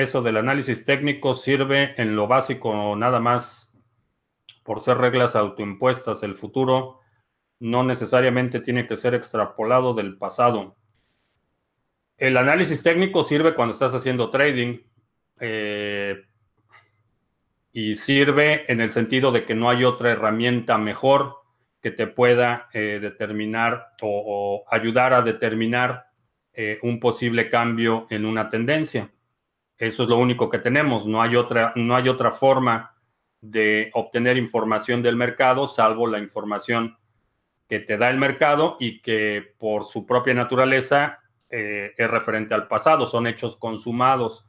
Eso 0.00 0.22
del 0.22 0.36
análisis 0.36 0.84
técnico 0.84 1.34
sirve 1.34 1.94
en 2.00 2.16
lo 2.16 2.26
básico 2.26 2.96
nada 2.96 3.20
más 3.20 3.72
por 4.64 4.80
ser 4.80 4.98
reglas 4.98 5.36
autoimpuestas. 5.36 6.22
El 6.22 6.34
futuro 6.34 7.00
no 7.58 7.84
necesariamente 7.84 8.60
tiene 8.60 8.86
que 8.86 8.96
ser 8.96 9.14
extrapolado 9.14 9.94
del 9.94 10.16
pasado. 10.16 10.76
El 12.16 12.36
análisis 12.36 12.82
técnico 12.82 13.24
sirve 13.24 13.54
cuando 13.54 13.72
estás 13.72 13.94
haciendo 13.94 14.30
trading 14.30 14.78
eh, 15.40 16.22
y 17.72 17.94
sirve 17.94 18.70
en 18.70 18.80
el 18.80 18.90
sentido 18.90 19.32
de 19.32 19.44
que 19.44 19.54
no 19.54 19.70
hay 19.70 19.84
otra 19.84 20.10
herramienta 20.10 20.76
mejor 20.76 21.36
que 21.80 21.90
te 21.90 22.06
pueda 22.06 22.68
eh, 22.74 22.98
determinar 23.00 23.94
o, 24.02 24.64
ayudar 24.70 25.14
a 25.14 25.22
determinar 25.22 26.10
eh, 26.52 26.78
un 26.82 27.00
posible 27.00 27.48
cambio 27.48 28.06
en 28.10 28.26
una 28.26 28.48
tendencia. 28.48 29.10
Eso 29.80 30.02
es 30.02 30.10
lo 30.10 30.18
único 30.18 30.50
que 30.50 30.58
tenemos. 30.58 31.06
No 31.06 31.22
hay 31.22 31.36
otra, 31.36 31.72
no 31.74 31.96
hay 31.96 32.10
otra 32.10 32.32
forma 32.32 32.94
de 33.40 33.90
obtener 33.94 34.36
información 34.36 35.02
del 35.02 35.16
mercado, 35.16 35.66
salvo 35.66 36.06
la 36.06 36.18
información 36.18 36.98
que 37.66 37.80
te 37.80 37.96
da 37.96 38.10
el 38.10 38.18
mercado 38.18 38.76
y 38.78 39.00
que 39.00 39.54
por 39.56 39.84
su 39.84 40.04
propia 40.04 40.34
naturaleza 40.34 41.20
eh, 41.48 41.94
es 41.96 42.10
referente 42.10 42.52
al 42.52 42.68
pasado, 42.68 43.06
son 43.06 43.26
hechos 43.26 43.56
consumados, 43.56 44.44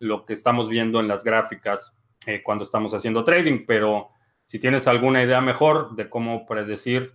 lo 0.00 0.26
que 0.26 0.34
estamos 0.34 0.68
viendo 0.68 1.00
en 1.00 1.08
las 1.08 1.24
gráficas 1.24 1.96
eh, 2.26 2.42
cuando 2.42 2.64
estamos 2.64 2.92
haciendo 2.92 3.24
trading, 3.24 3.64
pero 3.66 4.10
si 4.44 4.58
tienes 4.58 4.86
alguna 4.86 5.22
idea 5.22 5.40
mejor 5.40 5.96
de 5.96 6.10
cómo 6.10 6.44
predecir, 6.44 7.14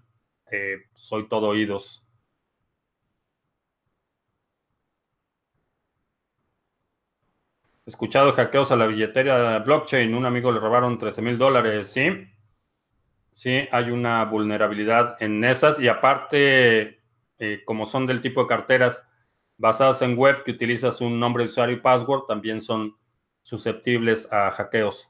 eh, 0.49 0.85
soy 0.95 1.29
todo 1.29 1.49
oídos. 1.49 2.03
Escuchado 7.89 8.33
hackeos 8.33 8.71
a 8.71 8.75
la 8.75 8.85
billetera 8.85 9.57
blockchain. 9.57 10.13
Un 10.13 10.23
amigo 10.23 10.51
le 10.51 10.59
robaron 10.59 10.99
13 10.99 11.23
mil 11.23 11.39
dólares. 11.39 11.89
Sí, 11.89 12.07
sí, 13.33 13.67
hay 13.71 13.89
una 13.89 14.23
vulnerabilidad 14.25 15.17
en 15.19 15.43
esas. 15.43 15.79
Y 15.79 15.87
aparte, 15.87 17.01
eh, 17.39 17.63
como 17.65 17.87
son 17.87 18.05
del 18.05 18.21
tipo 18.21 18.43
de 18.43 18.47
carteras 18.47 19.03
basadas 19.57 20.03
en 20.03 20.15
web 20.15 20.43
que 20.43 20.51
utilizas 20.51 21.01
un 21.01 21.19
nombre 21.19 21.43
de 21.43 21.49
usuario 21.49 21.77
y 21.77 21.79
password, 21.79 22.27
también 22.27 22.61
son 22.61 22.95
susceptibles 23.41 24.31
a 24.31 24.51
hackeos. 24.51 25.09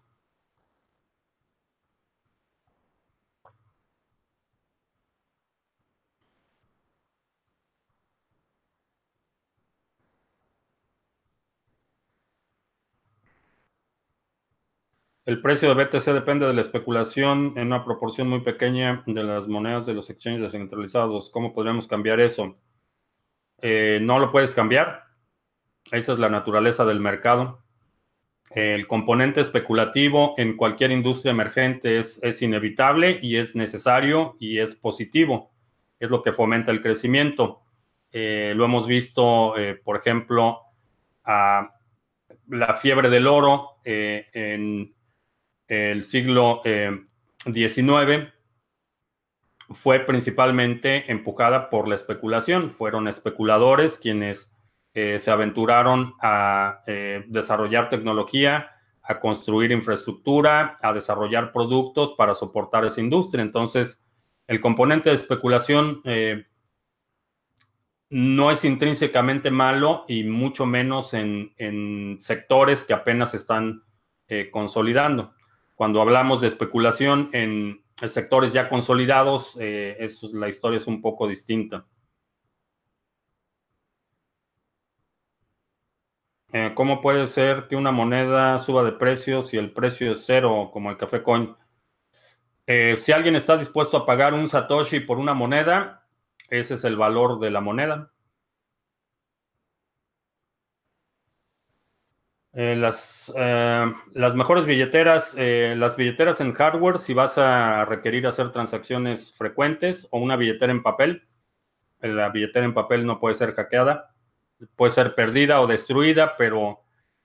El 15.30 15.42
precio 15.42 15.76
de 15.76 15.86
BTC 15.86 16.06
depende 16.06 16.48
de 16.48 16.56
la 16.56 16.62
especulación 16.62 17.54
en 17.56 17.68
una 17.68 17.86
proporción 17.86 18.28
muy 18.28 18.40
pequeña 18.40 19.04
de 19.06 19.24
las 19.24 19.48
monedas 19.48 19.86
de 19.86 19.94
los 19.94 20.10
exchanges 20.10 20.42
descentralizados. 20.42 21.30
¿Cómo 21.30 21.54
podríamos 21.54 21.88
cambiar 21.88 22.20
eso? 22.20 22.56
Eh, 23.62 24.00
no 24.02 24.18
lo 24.18 24.32
puedes 24.32 24.56
cambiar. 24.56 25.04
Esa 25.92 26.14
es 26.14 26.18
la 26.18 26.30
naturaleza 26.30 26.84
del 26.84 27.00
mercado. 27.00 27.64
El 28.56 28.88
componente 28.88 29.40
especulativo 29.40 30.34
en 30.38 30.58
cualquier 30.58 30.90
industria 30.90 31.30
emergente 31.30 32.00
es, 32.00 32.42
inevitable 32.42 33.20
y 33.22 33.36
es 33.36 33.56
necesario 33.56 34.36
y 34.40 34.58
es 34.58 34.74
positivo. 34.74 35.52
Es 36.00 36.10
lo 36.10 36.24
que 36.24 36.34
fomenta 36.34 36.72
el 36.72 36.82
crecimiento. 36.82 37.62
Eh, 38.12 38.54
lo 38.56 38.66
hemos 38.66 38.88
visto, 38.88 39.56
eh, 39.60 39.76
por 39.76 39.96
ejemplo, 39.96 40.62
la 41.24 42.74
fiebre 42.82 43.12
del 43.12 43.28
oro 43.28 43.76
en 43.86 44.96
el 45.70 46.04
siglo 46.04 46.62
XIX 46.64 48.10
eh, 48.10 48.34
fue 49.70 50.00
principalmente 50.00 51.10
empujada 51.12 51.70
por 51.70 51.88
la 51.88 51.96
especulación. 51.96 52.72
Fueron 52.72 53.08
especuladores 53.08 54.00
quienes 54.00 54.52
eh, 54.96 55.20
se 55.20 55.30
aventuraron 55.30 56.16
a 56.22 56.82
eh, 56.88 57.24
desarrollar 57.28 57.88
tecnología, 57.90 58.72
a 59.04 59.20
construir 59.20 59.72
infraestructura, 59.72 60.76
a 60.82 60.92
desarrollar 60.92 61.54
productos 61.54 62.14
para 62.14 62.34
soportar 62.34 62.84
esa 62.86 63.00
industria. 63.00 63.44
Entonces, 63.44 64.04
el 64.48 64.60
componente 64.62 65.12
de 65.12 65.16
especulación 65.16 66.02
no 68.10 68.50
es 68.50 68.66
intrínsecamente 68.66 69.52
malo 69.52 70.06
y 70.08 70.24
mucho 70.24 70.66
menos 70.66 71.14
en, 71.14 71.54
en 71.58 72.18
sectores 72.20 72.84
que 72.84 72.94
apenas 72.94 73.36
están 73.36 73.84
consolidando. 74.52 75.36
Cuando 75.80 76.02
hablamos 76.02 76.42
de 76.42 76.48
especulación 76.48 77.30
en 77.32 77.86
sectores 78.06 78.52
ya 78.52 78.68
consolidados, 78.68 79.56
eh, 79.62 80.10
la 80.34 80.50
historia 80.50 80.76
es 80.76 80.88
un 80.88 81.02
poco 81.02 81.26
distinta. 81.26 81.86
Eh, 86.52 86.74
¿Cómo 86.76 87.00
puede 87.00 87.28
ser 87.28 87.70
que 87.70 87.78
una 87.78 87.94
moneda 87.94 88.60
suba 88.60 88.84
de 88.84 88.92
precio 88.92 89.42
si 89.42 89.56
el 89.56 89.72
precio 89.72 90.12
es 90.12 90.26
cero, 90.26 90.70
como 90.74 90.92
el 90.92 90.98
café 90.98 91.24
coin? 91.24 91.56
Eh, 92.68 92.98
si 92.98 93.14
alguien 93.14 93.38
está 93.38 93.56
dispuesto 93.56 93.96
a 93.96 94.06
pagar 94.06 94.34
un 94.34 94.50
Satoshi 94.50 95.00
por 95.00 95.18
una 95.18 95.34
moneda, 95.34 96.06
ese 96.50 96.74
es 96.74 96.84
el 96.84 96.98
valor 96.98 97.40
de 97.40 97.52
la 97.52 97.62
moneda. 97.62 98.12
Eh, 102.62 102.76
las, 102.76 103.32
eh, 103.38 103.86
las 104.12 104.36
mejores 104.36 104.66
billeteras, 104.66 105.34
eh, 105.38 105.76
las 105.78 105.96
billeteras 105.96 106.42
en 106.42 106.52
hardware, 106.52 107.00
si 107.00 107.14
vas 107.14 107.38
a 107.38 107.86
requerir 107.86 108.28
hacer 108.28 108.52
transacciones 108.52 109.32
frecuentes 109.32 110.10
o 110.12 110.20
una 110.20 110.36
billetera 110.36 110.74
en 110.74 110.84
papel, 110.84 111.24
la 112.02 112.28
billetera 112.28 112.66
en 112.66 112.74
papel 112.74 113.06
no 113.06 113.18
puede 113.22 113.36
ser 113.36 113.54
hackeada, 113.54 114.14
puede 114.76 114.92
ser 114.92 115.16
perdida 115.16 115.62
o 115.62 115.68
destruida, 115.68 116.36
pero 116.38 116.82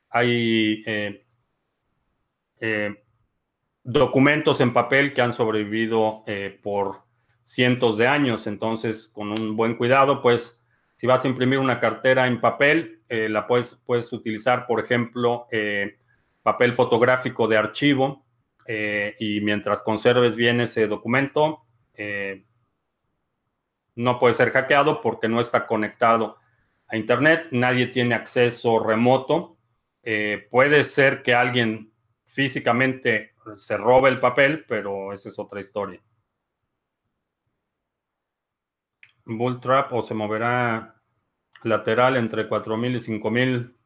hay 0.08 0.84
documentos 3.82 4.60
en 4.60 4.72
papel 4.72 5.14
que 5.14 5.22
han 5.22 5.32
sobrevivido 5.32 6.24
por 6.62 7.02
cientos 7.42 7.98
de 7.98 8.06
años, 8.06 8.46
entonces 8.46 9.08
con 9.08 9.32
un 9.32 9.56
buen 9.56 9.74
cuidado, 9.74 10.22
pues 10.22 10.63
si 10.96 11.06
vas 11.06 11.24
a 11.24 11.28
imprimir 11.28 11.58
una 11.58 11.80
cartera 11.80 12.26
en 12.26 12.40
papel, 12.40 13.02
eh, 13.08 13.28
la 13.28 13.46
puedes, 13.46 13.74
puedes 13.86 14.12
utilizar, 14.12 14.66
por 14.66 14.80
ejemplo, 14.80 15.46
eh, 15.50 15.98
papel 16.42 16.74
fotográfico 16.74 17.48
de 17.48 17.56
archivo 17.56 18.24
eh, 18.66 19.14
y 19.18 19.40
mientras 19.40 19.82
conserves 19.82 20.36
bien 20.36 20.60
ese 20.60 20.86
documento, 20.86 21.60
no 23.94 24.18
puede 24.18 24.34
ser 24.34 24.50
hackeado 24.50 25.00
porque 25.00 25.28
no 25.28 25.38
está 25.38 25.66
conectado 25.66 26.38
a 26.88 26.96
Internet, 26.96 27.46
nadie 27.52 27.86
tiene 27.86 28.16
acceso 28.16 28.80
remoto. 28.80 29.58
puede 30.50 30.82
ser 30.82 31.22
que 31.22 31.34
alguien 31.34 31.92
físicamente 32.24 33.34
se 33.54 33.76
robe 33.76 34.10
el 34.10 34.18
papel, 34.18 34.64
pero 34.66 35.12
esa 35.12 35.28
es 35.28 35.38
otra 35.38 35.60
historia. 35.60 36.00
Bull 39.24 39.60
Trap 39.60 39.92
o 39.92 40.02
se 40.02 40.14
moverá 40.14 40.94
lateral 41.62 42.16
entre 42.16 42.48
4000 42.48 42.96
y 42.96 43.00
5000. 43.00 43.76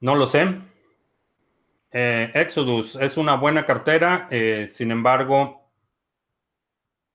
No 0.00 0.14
lo 0.14 0.26
sé. 0.26 0.60
Eh, 1.92 2.30
Exodus 2.34 2.96
es 2.96 3.16
una 3.16 3.34
buena 3.34 3.66
cartera, 3.66 4.28
eh, 4.30 4.68
sin 4.70 4.92
embargo, 4.92 5.70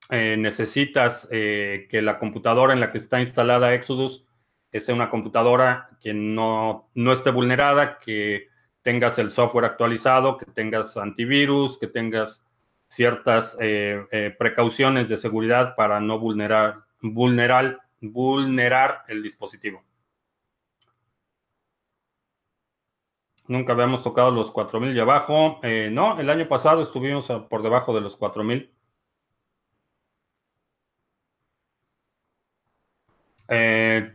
eh, 0.09 0.35
necesitas 0.37 1.27
que 1.29 2.01
la 2.03 2.19
computadora 2.19 2.73
en 2.73 2.79
la 2.79 2.91
que 2.91 2.99
está 2.99 3.19
instalada 3.19 3.73
Exodus 3.73 4.25
sea 4.71 4.93
una 4.93 5.09
computadora 5.09 5.89
que 6.01 6.13
no, 6.13 6.89
no 6.93 7.13
esté 7.13 7.31
vulnerada, 7.31 7.97
que 7.97 8.49
tengas 8.81 9.17
el 9.17 9.31
software 9.31 9.65
actualizado, 9.65 10.37
que 10.37 10.45
tengas 10.45 10.97
antivirus, 10.97 11.79
que 11.79 11.87
tengas 11.87 12.44
ciertas 12.87 13.57
precauciones 14.37 15.09
de 15.09 15.17
seguridad 15.17 15.75
para 15.75 15.99
no 15.99 16.19
vulnerar, 16.19 16.83
vulnerar 17.01 17.85
vulnerar 18.11 19.03
el 19.07 19.23
dispositivo. 19.23 19.83
Nunca 23.47 23.73
habíamos 23.73 24.01
tocado 24.01 24.31
los 24.31 24.51
4000 24.51 24.95
y 24.95 24.99
abajo. 24.99 25.59
Eh, 25.63 25.89
no, 25.91 26.19
el 26.19 26.29
año 26.29 26.47
pasado 26.47 26.81
estuvimos 26.81 27.27
por 27.49 27.61
debajo 27.61 27.93
de 27.93 28.01
los 28.01 28.17
4000. 28.17 28.71
Eh, 33.47 34.11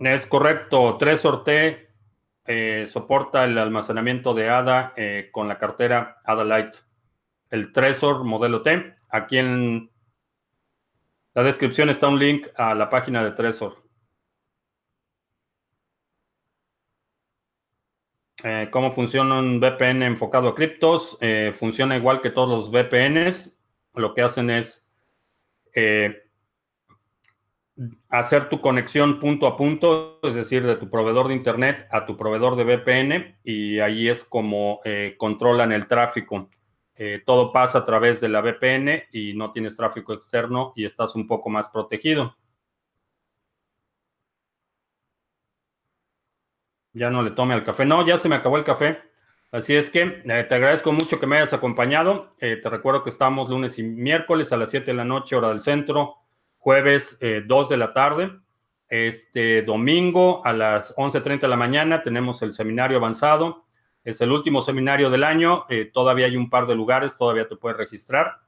es 0.00 0.26
correcto. 0.26 0.96
3 0.98 1.22
T 1.44 1.88
eh, 2.44 2.86
soporta 2.90 3.44
el 3.44 3.56
almacenamiento 3.56 4.34
de 4.34 4.50
ADA 4.50 4.94
con 5.32 5.48
la 5.48 5.58
cartera 5.58 6.16
ADA 6.24 6.44
Lite. 6.44 6.87
El 7.50 7.72
Tresor 7.72 8.24
modelo 8.24 8.62
T. 8.62 8.94
Aquí 9.08 9.38
en 9.38 9.90
la 11.34 11.42
descripción 11.42 11.88
está 11.88 12.08
un 12.08 12.18
link 12.18 12.48
a 12.56 12.74
la 12.74 12.90
página 12.90 13.22
de 13.24 13.30
Trezor. 13.30 13.88
Eh, 18.44 18.68
¿Cómo 18.70 18.92
funciona 18.92 19.38
un 19.38 19.58
VPN 19.60 20.02
enfocado 20.02 20.48
a 20.48 20.54
criptos? 20.54 21.16
Eh, 21.20 21.52
funciona 21.56 21.96
igual 21.96 22.20
que 22.20 22.30
todos 22.30 22.48
los 22.48 22.70
VPNs. 22.70 23.56
Lo 23.94 24.14
que 24.14 24.22
hacen 24.22 24.50
es 24.50 24.92
eh, 25.74 26.24
hacer 28.08 28.48
tu 28.48 28.60
conexión 28.60 29.18
punto 29.18 29.46
a 29.46 29.56
punto, 29.56 30.20
es 30.22 30.34
decir, 30.34 30.64
de 30.64 30.76
tu 30.76 30.90
proveedor 30.90 31.28
de 31.28 31.34
Internet 31.34 31.88
a 31.90 32.04
tu 32.04 32.16
proveedor 32.16 32.56
de 32.56 32.64
VPN, 32.64 33.38
y 33.42 33.80
ahí 33.80 34.08
es 34.08 34.24
como 34.24 34.80
controlan 35.16 35.72
el 35.72 35.86
tráfico. 35.86 36.48
Eh, 37.00 37.22
todo 37.24 37.52
pasa 37.52 37.78
a 37.78 37.84
través 37.84 38.20
de 38.20 38.28
la 38.28 38.40
VPN 38.40 39.04
y 39.12 39.32
no 39.34 39.52
tienes 39.52 39.76
tráfico 39.76 40.12
externo 40.12 40.72
y 40.74 40.84
estás 40.84 41.14
un 41.14 41.28
poco 41.28 41.48
más 41.48 41.68
protegido. 41.68 42.36
Ya 46.92 47.08
no 47.08 47.22
le 47.22 47.30
tome 47.30 47.54
al 47.54 47.64
café. 47.64 47.84
No, 47.84 48.04
ya 48.04 48.18
se 48.18 48.28
me 48.28 48.34
acabó 48.34 48.56
el 48.56 48.64
café. 48.64 48.98
Así 49.52 49.76
es 49.76 49.90
que 49.90 50.22
eh, 50.24 50.44
te 50.48 50.54
agradezco 50.56 50.90
mucho 50.90 51.20
que 51.20 51.28
me 51.28 51.36
hayas 51.36 51.52
acompañado. 51.52 52.30
Eh, 52.40 52.56
te 52.56 52.68
recuerdo 52.68 53.04
que 53.04 53.10
estamos 53.10 53.48
lunes 53.48 53.78
y 53.78 53.84
miércoles 53.84 54.52
a 54.52 54.56
las 54.56 54.70
7 54.70 54.86
de 54.86 54.94
la 54.94 55.04
noche, 55.04 55.36
hora 55.36 55.50
del 55.50 55.60
centro, 55.60 56.16
jueves 56.58 57.16
2 57.20 57.68
de 57.68 57.76
la 57.76 57.92
tarde. 57.92 58.32
Este 58.88 59.62
domingo 59.62 60.44
a 60.44 60.52
las 60.52 60.96
11.30 60.96 61.42
de 61.42 61.48
la 61.48 61.56
mañana 61.56 62.02
tenemos 62.02 62.42
el 62.42 62.52
seminario 62.54 62.96
avanzado. 62.96 63.67
Es 64.08 64.22
el 64.22 64.32
último 64.32 64.62
seminario 64.62 65.10
del 65.10 65.22
año. 65.22 65.66
todavía 65.92 66.24
hay 66.24 66.34
un 66.34 66.48
par 66.48 66.66
de 66.66 66.74
lugares, 66.74 67.18
todavía 67.18 67.46
te 67.46 67.56
puedes 67.56 67.76
registrar. 67.76 68.40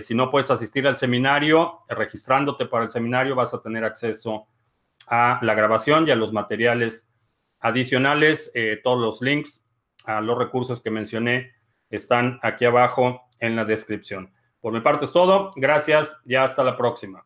si 0.00 0.16
no 0.16 0.32
puedes 0.32 0.50
asistir 0.50 0.84
al 0.88 0.96
seminario, 0.96 1.84
registrándote 1.88 2.66
para 2.66 2.82
el 2.82 2.90
seminario 2.90 3.36
vas 3.36 3.54
a 3.54 3.60
tener 3.60 3.84
acceso 3.84 4.48
a 5.06 5.38
la 5.42 5.54
grabación 5.54 6.08
y 6.08 6.10
a 6.10 6.16
los 6.16 6.32
materiales 6.32 7.06
adicionales. 7.60 8.52
todos 8.82 9.00
los 9.00 9.22
links 9.22 9.64
a 10.06 10.20
los 10.20 10.36
recursos 10.36 10.82
que 10.82 10.90
mencioné 10.90 11.52
están 11.88 12.40
aquí 12.42 12.64
abajo 12.64 13.28
en 13.38 13.54
la 13.54 13.64
descripción. 13.64 14.32
Por 14.60 14.72
mi 14.72 14.80
parte 14.80 15.04
es 15.04 15.12
todo. 15.12 15.52
Gracias 15.54 16.18
y 16.24 16.34
hasta 16.34 16.64
la 16.64 16.76
próxima. 16.76 17.25